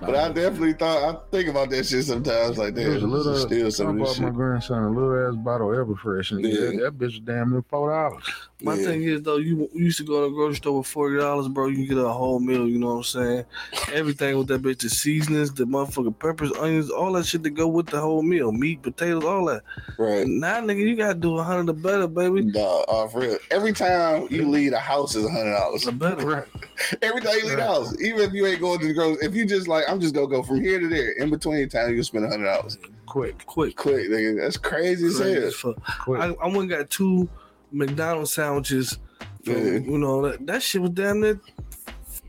But 0.00 0.16
I 0.16 0.32
definitely 0.32 0.72
thought 0.72 1.14
I 1.14 1.18
think 1.30 1.48
about 1.48 1.70
that 1.70 1.84
shit 1.86 2.04
sometimes. 2.04 2.56
Like, 2.58 2.76
It 2.76 2.88
was 2.88 3.00
damn, 3.02 3.10
a 3.10 3.12
little. 3.14 3.36
steal 3.36 3.66
I 3.66 3.68
some 3.70 3.88
of 3.88 3.96
this 3.98 4.16
bought 4.16 4.22
my 4.22 4.28
shit. 4.28 4.34
grandson 4.34 4.82
a 4.84 4.90
little 4.90 5.28
ass 5.28 5.36
bottle 5.36 5.72
of 5.72 5.86
Everfresh, 5.88 6.30
and 6.32 6.44
Yeah. 6.44 6.60
that, 6.60 6.80
that 6.82 6.98
bitch 6.98 7.12
was 7.12 7.20
damn 7.20 7.50
near 7.52 7.62
four 7.68 7.90
dollars. 7.90 8.22
My 8.62 8.74
Yeah. 8.74 8.84
thing 8.84 9.02
is 9.04 9.22
though, 9.22 9.36
you, 9.38 9.68
you 9.74 9.84
used 9.84 9.98
to 9.98 10.04
go 10.04 10.22
to 10.24 10.30
the 10.30 10.34
grocery 10.34 10.56
store 10.56 10.78
with 10.78 10.86
forty 10.86 11.16
dollars, 11.18 11.48
bro. 11.48 11.68
You 11.68 11.76
can 11.76 11.86
get 11.96 11.98
a 11.98 12.08
whole 12.08 12.40
meal. 12.40 12.66
You 12.68 12.78
know 12.78 12.88
what 12.88 12.96
I'm 12.98 13.02
saying? 13.04 13.44
Everything 13.92 14.36
with 14.38 14.48
that 14.48 14.62
bitch, 14.62 14.78
the 14.80 14.88
seasonings, 14.90 15.52
the 15.52 15.64
motherfucking 15.64 16.18
peppers, 16.18 16.52
onions, 16.52 16.90
all 16.90 17.12
that 17.14 17.24
shit 17.26 17.42
to 17.44 17.50
go 17.50 17.68
with 17.68 17.86
the 17.86 18.00
whole 18.00 18.22
meal, 18.22 18.52
meat, 18.52 18.82
potatoes, 18.82 19.24
all 19.24 19.46
that. 19.46 19.62
Right. 19.98 20.26
Now, 20.26 20.60
nigga, 20.60 20.78
you 20.78 20.96
gotta 20.96 21.14
do 21.18 21.38
a 21.38 21.42
hundred 21.42 21.70
or 21.70 21.74
better, 21.74 22.06
baby. 22.06 22.42
Dog, 22.50 22.84
uh, 22.88 22.92
off 22.92 23.14
real. 23.14 23.38
Every 23.50 23.72
time 23.72 24.26
you 24.30 24.46
leave 24.48 24.72
the 24.72 24.78
house 24.78 25.14
is 25.14 25.24
a 25.24 25.30
hundred 25.30 25.52
dollars. 25.54 25.84
Better. 25.90 26.26
Right. 26.26 26.44
Every 27.02 27.20
time 27.20 27.34
you 27.38 27.46
leave 27.48 27.56
the 27.56 27.64
house, 27.64 27.94
even 28.00 28.20
if 28.20 28.32
you 28.32 28.46
ain't 28.46 28.60
going 28.60 28.78
to 28.80 28.86
the 28.86 28.94
grocery, 28.94 29.26
if 29.26 29.34
you 29.34 29.44
just 29.46 29.68
like, 29.68 29.84
I'm 29.90 30.00
just 30.00 30.14
gonna 30.14 30.26
go 30.28 30.42
from 30.42 30.60
here 30.60 30.78
to 30.80 30.88
there. 30.88 31.12
In 31.12 31.30
between 31.30 31.68
time, 31.68 31.94
you 31.94 32.02
spend 32.02 32.24
a 32.24 32.28
hundred 32.28 32.46
dollars. 32.46 32.78
Quick, 33.06 33.44
Quick, 33.46 33.74
Quick, 33.76 34.08
nigga. 34.08 34.40
That's 34.40 34.56
crazy 34.56 35.06
as 35.06 35.16
Crazy 35.18 35.34
hell. 35.34 35.44
as 35.48 35.54
fuck. 35.54 35.76
quick. 36.02 36.20
I, 36.20 36.26
I 36.26 36.46
went 36.46 36.58
and 36.60 36.70
got 36.70 36.90
two 36.90 37.28
McDonald's 37.72 38.32
sandwiches. 38.32 38.98
For, 39.44 39.50
Yeah. 39.52 39.78
You 39.78 39.98
know 39.98 40.28
that, 40.28 40.46
that 40.46 40.62
shit 40.62 40.80
was 40.80 40.90
damn 40.92 41.20
near 41.20 41.40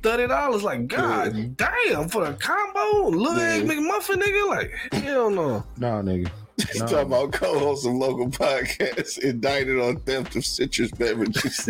thirty 0.02 0.28
dollars. 0.28 0.64
Like 0.64 0.88
God 0.88 1.56
damn 1.58 2.10
for 2.10 2.26
a 2.26 2.34
combo, 2.34 3.10
little 3.10 3.38
Yeah. 3.38 3.50
egg 3.54 3.64
McMuffin, 3.68 4.22
nigga. 4.22 4.48
Like 4.50 4.72
hell 5.04 5.30
no. 5.30 5.64
nah, 5.78 6.02
nigga. 6.02 6.30
You 6.74 6.80
Nah. 6.82 6.86
talking 6.88 7.08
about 7.08 7.32
co-host 7.34 7.86
of 7.86 7.94
local 7.94 8.28
podcasts 8.30 9.18
indicted 9.20 9.80
on 9.80 9.98
theft 10.02 10.36
of 10.36 10.46
citrus 10.46 10.92
beverages. 10.92 11.70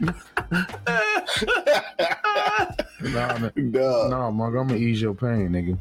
Nah, 3.00 3.34
nigga. 3.38 3.72
Dog. 3.72 4.10
Nah, 4.10 4.30
Mug, 4.30 4.54
I'm 4.56 4.68
gonna 4.68 4.74
ease 4.80 5.00
your 5.00 5.14
pain, 5.14 5.50
nigga. 5.50 5.78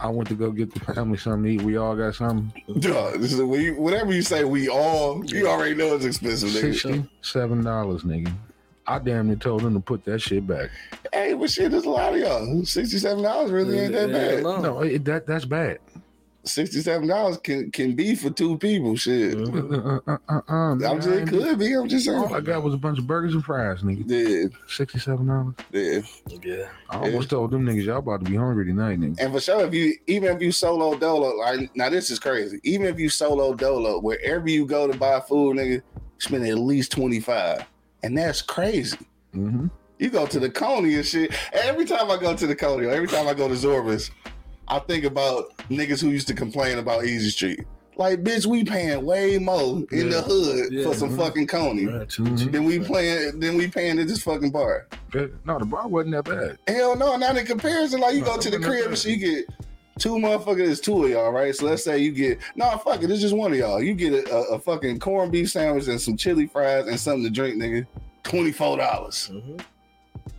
I 0.00 0.08
went 0.10 0.28
to 0.28 0.34
go 0.34 0.50
get 0.52 0.72
the 0.72 0.80
family 0.80 1.16
something 1.16 1.44
to 1.44 1.48
eat. 1.50 1.62
We 1.62 1.76
all 1.76 1.96
got 1.96 2.14
something. 2.14 2.52
Dog, 2.78 3.20
this 3.20 3.32
is 3.32 3.40
when 3.42 3.74
whatever 3.76 4.12
you 4.12 4.22
say, 4.22 4.44
we 4.44 4.68
all 4.68 5.24
you 5.24 5.48
already 5.48 5.74
know 5.74 5.94
it's 5.96 6.04
expensive, 6.04 6.50
nigga. 6.50 6.72
Sixty-seven 6.74 7.64
dollars, 7.64 8.02
nigga. 8.02 8.30
I 8.86 8.98
damn 8.98 9.26
near 9.26 9.36
told 9.36 9.62
them 9.62 9.74
to 9.74 9.80
put 9.80 10.04
that 10.04 10.20
shit 10.20 10.46
back. 10.46 10.70
Hey, 11.12 11.34
but 11.34 11.50
shit, 11.50 11.70
there's 11.70 11.84
a 11.84 11.90
lot 11.90 12.14
of 12.14 12.20
y'all. 12.20 12.64
Sixty-seven 12.64 13.22
dollars 13.22 13.50
really 13.50 13.78
ain't 13.80 13.92
that 13.92 14.12
bad. 14.12 14.42
no. 14.42 14.60
No, 14.60 14.80
it, 14.80 15.04
that 15.06 15.26
that's 15.26 15.44
bad. 15.46 15.78
Sixty-seven 16.48 17.06
dollars 17.08 17.36
can 17.38 17.70
can 17.70 17.94
be 17.94 18.14
for 18.14 18.30
two 18.30 18.58
people. 18.58 18.96
Shit, 18.96 19.36
Uh, 19.36 20.00
uh, 20.06 20.18
uh, 20.28 20.40
uh, 20.48 20.74
man, 20.74 20.90
I'm 20.90 20.96
just, 20.96 21.08
it 21.08 21.18
ain't- 21.20 21.28
could 21.28 21.58
be. 21.58 21.72
I'm 21.74 21.88
just 21.88 22.08
All 22.08 22.26
I 22.26 22.30
saying. 22.30 22.44
got 22.44 22.62
was 22.62 22.74
a 22.74 22.78
bunch 22.78 22.98
of 22.98 23.06
burgers 23.06 23.34
and 23.34 23.44
fries, 23.44 23.82
nigga. 23.82 24.04
Yeah, 24.06 24.48
Sixty-seven 24.66 25.26
dollars. 25.26 25.54
yeah. 25.72 26.00
Yeah. 26.42 26.68
I 26.90 26.96
almost 26.98 27.30
told 27.30 27.50
them 27.50 27.64
niggas 27.66 27.84
y'all 27.84 27.98
about 27.98 28.24
to 28.24 28.30
be 28.30 28.36
hungry 28.36 28.64
tonight, 28.66 28.98
nigga. 29.00 29.20
And 29.20 29.32
for 29.32 29.40
sure, 29.40 29.64
if 29.66 29.74
you 29.74 29.94
even 30.06 30.34
if 30.34 30.42
you 30.42 30.50
solo 30.52 30.96
dolo, 30.98 31.36
like 31.36 31.74
now 31.76 31.88
this 31.90 32.10
is 32.10 32.18
crazy. 32.18 32.58
Even 32.64 32.86
if 32.86 32.98
you 32.98 33.08
solo 33.08 33.54
dolo, 33.54 34.00
wherever 34.00 34.48
you 34.48 34.66
go 34.66 34.86
to 34.90 34.96
buy 34.98 35.20
food, 35.20 35.56
nigga, 35.56 35.82
spend 36.18 36.46
at 36.46 36.58
least 36.58 36.92
twenty 36.92 37.20
five, 37.20 37.64
and 38.02 38.16
that's 38.16 38.42
crazy. 38.42 38.96
Mm-hmm. 39.34 39.66
You 39.98 40.10
go 40.10 40.26
to 40.26 40.38
the 40.38 40.48
Coney 40.48 40.94
and 40.94 41.04
shit. 41.04 41.34
Every 41.52 41.84
time 41.84 42.08
I 42.10 42.16
go 42.18 42.34
to 42.34 42.46
the 42.46 42.54
Coney, 42.54 42.86
or 42.86 42.90
every 42.90 43.08
time 43.08 43.26
I 43.26 43.34
go 43.34 43.48
to 43.48 43.54
Zorba's, 43.54 44.10
I 44.68 44.78
think 44.80 45.04
about 45.04 45.56
niggas 45.70 46.00
who 46.00 46.10
used 46.10 46.28
to 46.28 46.34
complain 46.34 46.78
about 46.78 47.04
Easy 47.04 47.30
Street. 47.30 47.60
Like, 47.96 48.22
bitch, 48.22 48.46
we 48.46 48.62
paying 48.62 49.04
way 49.04 49.38
more 49.38 49.82
in 49.90 50.10
the 50.10 50.22
hood 50.22 50.72
Yeah. 50.72 50.84
for 50.84 50.94
some 50.94 51.16
fucking 51.16 51.48
Coney 51.48 51.86
Right, 51.86 52.06
Mhm. 52.08 52.52
than 52.52 52.64
we 52.64 52.78
playing 52.78 53.40
than 53.40 53.56
we 53.56 53.66
paying 53.66 53.98
at 53.98 54.06
this 54.06 54.22
fucking 54.22 54.50
bar. 54.50 54.86
No, 55.44 55.58
the 55.58 55.64
bar 55.64 55.88
wasn't 55.88 56.14
that 56.14 56.24
bad. 56.24 56.58
Hell 56.72 56.94
no, 56.96 57.16
not 57.16 57.36
in 57.36 57.44
comparison. 57.44 58.00
Like 58.00 58.14
you 58.14 58.20
go 58.22 58.36
to 58.36 58.50
the 58.50 58.58
crib 58.58 58.82
no. 58.84 58.88
and 58.90 58.98
so 58.98 59.08
you 59.08 59.16
get 59.16 59.46
two 59.98 60.10
motherfuckers, 60.14 60.68
it's 60.70 60.80
two 60.80 61.04
of 61.06 61.10
y'all, 61.10 61.32
right? 61.32 61.52
So 61.56 61.66
let's 61.66 61.82
say 61.82 61.98
you 61.98 62.12
get 62.12 62.38
no 62.54 62.68
fuck 62.84 63.02
it, 63.02 63.10
it's 63.10 63.20
just 63.20 63.34
one 63.34 63.50
of 63.50 63.58
y'all. 63.58 63.82
You 63.82 63.94
get 63.94 64.12
a, 64.12 64.32
a, 64.32 64.42
a 64.54 64.58
fucking 64.60 65.00
corned 65.00 65.32
beef 65.32 65.50
sandwich 65.50 65.88
and 65.88 66.00
some 66.00 66.16
chili 66.16 66.46
fries 66.46 66.86
and 66.86 67.00
something 67.00 67.24
to 67.24 67.30
drink, 67.30 67.56
nigga. 67.56 67.84
Twenty 68.22 68.52
four 68.52 68.76
dollars. 68.76 69.28
Mhm. 69.32 69.60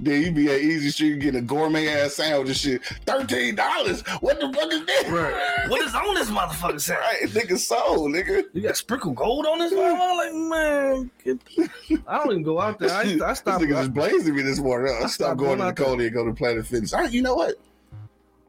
Then 0.01 0.21
you 0.21 0.31
be 0.31 0.49
at 0.49 0.61
Easy 0.61 0.91
Street 0.91 1.19
getting 1.19 1.39
a 1.39 1.43
gourmet 1.43 1.89
ass 1.89 2.15
sandwich 2.15 2.47
and 2.47 2.57
shit. 2.57 2.81
Thirteen 3.05 3.55
dollars. 3.55 4.01
What 4.21 4.39
the 4.39 4.51
fuck 4.53 4.71
is 4.71 4.85
that? 4.85 5.09
Right. 5.09 5.45
What 5.69 5.81
is 5.85 5.93
on 5.93 6.15
this 6.15 6.29
motherfucker 6.31 6.79
sound? 6.79 6.99
Right, 7.01 7.29
nigga 7.29 7.57
soul, 7.57 8.09
nigga. 8.09 8.43
You 8.53 8.61
got 8.61 8.77
sprinkled 8.77 9.15
gold 9.17 9.45
on 9.45 9.59
this 9.59 9.73
motherfucker? 9.73 10.17
Like, 10.17 10.33
man, 10.33 11.11
get, 11.23 11.99
I 12.07 12.17
don't 12.17 12.31
even 12.31 12.43
go 12.43 12.59
out 12.61 12.79
there. 12.79 12.89
I, 12.91 13.01
I 13.01 13.03
This 13.03 13.39
stopped. 13.39 13.63
nigga 13.63 13.69
just 13.71 13.93
blazing 13.93 14.35
me 14.35 14.41
this 14.41 14.59
morning. 14.59 14.93
I, 14.93 15.03
I 15.03 15.07
stopped 15.07 15.11
stopped 15.13 15.37
going 15.39 15.57
to 15.57 15.57
going 15.57 15.59
the 15.59 15.65
out 15.65 15.75
there. 15.75 15.85
Cody 15.85 16.05
and 16.05 16.13
go 16.13 16.25
to 16.25 16.33
Planet 16.33 16.65
Fitness. 16.65 16.93
I, 16.93 17.03
you 17.05 17.21
know 17.21 17.35
what? 17.35 17.55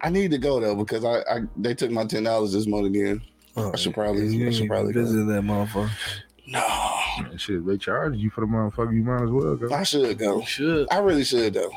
I 0.00 0.08
need 0.08 0.30
to 0.30 0.38
go 0.38 0.60
though 0.60 0.76
because 0.76 1.04
I, 1.04 1.18
I 1.30 1.40
they 1.56 1.74
took 1.74 1.90
my 1.90 2.04
ten 2.06 2.22
dollars 2.22 2.52
this 2.52 2.66
month 2.66 2.86
again. 2.86 3.20
Oh, 3.56 3.72
I 3.72 3.76
should 3.76 3.92
probably- 3.92 4.28
you 4.34 4.48
I 4.48 4.50
should 4.52 4.68
probably 4.68 4.92
go. 4.92 5.00
visit 5.02 5.26
that 5.26 5.42
motherfucker. 5.42 5.90
No, 6.50 6.98
Man, 7.22 7.38
shit, 7.38 7.64
they 7.64 7.76
charge 7.78 8.16
you 8.16 8.28
for 8.30 8.40
the 8.40 8.46
motherfucker. 8.48 8.92
You 8.94 9.02
might 9.04 9.22
as 9.22 9.30
well 9.30 9.54
go. 9.56 9.72
I 9.74 9.82
should 9.84 10.18
go. 10.18 10.40
You 10.40 10.46
should. 10.46 10.88
I 10.90 10.98
really 10.98 11.22
should 11.24 11.54
though. 11.54 11.70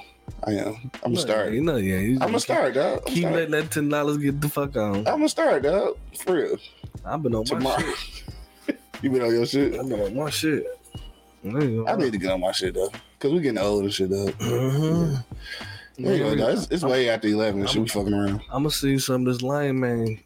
I 0.46 0.52
am. 0.54 0.68
I'm 0.68 0.74
No, 0.74 0.90
gonna 1.04 1.18
start. 1.18 1.52
You 1.54 1.62
know, 1.62 1.76
yeah. 1.78 2.00
You 2.00 2.14
I'm 2.14 2.28
gonna 2.30 2.40
start, 2.40 2.74
dog. 2.74 3.02
I'm 3.06 3.14
Keep 3.14 3.24
start. 3.24 3.36
letting 3.36 3.52
that 3.52 3.72
ten 3.72 3.90
dollars 3.90 4.18
get 4.18 4.42
the 4.42 4.50
fuck 4.50 4.76
on. 4.76 4.98
I'm 4.98 5.04
gonna 5.04 5.30
start, 5.30 5.64
dog. 5.64 5.98
For 6.18 6.34
real. 6.34 6.58
I've 7.06 7.22
been 7.22 7.36
on 7.36 7.44
Tomorrow. 7.46 7.78
my 7.80 7.94
shit. 7.94 8.80
You 9.04 9.10
been 9.12 9.22
on 9.22 9.32
your 9.34 9.46
shit? 9.46 9.78
I've 9.78 9.90
been 9.90 10.00
on 10.00 10.16
my 10.16 10.30
shit. 10.30 10.66
I 11.46 11.96
need 11.98 12.14
to 12.14 12.18
get 12.18 12.32
on 12.32 12.40
my 12.40 12.54
shit 12.54 12.74
though, 12.74 12.90
cause 13.20 13.34
we 13.34 13.42
getting 13.42 13.58
old 13.58 13.84
and 13.84 13.94
shit 13.94 14.10
though. 14.10 14.28
hmm 14.28 15.16
Anyway, 16.00 16.36
though, 16.38 16.48
it's, 16.50 16.68
it's 16.72 16.84
way 16.84 17.10
after 17.10 17.28
eleven. 17.28 17.68
Should 17.68 17.82
we 17.82 17.88
fucking 17.90 18.14
around? 18.14 18.40
I'm 18.50 18.64
gonna 18.64 18.72
see 18.72 18.98
some 18.98 19.28
of 19.28 19.34
this 19.34 19.42
lion 19.44 19.80
mane, 19.82 20.24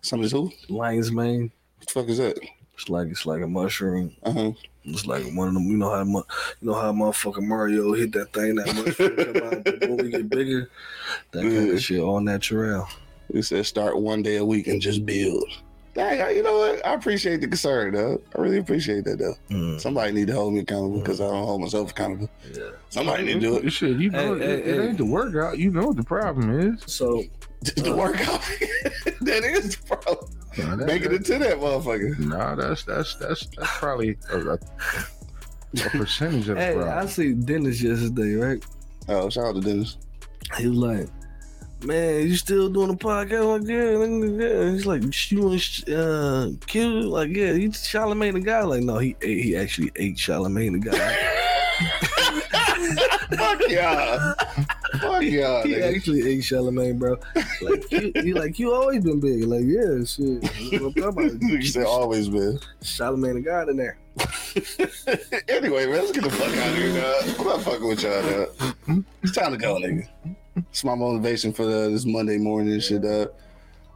Some 0.00 0.20
of 0.20 0.22
this 0.24 0.32
who? 0.32 0.52
lion's 0.68 1.10
mane. 1.10 1.50
What 1.78 1.88
the 1.88 1.92
fuck 1.92 2.08
is 2.08 2.18
that? 2.18 2.38
It's 2.76 2.88
like 2.88 3.08
it's 3.08 3.24
like 3.26 3.42
a 3.42 3.46
mushroom. 3.46 4.14
Uh 4.22 4.32
huh. 4.32 4.52
It's 4.84 5.06
like 5.06 5.24
one 5.34 5.48
of 5.48 5.54
them. 5.54 5.64
You 5.66 5.76
know 5.76 5.90
how 5.90 6.04
mu- 6.04 6.22
you 6.60 6.68
know 6.68 6.74
how 6.74 6.92
motherfucking 6.92 7.46
Mario 7.46 7.92
hit 7.94 8.12
that 8.12 8.32
thing. 8.32 8.56
That 8.56 8.74
mushroom 8.74 9.16
come 9.16 9.36
out 9.48 9.88
when 9.88 9.96
we 9.98 10.10
get 10.10 10.28
bigger. 10.38 10.70
That 11.32 11.42
kind 11.42 11.52
Yeah. 11.68 11.72
of 11.74 11.82
shit 11.82 12.00
all 12.00 12.20
natural. 12.20 12.86
It 13.30 13.42
says 13.44 13.68
start 13.68 13.98
one 13.98 14.22
day 14.22 14.36
a 14.36 14.44
week 14.44 14.66
and 14.66 14.80
just 14.82 15.06
build. 15.06 15.44
Dang, 15.94 16.34
you 16.36 16.42
know 16.42 16.58
what? 16.58 16.84
I 16.84 16.94
appreciate 16.94 17.40
the 17.40 17.46
concern, 17.46 17.94
though. 17.94 18.20
I 18.36 18.40
really 18.40 18.58
appreciate 18.58 19.04
that, 19.04 19.18
though. 19.20 19.36
Mm, 19.48 19.80
Somebody 19.80 20.10
need 20.12 20.26
to 20.26 20.34
hold 20.34 20.52
me 20.52 20.58
accountable 20.60 20.98
because 20.98 21.20
I 21.20 21.28
don't 21.28 21.44
hold 21.46 21.60
myself 21.60 21.92
accountable. 21.92 22.28
yeah. 22.52 22.70
Somebody 22.90 23.22
need 23.26 23.34
to 23.34 23.40
do 23.40 23.56
it. 23.58 23.70
Shit, 23.70 23.98
you 24.00 24.10
know, 24.10 24.34
Hey, 24.36 24.44
it, 24.44 24.64
hey, 24.64 24.70
it 24.72 24.76
hey. 24.80 24.88
ain't 24.88 24.98
the 24.98 25.04
workout. 25.04 25.56
You 25.56 25.70
know 25.70 25.86
what 25.86 25.96
the 25.96 26.02
problem 26.02 26.50
is. 26.58 26.82
So 26.92 27.22
the 27.76 27.94
workout. 27.96 28.40
that 29.20 29.44
is 29.44 29.76
the 29.76 29.86
problem. 29.96 30.30
Nah, 30.58 30.76
that- 30.76 30.86
Making 30.86 31.12
it 31.12 31.24
to 31.26 31.38
that 31.38 31.58
motherfucker. 31.58 32.18
Nah, 32.18 32.54
that's 32.54 32.84
that's 32.84 33.14
that's 33.16 33.46
that's 33.46 33.78
probably 33.78 34.16
a, 34.30 34.38
a, 34.38 34.54
a 34.54 35.90
percentage 35.90 36.48
of 36.48 36.56
the 36.56 36.62
hey, 36.62 36.78
I 36.80 37.06
see 37.06 37.32
Dennis 37.32 37.82
yesterday, 37.82 38.34
right? 38.34 38.64
Oh, 39.08 39.28
shout 39.30 39.46
out 39.46 39.54
to 39.56 39.60
Dennis. 39.60 39.96
He 40.58 40.68
was 40.68 40.78
like, 40.78 41.08
"Man, 41.84 42.26
you 42.28 42.36
still 42.36 42.68
doing 42.68 42.90
a 42.90 42.94
podcast?" 42.94 43.60
Like, 43.60 43.68
yeah, 43.68 43.94
nigga, 43.94 44.40
yeah. 44.40 44.70
He's 44.72 44.86
like, 44.86 45.02
"You 45.30 45.42
want 45.42 45.88
uh, 45.88 46.50
kill?" 46.66 47.08
Like, 47.08 47.30
yeah, 47.30 47.52
he 47.54 47.70
Charlemagne 47.72 48.34
the 48.34 48.40
guy. 48.40 48.62
Like, 48.62 48.82
no, 48.82 48.98
he 48.98 49.16
ate, 49.22 49.44
he 49.44 49.56
actually 49.56 49.90
ate 49.96 50.18
Charlemagne 50.18 50.78
the 50.78 50.90
guy. 50.90 51.16
Fuck 53.36 53.68
y'all. 53.68 54.34
Fuck 55.14 55.22
y'all. 55.24 55.62
he 55.62 55.74
nigga. 55.74 55.96
actually 55.96 56.28
ate 56.28 56.44
Charlemagne, 56.44 56.98
bro. 56.98 57.16
Like, 57.62 57.90
you, 57.90 58.34
like 58.34 58.58
you 58.58 58.72
always 58.72 59.04
been 59.04 59.20
big. 59.20 59.44
Like, 59.44 59.64
yeah, 59.64 60.04
shit. 60.04 60.42
What 60.80 60.96
I'm 61.06 61.14
talking 61.14 61.40
You 61.48 61.62
said 61.62 61.86
always 61.86 62.28
been. 62.28 62.58
Charlemagne 62.82 63.34
the 63.34 63.40
God 63.40 63.68
in 63.68 63.76
there. 63.76 63.98
anyway, 65.48 65.86
man, 65.86 65.94
let's 65.96 66.12
get 66.12 66.24
the 66.24 66.30
fuck 66.30 66.48
out 66.56 66.68
of 66.68 66.76
here, 66.76 67.00
dog. 67.00 67.40
I'm 67.40 67.46
not 67.46 67.62
fucking 67.62 67.86
with 67.88 68.02
y'all, 68.02 68.22
dog. 68.22 69.04
It's 69.22 69.32
time 69.32 69.52
to 69.52 69.58
go, 69.58 69.76
nigga. 69.76 70.06
It's 70.56 70.84
my 70.84 70.94
motivation 70.94 71.52
for 71.52 71.64
the, 71.66 71.90
this 71.90 72.04
Monday 72.04 72.38
morning 72.38 72.74
and 72.74 72.82
shit, 72.82 73.02
dog. 73.02 73.32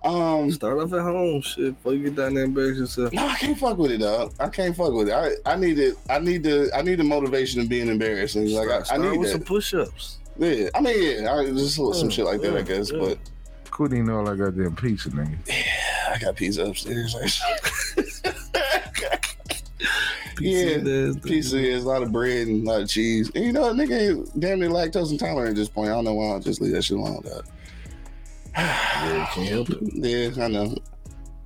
Um, 0.05 0.51
Start 0.53 0.79
off 0.79 0.93
at 0.93 1.03
home, 1.03 1.41
shit. 1.43 1.75
Before 1.75 1.93
you 1.93 2.05
get 2.05 2.15
down 2.17 2.35
there 2.35 2.45
and 2.45 2.57
embarrass 2.57 2.79
yourself. 2.79 3.13
no, 3.13 3.27
I 3.27 3.35
can't 3.35 3.59
fuck 3.59 3.79
with 3.79 3.91
it, 3.91 3.99
dog. 3.99 4.33
I 4.39 4.49
can't 4.49 4.75
fuck 4.77 4.93
with 4.93 5.09
it. 5.09 5.13
I, 5.15 5.33
I 5.53 5.57
need 5.57 5.79
it. 5.79 5.97
I 6.09 6.19
need 6.21 6.45
the. 6.45 6.71
I 6.75 6.83
need 6.83 6.97
the 6.97 7.05
motivation 7.05 7.61
of 7.61 7.69
being 7.69 7.89
embarrassed. 7.89 8.37
And 8.37 8.49
like 8.53 8.69
I, 8.69 8.79
I 8.79 8.83
Start 8.85 9.01
need 9.01 9.19
with 9.19 9.29
that. 9.29 9.39
some 9.39 9.43
push-ups. 9.43 10.19
Yeah, 10.39 10.69
I 10.75 10.81
mean, 10.81 11.23
yeah, 11.23 11.35
I, 11.35 11.47
just 11.47 11.75
some 11.77 12.11
shit 12.11 12.25
like 12.25 12.41
that, 12.43 12.57
I 12.57 12.63
guess. 12.63 12.93
yeah. 12.93 12.99
But 13.01 13.19
Quit 13.71 13.93
eating 13.93 14.09
all 14.11 14.29
I 14.29 14.35
got 14.37 14.57
goddamn 14.57 14.77
pizza, 14.77 15.11
nigga. 15.11 15.37
Yeah, 15.47 16.15
I 16.15 16.19
got 16.19 16.37
pizza 16.37 16.65
upstairs. 16.65 17.15
Pizza 20.37 20.71
yeah, 20.71 20.79
there's 20.79 21.17
the- 21.17 21.21
pizza 21.21 21.59
is 21.59 21.85
a 21.85 21.89
lot 21.89 22.03
of 22.03 22.13
bread 22.13 22.47
and 22.47 22.67
a 22.67 22.71
lot 22.71 22.83
of 22.83 22.89
cheese. 22.89 23.31
And 23.35 23.45
you 23.45 23.53
know, 23.53 23.65
nigga 23.75 24.11
ain't 24.11 24.41
damn 24.41 24.61
near 24.61 24.69
lactose 24.69 25.11
intolerant 25.11 25.51
at 25.51 25.57
this 25.57 25.69
point. 25.69 25.91
I 25.91 25.95
don't 25.95 26.05
know 26.05 26.15
why 26.15 26.37
I 26.37 26.39
just 26.39 26.61
leave 26.61 26.73
that 26.73 26.83
shit 26.83 26.97
alone. 26.97 27.23
Dog. 27.23 27.45
Yeah, 28.57 29.29
can't 29.33 29.49
help 29.49 29.71
it. 29.71 29.79
Yeah, 29.95 30.45
I 30.45 30.49
know. 30.49 30.77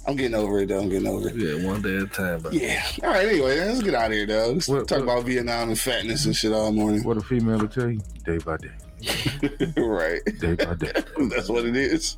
I'm 0.06 0.16
getting 0.16 0.34
over 0.34 0.60
it 0.60 0.68
though. 0.68 0.80
I'm 0.80 0.88
getting 0.88 1.06
over 1.08 1.28
it. 1.28 1.36
Yeah, 1.36 1.64
one 1.66 1.80
day 1.82 1.96
at 1.96 2.02
a 2.02 2.06
time. 2.06 2.40
But 2.40 2.52
Yeah. 2.54 2.82
All 3.04 3.10
right. 3.10 3.26
Anyway, 3.28 3.58
let's 3.60 3.82
get 3.82 3.94
out 3.94 4.06
of 4.06 4.12
here, 4.12 4.26
though. 4.26 4.52
Let's 4.52 4.68
What- 4.68 4.88
talk 4.88 4.98
what- 4.98 5.04
about 5.04 5.24
Vietnam 5.24 5.68
and 5.68 5.78
fatness 5.78 6.24
and 6.26 6.34
shit 6.34 6.52
all 6.52 6.72
morning. 6.72 7.04
What 7.04 7.16
a 7.18 7.20
female 7.20 7.58
will 7.58 7.68
tell 7.68 7.88
you, 7.90 8.00
day 8.26 8.38
by 8.38 8.56
day, 8.56 8.70
right. 9.76 10.20
day 10.40 10.54
by 10.54 10.74
day. 10.74 10.92
That's 11.28 11.48
what 11.48 11.64
it 11.66 11.76
is. 11.76 12.16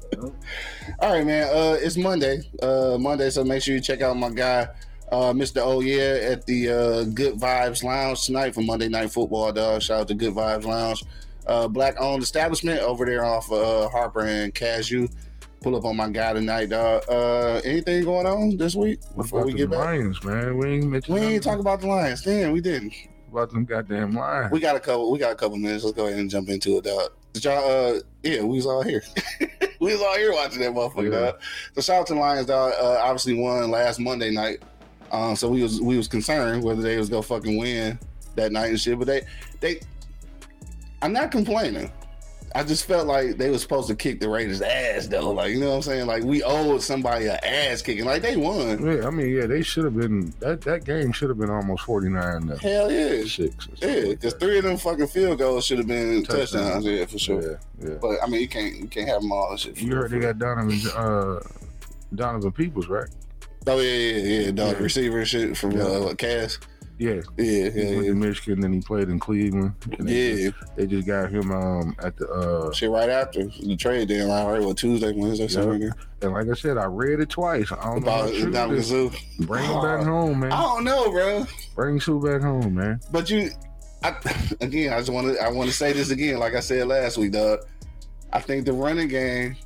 All 1.00 1.12
right, 1.12 1.26
man. 1.26 1.48
Uh, 1.48 1.76
it's 1.80 1.96
Monday. 1.96 2.40
Uh, 2.62 2.96
Monday. 2.98 3.28
So 3.30 3.44
make 3.44 3.62
sure 3.62 3.74
you 3.74 3.80
check 3.80 4.00
out 4.00 4.16
my 4.16 4.30
guy, 4.30 4.68
uh, 5.12 5.32
Mr. 5.32 5.60
Oh 5.62 5.80
Yeah, 5.80 6.30
at 6.32 6.46
the 6.46 6.70
uh, 6.70 7.04
Good 7.04 7.34
Vibes 7.34 7.82
Lounge 7.82 8.24
tonight 8.24 8.54
for 8.54 8.62
Monday 8.62 8.88
Night 8.88 9.12
Football. 9.12 9.52
Dog. 9.52 9.82
Shout 9.82 10.00
out 10.02 10.08
to 10.08 10.14
Good 10.14 10.34
Vibes 10.34 10.64
Lounge, 10.64 11.04
uh, 11.46 11.68
black 11.68 11.96
owned 12.00 12.22
establishment 12.22 12.80
over 12.80 13.04
there 13.04 13.24
off 13.24 13.50
uh, 13.52 13.88
Harper 13.90 14.20
and 14.26 14.54
Cadieux. 14.54 15.08
Pull 15.64 15.76
up 15.76 15.86
on 15.86 15.96
my 15.96 16.10
guy 16.10 16.34
tonight, 16.34 16.68
dog. 16.68 17.04
Uh, 17.08 17.58
anything 17.64 18.04
going 18.04 18.26
on 18.26 18.54
this 18.58 18.74
week 18.74 19.00
before 19.16 19.46
we 19.46 19.52
the 19.52 19.58
get 19.60 19.70
back? 19.70 19.78
Lions, 19.86 20.22
man? 20.22 20.58
We 20.58 20.68
ain't 20.74 21.08
We 21.08 21.20
ain't 21.20 21.42
talking 21.42 21.60
about 21.60 21.80
the 21.80 21.86
Lions. 21.86 22.20
Damn, 22.20 22.52
we 22.52 22.60
didn't. 22.60 22.92
about 23.32 23.50
them 23.50 23.64
goddamn 23.64 24.12
Lions. 24.12 24.52
We 24.52 24.60
got 24.60 24.76
a 24.76 24.80
couple. 24.80 25.10
We 25.10 25.18
got 25.18 25.32
a 25.32 25.34
couple 25.36 25.56
minutes. 25.56 25.82
Let's 25.82 25.96
go 25.96 26.04
ahead 26.04 26.18
and 26.18 26.28
jump 26.28 26.50
into 26.50 26.76
it, 26.76 26.84
dog. 26.84 27.12
Did 27.32 27.46
y'all? 27.46 27.64
Uh, 27.96 28.00
yeah, 28.22 28.42
we 28.42 28.56
was 28.56 28.66
all 28.66 28.82
here. 28.82 29.02
we 29.80 29.92
was 29.94 30.02
all 30.02 30.14
here 30.16 30.34
watching 30.34 30.60
that 30.60 30.72
motherfucker, 30.74 31.10
Yeah. 31.10 31.32
dog. 31.74 31.82
Shout 31.82 32.10
out 32.10 32.14
Lions, 32.18 32.46
dog. 32.46 32.74
Uh, 32.78 32.98
obviously 33.00 33.32
won 33.32 33.70
last 33.70 33.98
Monday 33.98 34.32
night. 34.32 34.62
Um, 35.12 35.34
so 35.34 35.48
we 35.48 35.62
was 35.62 35.80
we 35.80 35.96
was 35.96 36.08
concerned 36.08 36.62
whether 36.62 36.82
they 36.82 36.98
was 36.98 37.08
gonna 37.08 37.22
fucking 37.22 37.56
win 37.56 37.98
that 38.34 38.52
night 38.52 38.68
and 38.68 38.78
shit. 38.78 38.98
But 38.98 39.06
they 39.06 39.22
they, 39.60 39.80
I'm 41.00 41.14
not 41.14 41.30
complaining. 41.30 41.90
I 42.56 42.62
just 42.62 42.84
felt 42.86 43.08
like 43.08 43.36
they 43.36 43.50
were 43.50 43.58
supposed 43.58 43.88
to 43.88 43.96
kick 43.96 44.20
the 44.20 44.28
Raiders' 44.28 44.62
ass 44.62 45.08
though. 45.08 45.32
Like 45.32 45.50
you 45.50 45.58
know 45.58 45.70
what 45.70 45.76
I'm 45.76 45.82
saying? 45.82 46.06
Like 46.06 46.22
we 46.22 46.42
owed 46.44 46.82
somebody 46.82 47.26
an 47.26 47.38
ass 47.42 47.82
kicking. 47.82 48.04
Like 48.04 48.22
they 48.22 48.36
won. 48.36 48.86
Yeah, 48.86 49.06
I 49.06 49.10
mean, 49.10 49.28
yeah, 49.34 49.46
they 49.46 49.62
should 49.62 49.84
have 49.84 49.96
been 49.96 50.32
that 50.38 50.60
that 50.60 50.84
game 50.84 51.10
should 51.10 51.30
have 51.30 51.38
been 51.38 51.50
almost 51.50 51.82
forty 51.82 52.08
nine 52.08 52.46
to 52.46 52.56
Hell 52.58 52.92
yeah. 52.92 53.24
six. 53.24 53.66
Yeah, 53.82 54.10
because 54.10 54.34
three 54.34 54.58
of 54.58 54.64
them 54.64 54.76
fucking 54.76 55.08
field 55.08 55.38
goals 55.38 55.66
should 55.66 55.78
have 55.78 55.88
been 55.88 56.22
Touchdowns. 56.22 56.52
touchdowns. 56.52 56.84
Yeah, 56.84 57.04
for 57.06 57.18
sure. 57.18 57.42
Yeah, 57.42 57.56
yeah. 57.88 57.94
But 58.00 58.18
I 58.22 58.26
mean, 58.28 58.40
you 58.40 58.48
can't 58.48 58.76
you 58.76 58.86
can't 58.86 59.08
have 59.08 59.22
them 59.22 59.32
all 59.32 59.56
shit. 59.56 59.80
You 59.80 59.96
heard 59.96 60.12
they 60.12 60.20
got 60.20 60.38
Donovan 60.38 60.80
uh 60.96 61.40
Donovan 62.14 62.52
Peoples, 62.52 62.86
right? 62.86 63.08
Oh 63.66 63.80
yeah, 63.80 63.90
yeah, 63.90 64.40
yeah. 64.44 64.50
Dog 64.52 64.76
Yeah. 64.76 64.82
receiver 64.82 65.24
shit 65.24 65.56
from 65.56 65.80
uh, 65.80 66.00
what, 66.00 66.18
Cass. 66.18 66.58
Yeah, 67.04 67.20
Yeah, 67.36 67.70
he 67.70 67.82
yeah, 67.82 68.00
yeah. 68.00 68.12
Michigan, 68.12 68.60
then 68.60 68.72
he 68.72 68.80
played 68.80 69.08
in 69.08 69.18
Cleveland. 69.18 69.74
And 69.98 70.08
they, 70.08 70.42
Yeah, 70.42 70.50
just, 70.50 70.76
they 70.76 70.86
just 70.86 71.06
got 71.06 71.30
him 71.30 71.50
um 71.50 71.96
at 71.98 72.16
the 72.16 72.28
uh 72.28 72.72
shit. 72.72 72.90
Right 72.90 73.10
after 73.10 73.44
the 73.44 73.76
trade 73.76 74.08
deadline, 74.08 74.46
right? 74.46 74.62
What 74.62 74.76
Tuesday, 74.76 75.12
Wednesday, 75.12 75.48
something 75.48 75.88
like 75.88 75.98
and 76.22 76.32
like 76.32 76.48
I 76.48 76.54
said, 76.54 76.78
I 76.78 76.84
read 76.84 77.20
it 77.20 77.28
twice. 77.28 77.70
I 77.72 77.84
don't 77.84 77.98
About 77.98 78.30
it 78.30 78.36
is. 78.72 78.90
Bring 79.40 79.64
him 79.64 79.82
back 79.82 80.04
home, 80.06 80.40
man. 80.40 80.52
I 80.52 80.62
don't 80.62 80.84
know, 80.84 81.10
bro. 81.10 81.46
Bring 81.74 82.00
Suh 82.00 82.18
back 82.18 82.40
home, 82.40 82.74
man. 82.74 83.00
But 83.12 83.28
you, 83.28 83.50
I, 84.02 84.16
again, 84.60 84.92
I 84.92 84.98
just 84.98 85.10
want 85.10 85.34
to 85.34 85.42
I 85.42 85.50
want 85.50 85.68
to 85.68 85.76
say 85.76 85.92
this 85.92 86.10
again, 86.10 86.38
like 86.38 86.54
I 86.54 86.60
said 86.60 86.86
last 86.86 87.18
week, 87.18 87.32
Doug, 87.32 87.60
I 88.32 88.40
think 88.40 88.64
the 88.64 88.72
running 88.72 89.08
game 89.08 89.56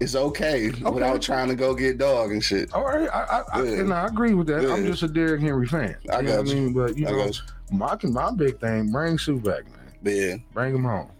is 0.00 0.16
okay, 0.16 0.70
without 0.70 1.20
trying 1.22 1.48
to 1.48 1.54
go 1.54 1.74
get 1.74 1.98
dog 1.98 2.32
and 2.32 2.42
shit. 2.42 2.72
All 2.72 2.84
right, 2.84 3.08
I 3.10 3.42
I, 3.52 3.60
I, 3.60 3.66
and 3.66 3.92
I 3.92 4.06
agree 4.06 4.34
with 4.34 4.46
that. 4.48 4.70
I'm 4.70 4.86
just 4.86 5.02
a 5.02 5.08
Derrick 5.08 5.42
Henry 5.42 5.66
fan. 5.66 5.96
I 6.10 6.20
you 6.20 6.22
know 6.22 6.36
got 6.36 6.38
what 6.38 6.48
I 6.48 6.54
you. 6.54 6.60
mean? 6.62 6.72
But 6.72 6.98
you 6.98 7.06
I 7.06 7.10
know, 7.10 7.30
my 7.70 7.96
my 8.02 8.30
big 8.32 8.58
thing, 8.58 8.90
bring 8.90 9.18
Suh 9.18 9.34
back, 9.34 9.64
man. 9.66 9.94
Yeah, 10.02 10.36
Bring 10.54 10.74
him 10.74 10.84
home. 10.84 11.10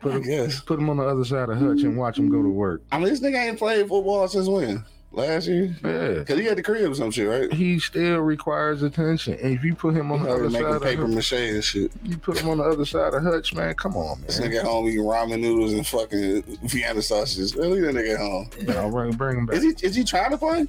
Put 0.00 0.14
I 0.14 0.18
him, 0.20 0.50
put 0.66 0.78
him 0.78 0.90
on 0.90 0.96
the 0.98 1.04
other 1.04 1.24
side 1.24 1.48
of 1.48 1.58
Hutch 1.58 1.82
and 1.82 1.96
watch 1.96 2.18
him 2.18 2.28
go 2.30 2.42
to 2.42 2.48
work. 2.48 2.82
I 2.92 2.98
mean, 2.98 3.08
this 3.08 3.20
nigga 3.20 3.48
ain't 3.48 3.58
played 3.58 3.88
football 3.88 4.26
since 4.28 4.48
when? 4.48 4.84
Last 5.14 5.46
year? 5.46 5.74
Yeah. 5.84 6.24
Cause 6.24 6.38
he 6.38 6.44
had 6.44 6.58
the 6.58 6.62
crib 6.62 6.90
or 6.90 6.94
some 6.94 7.10
shit, 7.12 7.28
right? 7.28 7.52
He 7.52 7.78
still 7.78 8.18
requires 8.18 8.82
attention. 8.82 9.34
And 9.34 9.54
if 9.54 9.62
you 9.62 9.74
put 9.76 9.94
him 9.94 10.10
on 10.10 10.24
the 10.24 10.30
other 10.30 10.50
making 10.50 10.66
side 10.72 10.82
paper 10.82 11.02
of 11.04 11.08
Hutch, 11.14 11.32
mache 11.32 11.32
and 11.54 11.62
shit. 11.64 11.92
you 12.02 12.16
put 12.18 12.38
him 12.40 12.48
on 12.48 12.58
the 12.58 12.64
other 12.64 12.84
side 12.84 13.14
of 13.14 13.22
Hutch, 13.22 13.54
man. 13.54 13.74
Come 13.74 13.96
on, 13.96 14.18
man. 14.18 14.26
This 14.26 14.40
nigga 14.40 14.58
at 14.60 14.64
home 14.64 14.88
eating 14.88 15.00
ramen 15.04 15.40
noodles 15.40 15.72
and 15.72 15.86
fucking 15.86 16.42
Vienna 16.64 17.00
sausages. 17.00 17.54
Really, 17.54 17.80
that 17.82 17.94
nigga 17.94 18.14
at 18.14 18.18
home. 18.20 18.50
No, 18.66 18.90
bring, 18.90 19.12
bring 19.12 19.38
him 19.38 19.46
back. 19.46 19.56
Is 19.56 19.62
he 19.62 19.86
is 19.86 19.94
he 19.94 20.02
trying 20.04 20.30
to 20.32 20.38
play? 20.38 20.66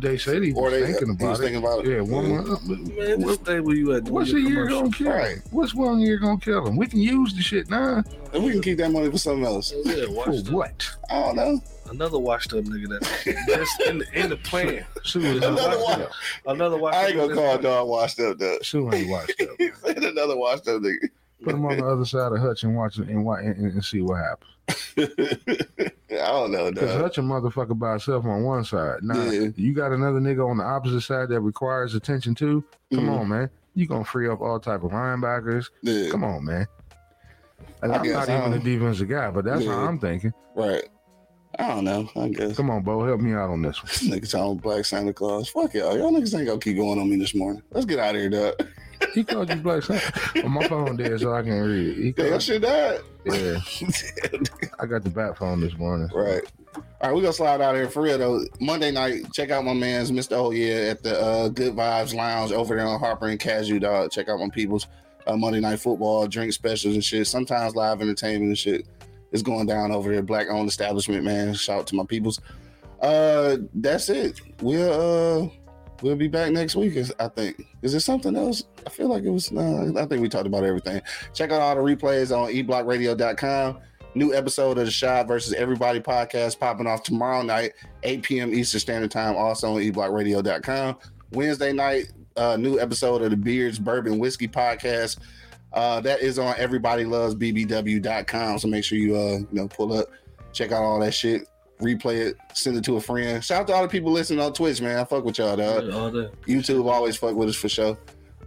They 0.00 0.18
said 0.18 0.42
he 0.42 0.52
Or 0.54 0.64
was 0.64 0.72
they 0.72 0.86
thinking 0.92 1.16
he 1.18 1.24
was 1.24 1.38
about 1.38 1.38
it. 1.38 1.42
thinking 1.42 1.62
about 1.62 1.86
it? 1.86 1.90
Yeah, 1.92 2.00
one 2.00 2.24
Yeah. 2.28 2.40
month. 2.40 2.68
Uh, 2.68 2.74
man, 2.74 3.20
just 3.20 3.40
stay 3.42 3.60
where 3.60 3.76
you 3.76 3.92
at. 3.94 4.04
What's 4.04 4.32
a 4.32 4.40
year 4.40 4.66
gonna 4.66 4.90
kill 4.90 5.12
Right. 5.12 5.36
him? 5.36 5.42
What's 5.52 5.72
one 5.72 6.00
year 6.00 6.18
gonna 6.18 6.40
kill 6.40 6.66
him? 6.66 6.76
We 6.76 6.86
can 6.88 7.00
use 7.00 7.32
the 7.34 7.42
shit 7.42 7.70
now. 7.70 8.02
And 8.32 8.42
we 8.42 8.50
can 8.50 8.60
keep 8.60 8.78
that 8.78 8.90
money 8.90 9.08
for 9.08 9.18
something 9.18 9.44
else. 9.44 9.72
Yeah, 9.84 10.06
For 10.06 10.32
what? 10.52 10.84
I 11.08 11.20
don't 11.20 11.36
know. 11.36 11.60
Another 11.90 12.18
washed 12.18 12.52
up 12.52 12.64
nigga 12.64 12.88
that's 13.00 13.24
just 13.46 13.80
in 13.82 13.98
the, 13.98 14.06
in 14.18 14.30
the 14.30 14.36
plan. 14.36 14.84
Suh 15.04 15.20
is 15.20 15.36
Another 15.38 15.54
washed 15.78 15.84
one. 15.88 16.02
up. 16.02 16.10
Another 16.46 16.76
washed 16.78 16.96
I 16.98 17.06
ain't 17.06 17.16
gonna 17.16 17.32
nigga 17.32 17.34
call 17.34 17.44
that's- 17.44 17.62
dog 17.62 17.88
washed 17.88 18.20
up 18.20 18.38
though. 18.38 18.58
Suh 18.62 18.90
ain't 18.92 19.08
washed 19.10 19.40
up. 19.42 19.48
He 19.58 19.70
said 19.84 20.04
another 20.04 20.36
washed 20.36 20.68
up 20.68 20.82
nigga. 20.82 21.08
Put 21.42 21.54
him 21.54 21.64
on 21.66 21.76
the 21.78 21.86
other 21.86 22.04
side 22.04 22.32
of 22.32 22.38
Hutch 22.38 22.64
and 22.64 22.74
watch 22.76 22.98
it 22.98 23.08
and, 23.08 23.26
and, 23.28 23.56
and 23.72 23.84
see 23.84 24.00
what 24.02 24.16
happens. 24.16 24.54
I 26.10 26.16
don't 26.32 26.50
know, 26.50 26.70
Because. 26.72 27.00
Hutch 27.00 27.18
a 27.18 27.22
motherfucker 27.22 27.78
by 27.78 27.90
himself 27.92 28.24
on 28.24 28.42
one 28.42 28.64
side. 28.64 28.98
Now 29.02 29.22
Yeah. 29.30 29.48
you 29.56 29.72
got 29.72 29.92
another 29.92 30.18
nigga 30.20 30.46
on 30.48 30.56
the 30.58 30.64
opposite 30.64 31.02
side 31.02 31.28
that 31.28 31.40
requires 31.40 31.94
attention 31.94 32.34
too. 32.34 32.64
Come 32.92 33.06
Mhm. 33.06 33.20
on, 33.20 33.28
man. 33.28 33.50
You 33.74 33.86
gonna 33.86 34.04
free 34.04 34.28
up 34.28 34.40
all 34.40 34.58
type 34.58 34.82
of 34.82 34.90
linebackers. 34.90 35.66
Yeah, 35.82 36.10
Come 36.10 36.24
on, 36.24 36.44
man. 36.44 36.66
And 37.82 37.92
I 37.92 37.96
I'm 37.98 38.02
guess 38.02 38.26
not 38.26 38.28
I 38.28 38.38
even 38.46 38.52
a 38.54 38.58
defensive 38.64 39.08
guy, 39.08 39.30
but 39.30 39.44
that's 39.44 39.62
Yeah. 39.64 39.72
how 39.74 39.86
I'm 39.86 39.98
thinking. 40.00 40.32
right. 40.56 40.82
I 41.58 41.68
don't 41.68 41.84
know. 41.84 42.08
I 42.16 42.28
guess. 42.28 42.56
Come 42.56 42.70
on, 42.70 42.82
Bo, 42.82 43.04
help 43.04 43.20
me 43.20 43.32
out 43.32 43.50
on 43.50 43.62
this 43.62 43.82
one. 43.82 43.88
This 43.88 44.02
nigga 44.08 44.30
talking 44.30 44.58
Black 44.58 44.84
Santa 44.84 45.12
Claus. 45.12 45.48
Fuck 45.48 45.74
y'all. 45.74 45.96
Y'all 45.96 46.12
niggas 46.12 46.36
ain't 46.38 46.46
gonna 46.46 46.60
keep 46.60 46.76
going 46.76 46.98
on 47.00 47.08
me 47.10 47.16
this 47.16 47.34
morning. 47.34 47.62
Let's 47.72 47.86
get 47.86 47.98
out 47.98 48.14
of 48.14 48.20
here, 48.20 48.30
dog. 48.30 48.54
He 49.14 49.24
called 49.24 49.48
you 49.48 49.56
Black 49.56 49.82
Santa. 49.82 50.12
Well, 50.36 50.48
my 50.48 50.68
phone 50.68 50.96
dead, 50.96 51.18
so 51.20 51.32
I 51.32 51.42
can't 51.42 51.66
read. 51.66 51.96
He 51.96 52.12
Damn, 52.12 52.30
called, 52.30 52.42
shit 52.42 52.62
died. 52.62 53.00
yeah, 53.24 53.58
I 54.78 54.86
got 54.86 55.02
the 55.04 55.10
bat 55.10 55.36
phone 55.38 55.60
this 55.60 55.76
morning. 55.76 56.08
Right. 56.14 56.42
All 56.76 56.82
right, 57.10 57.14
we 57.14 57.20
gonna 57.22 57.32
slide 57.32 57.60
out 57.60 57.74
here 57.74 57.88
for 57.88 58.02
real 58.02 58.18
though. 58.18 58.40
Monday 58.60 58.90
night, 58.90 59.32
check 59.32 59.50
out 59.50 59.64
my 59.64 59.72
man's 59.72 60.10
Mr. 60.12 60.32
Oh 60.32 60.50
Yeah 60.50 60.90
at 60.90 61.02
the 61.02 61.20
uh, 61.20 61.48
Good 61.48 61.74
Vibes 61.74 62.14
Lounge 62.14 62.52
over 62.52 62.76
there 62.76 62.86
on 62.86 63.00
Harper 63.00 63.26
and 63.28 63.38
Cadieux. 63.40 63.80
Dog, 63.80 64.10
check 64.10 64.28
out 64.28 64.38
my 64.38 64.48
people's 64.48 64.86
uh, 65.26 65.36
Monday 65.36 65.60
night 65.60 65.80
football, 65.80 66.26
drink 66.28 66.52
specials 66.52 66.94
and 66.94 67.04
shit. 67.04 67.26
Sometimes 67.26 67.74
live 67.74 68.00
entertainment 68.00 68.48
and 68.48 68.58
shit 68.58 68.86
is 69.32 69.42
going 69.42 69.66
down 69.66 69.92
over 69.92 70.10
here. 70.12 70.22
Black 70.22 70.48
owned 70.48 70.68
establishment, 70.68 71.24
man. 71.24 71.54
Shout 71.54 71.80
out 71.80 71.86
to 71.88 71.96
my 71.96 72.04
peoples. 72.04 72.40
Uh, 73.00 73.58
that's 73.74 74.08
it. 74.08 74.40
We'll 74.60 75.44
uh, 75.44 75.48
we'll 76.02 76.16
be 76.16 76.28
back 76.28 76.52
next 76.52 76.74
week. 76.74 76.96
I 77.18 77.28
think. 77.28 77.66
Is 77.82 77.92
there 77.92 78.00
something 78.00 78.36
else? 78.36 78.64
I 78.86 78.90
feel 78.90 79.08
like 79.08 79.24
it 79.24 79.30
was. 79.30 79.52
Uh, 79.52 79.92
I 79.96 80.06
think 80.06 80.22
we 80.22 80.28
talked 80.28 80.46
about 80.46 80.64
everything. 80.64 81.00
Check 81.34 81.52
out 81.52 81.60
all 81.60 81.74
the 81.76 81.96
replays 81.96 82.36
on 82.36 82.52
eblockradio.com. 82.52 83.78
New 84.14 84.34
episode 84.34 84.78
of 84.78 84.86
the 84.86 84.90
Shot 84.90 85.28
versus 85.28 85.52
Everybody 85.52 86.00
podcast 86.00 86.58
popping 86.58 86.86
off 86.86 87.02
tomorrow 87.02 87.42
night, 87.42 87.74
8 88.02 88.22
p.m. 88.22 88.54
Eastern 88.54 88.80
Standard 88.80 89.10
Time, 89.10 89.36
also 89.36 89.76
on 89.76 89.82
eblockradio.com. 89.82 90.96
Wednesday 91.32 91.72
night, 91.72 92.10
uh, 92.36 92.56
new 92.56 92.80
episode 92.80 93.22
of 93.22 93.30
the 93.30 93.36
Beers 93.36 93.78
Bourbon 93.78 94.18
Whiskey 94.18 94.48
podcast. 94.48 95.18
Uh, 95.72 96.00
that 96.00 96.20
is 96.20 96.38
on 96.38 96.54
everybodylovesbbw.com. 96.54 98.58
So 98.58 98.68
make 98.68 98.84
sure 98.84 98.98
you 98.98 99.16
uh, 99.16 99.38
you 99.38 99.48
know, 99.52 99.68
pull 99.68 99.92
up, 99.92 100.08
check 100.52 100.72
out 100.72 100.82
all 100.82 100.98
that 101.00 101.12
shit, 101.12 101.46
replay 101.80 102.26
it, 102.26 102.36
send 102.54 102.76
it 102.76 102.84
to 102.84 102.96
a 102.96 103.00
friend. 103.00 103.44
Shout 103.44 103.62
out 103.62 103.66
to 103.68 103.74
all 103.74 103.82
the 103.82 103.88
people 103.88 104.10
listening 104.10 104.40
on 104.40 104.52
Twitch, 104.52 104.80
man. 104.80 104.98
I 104.98 105.04
fuck 105.04 105.24
with 105.24 105.38
y'all, 105.38 105.56
dog. 105.56 105.84
YouTube 106.46 106.90
always 106.90 107.16
fuck 107.16 107.34
with 107.34 107.50
us 107.50 107.56
for 107.56 107.68
sure. 107.68 107.98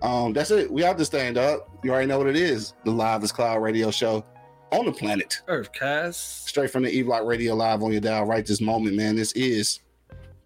Um, 0.01 0.33
that's 0.33 0.49
it. 0.49 0.71
We 0.71 0.83
out 0.83 0.97
this 0.97 1.09
thing, 1.09 1.33
dog. 1.33 1.61
You 1.83 1.91
already 1.91 2.07
know 2.07 2.17
what 2.17 2.27
it 2.27 2.35
is. 2.35 2.73
The 2.85 2.91
Live 2.91 3.23
is 3.23 3.31
Cloud 3.31 3.61
radio 3.61 3.91
show 3.91 4.25
on 4.71 4.85
the 4.85 4.91
planet. 4.91 5.41
Earth 5.47 5.71
cast. 5.73 6.47
Straight 6.47 6.71
from 6.71 6.83
the 6.83 6.89
E 6.89 7.03
Block 7.03 7.25
Radio 7.25 7.53
Live 7.53 7.83
on 7.83 7.91
your 7.91 8.01
dial 8.01 8.25
right 8.25 8.45
this 8.45 8.61
moment, 8.61 8.95
man. 8.95 9.15
This 9.15 9.31
is 9.33 9.81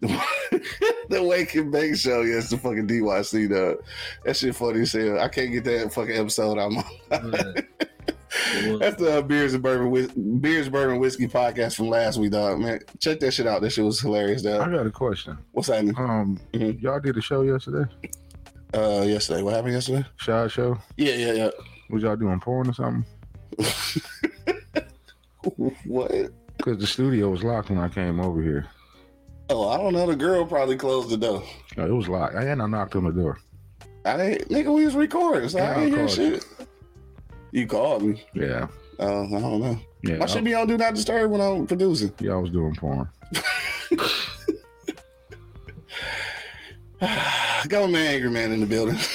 the 1.08 1.22
Wake 1.22 1.54
and 1.54 1.72
Bake 1.72 1.96
Show. 1.96 2.22
Yeah, 2.22 2.40
the 2.40 2.58
fucking 2.58 2.86
DYC, 2.86 3.48
dog. 3.50 3.78
That 4.24 4.36
shit 4.36 4.54
funny 4.54 4.80
as 4.82 4.92
hell. 4.92 5.18
I 5.18 5.28
can't 5.28 5.52
get 5.52 5.64
that 5.64 5.92
fucking 5.92 6.16
episode 6.16 6.58
out 6.58 6.72
of 6.72 6.72
my 6.72 6.84
Yeah. 7.10 7.62
That's 8.78 8.96
the 9.00 9.18
uh, 9.18 9.22
Beers 9.22 9.54
and 9.54 9.62
Bourbon 9.62 9.90
Whis- 9.90 10.12
Beers 10.12 10.68
Bourbon 10.68 10.98
Whiskey 10.98 11.26
podcast 11.26 11.74
from 11.76 11.88
last 11.88 12.18
week, 12.18 12.32
dog. 12.32 12.58
Man, 12.60 12.80
check 13.00 13.18
that 13.20 13.30
shit 13.32 13.46
out. 13.46 13.62
That 13.62 13.70
shit 13.70 13.84
was 13.84 13.98
hilarious, 14.00 14.42
dog. 14.42 14.60
I 14.68 14.70
got 14.70 14.86
a 14.86 14.90
question. 14.90 15.38
What's 15.52 15.68
happening? 15.68 15.94
Um, 15.96 16.38
Mhm. 16.52 16.80
y'all 16.82 17.00
did 17.00 17.16
a 17.16 17.20
show 17.22 17.40
yesterday, 17.42 17.90
Uh, 18.74 19.02
yesterday. 19.06 19.42
What 19.42 19.54
happened 19.54 19.72
yesterday? 19.74 20.04
Shy 20.16 20.48
Show. 20.48 20.76
Yeah, 20.98 21.14
yeah, 21.14 21.32
yeah. 21.32 21.50
Was 21.88 22.02
y'all 22.02 22.16
doing 22.16 22.38
porn 22.40 22.68
or 22.68 22.74
something? 22.74 23.04
What? 25.84 26.10
Because 26.56 26.78
the 26.78 26.86
studio 26.86 27.30
was 27.30 27.44
locked 27.44 27.70
when 27.70 27.78
I 27.78 27.88
came 27.88 28.18
over 28.20 28.42
here. 28.42 28.66
Oh, 29.48 29.68
I 29.68 29.76
don't 29.76 29.92
know. 29.92 30.06
The 30.06 30.16
girl 30.16 30.44
probably 30.44 30.76
closed 30.76 31.08
the 31.10 31.16
door. 31.16 31.42
No, 31.76 31.86
it 31.86 31.92
was 31.92 32.08
locked. 32.08 32.34
I 32.34 32.42
had 32.44 32.58
not 32.58 32.70
knocked 32.70 32.96
on 32.96 33.04
the 33.04 33.12
door. 33.12 33.38
I 34.04 34.20
ain't, 34.20 34.48
nigga, 34.48 34.72
we 34.74 34.84
was 34.84 34.94
recording, 34.94 35.48
so 35.48 35.58
Yeah, 35.58 35.70
I 35.70 35.74
I 35.74 35.82
ain't 35.82 35.88
hear 35.96 36.06
called 36.06 36.18
you. 36.18 36.34
shit. 36.34 36.46
You 37.52 37.66
called 37.66 38.02
me. 38.02 38.24
Yeah, 38.34 38.66
Uh, 38.98 39.22
I 39.24 39.28
don't 39.40 39.60
know. 39.60 39.78
yeah. 40.02 40.18
I 40.22 40.26
should 40.26 40.44
be 40.44 40.54
on 40.54 40.66
Do 40.66 40.76
Not 40.76 40.94
Disturb 40.94 41.30
when 41.30 41.40
I'm 41.40 41.66
producing. 41.66 42.12
yeah, 42.20 42.32
I 42.32 42.36
was 42.36 42.50
doing 42.50 42.74
porn. 42.76 43.08
Got 47.00 47.82
my 47.86 47.86
man 47.86 48.14
Angry 48.14 48.30
Man 48.30 48.52
in 48.52 48.60
the 48.60 48.66
building. 48.66 48.98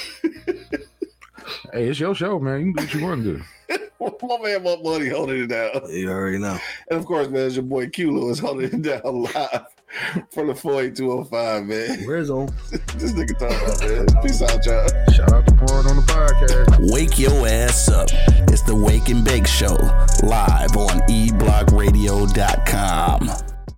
Hey, 1.74 1.88
it's 1.88 2.02
your 2.02 2.14
show, 2.14 2.38
man. 2.38 2.66
You 2.66 2.74
can 2.74 2.86
do 2.86 2.86
what 2.86 2.94
you 2.94 3.06
want 3.06 3.24
to 3.24 3.34
do. 3.38 4.18
my 4.28 4.38
man 4.42 4.62
Monk 4.64 4.84
Money 4.84 5.08
holding 5.08 5.44
it 5.44 5.48
down. 5.48 5.90
You 5.90 6.10
already 6.12 6.38
know. 6.38 6.60
And 6.90 7.00
of 7.00 7.06
course, 7.06 7.30
man, 7.30 7.46
it's 7.46 7.56
your 7.56 7.64
boy 7.64 7.88
Q 7.88 8.12
Lewis 8.12 8.40
holding 8.40 8.66
it 8.74 8.82
down 8.82 9.02
live 9.24 9.68
from 10.32 10.48
the 10.48 10.56
48205, 10.56 11.66
man. 11.66 12.00
Where's 12.06 12.30
on? 12.30 12.46
this 12.72 13.12
nigga 13.14 13.38
talking 13.38 13.58
about, 13.58 13.82
man. 13.82 14.06
Peace 14.24 14.42
out, 14.42 14.66
y'all. 14.66 14.88
Shout 15.12 15.34
out 15.34 15.46
to 15.48 15.54
porn 15.56 15.86
on 15.88 15.98
the 15.98 16.04
podcast. 16.04 16.94
Wake 16.94 17.20
your 17.20 17.46
ass 17.48 17.90
up. 17.90 18.08
It's 18.50 18.62
the 18.64 18.76
Wake 18.76 19.10
and 19.10 19.26
Bake 19.26 19.48
Show, 19.48 19.76
live 20.24 20.78
on 20.78 21.00
eblockradio.com. 21.10 23.51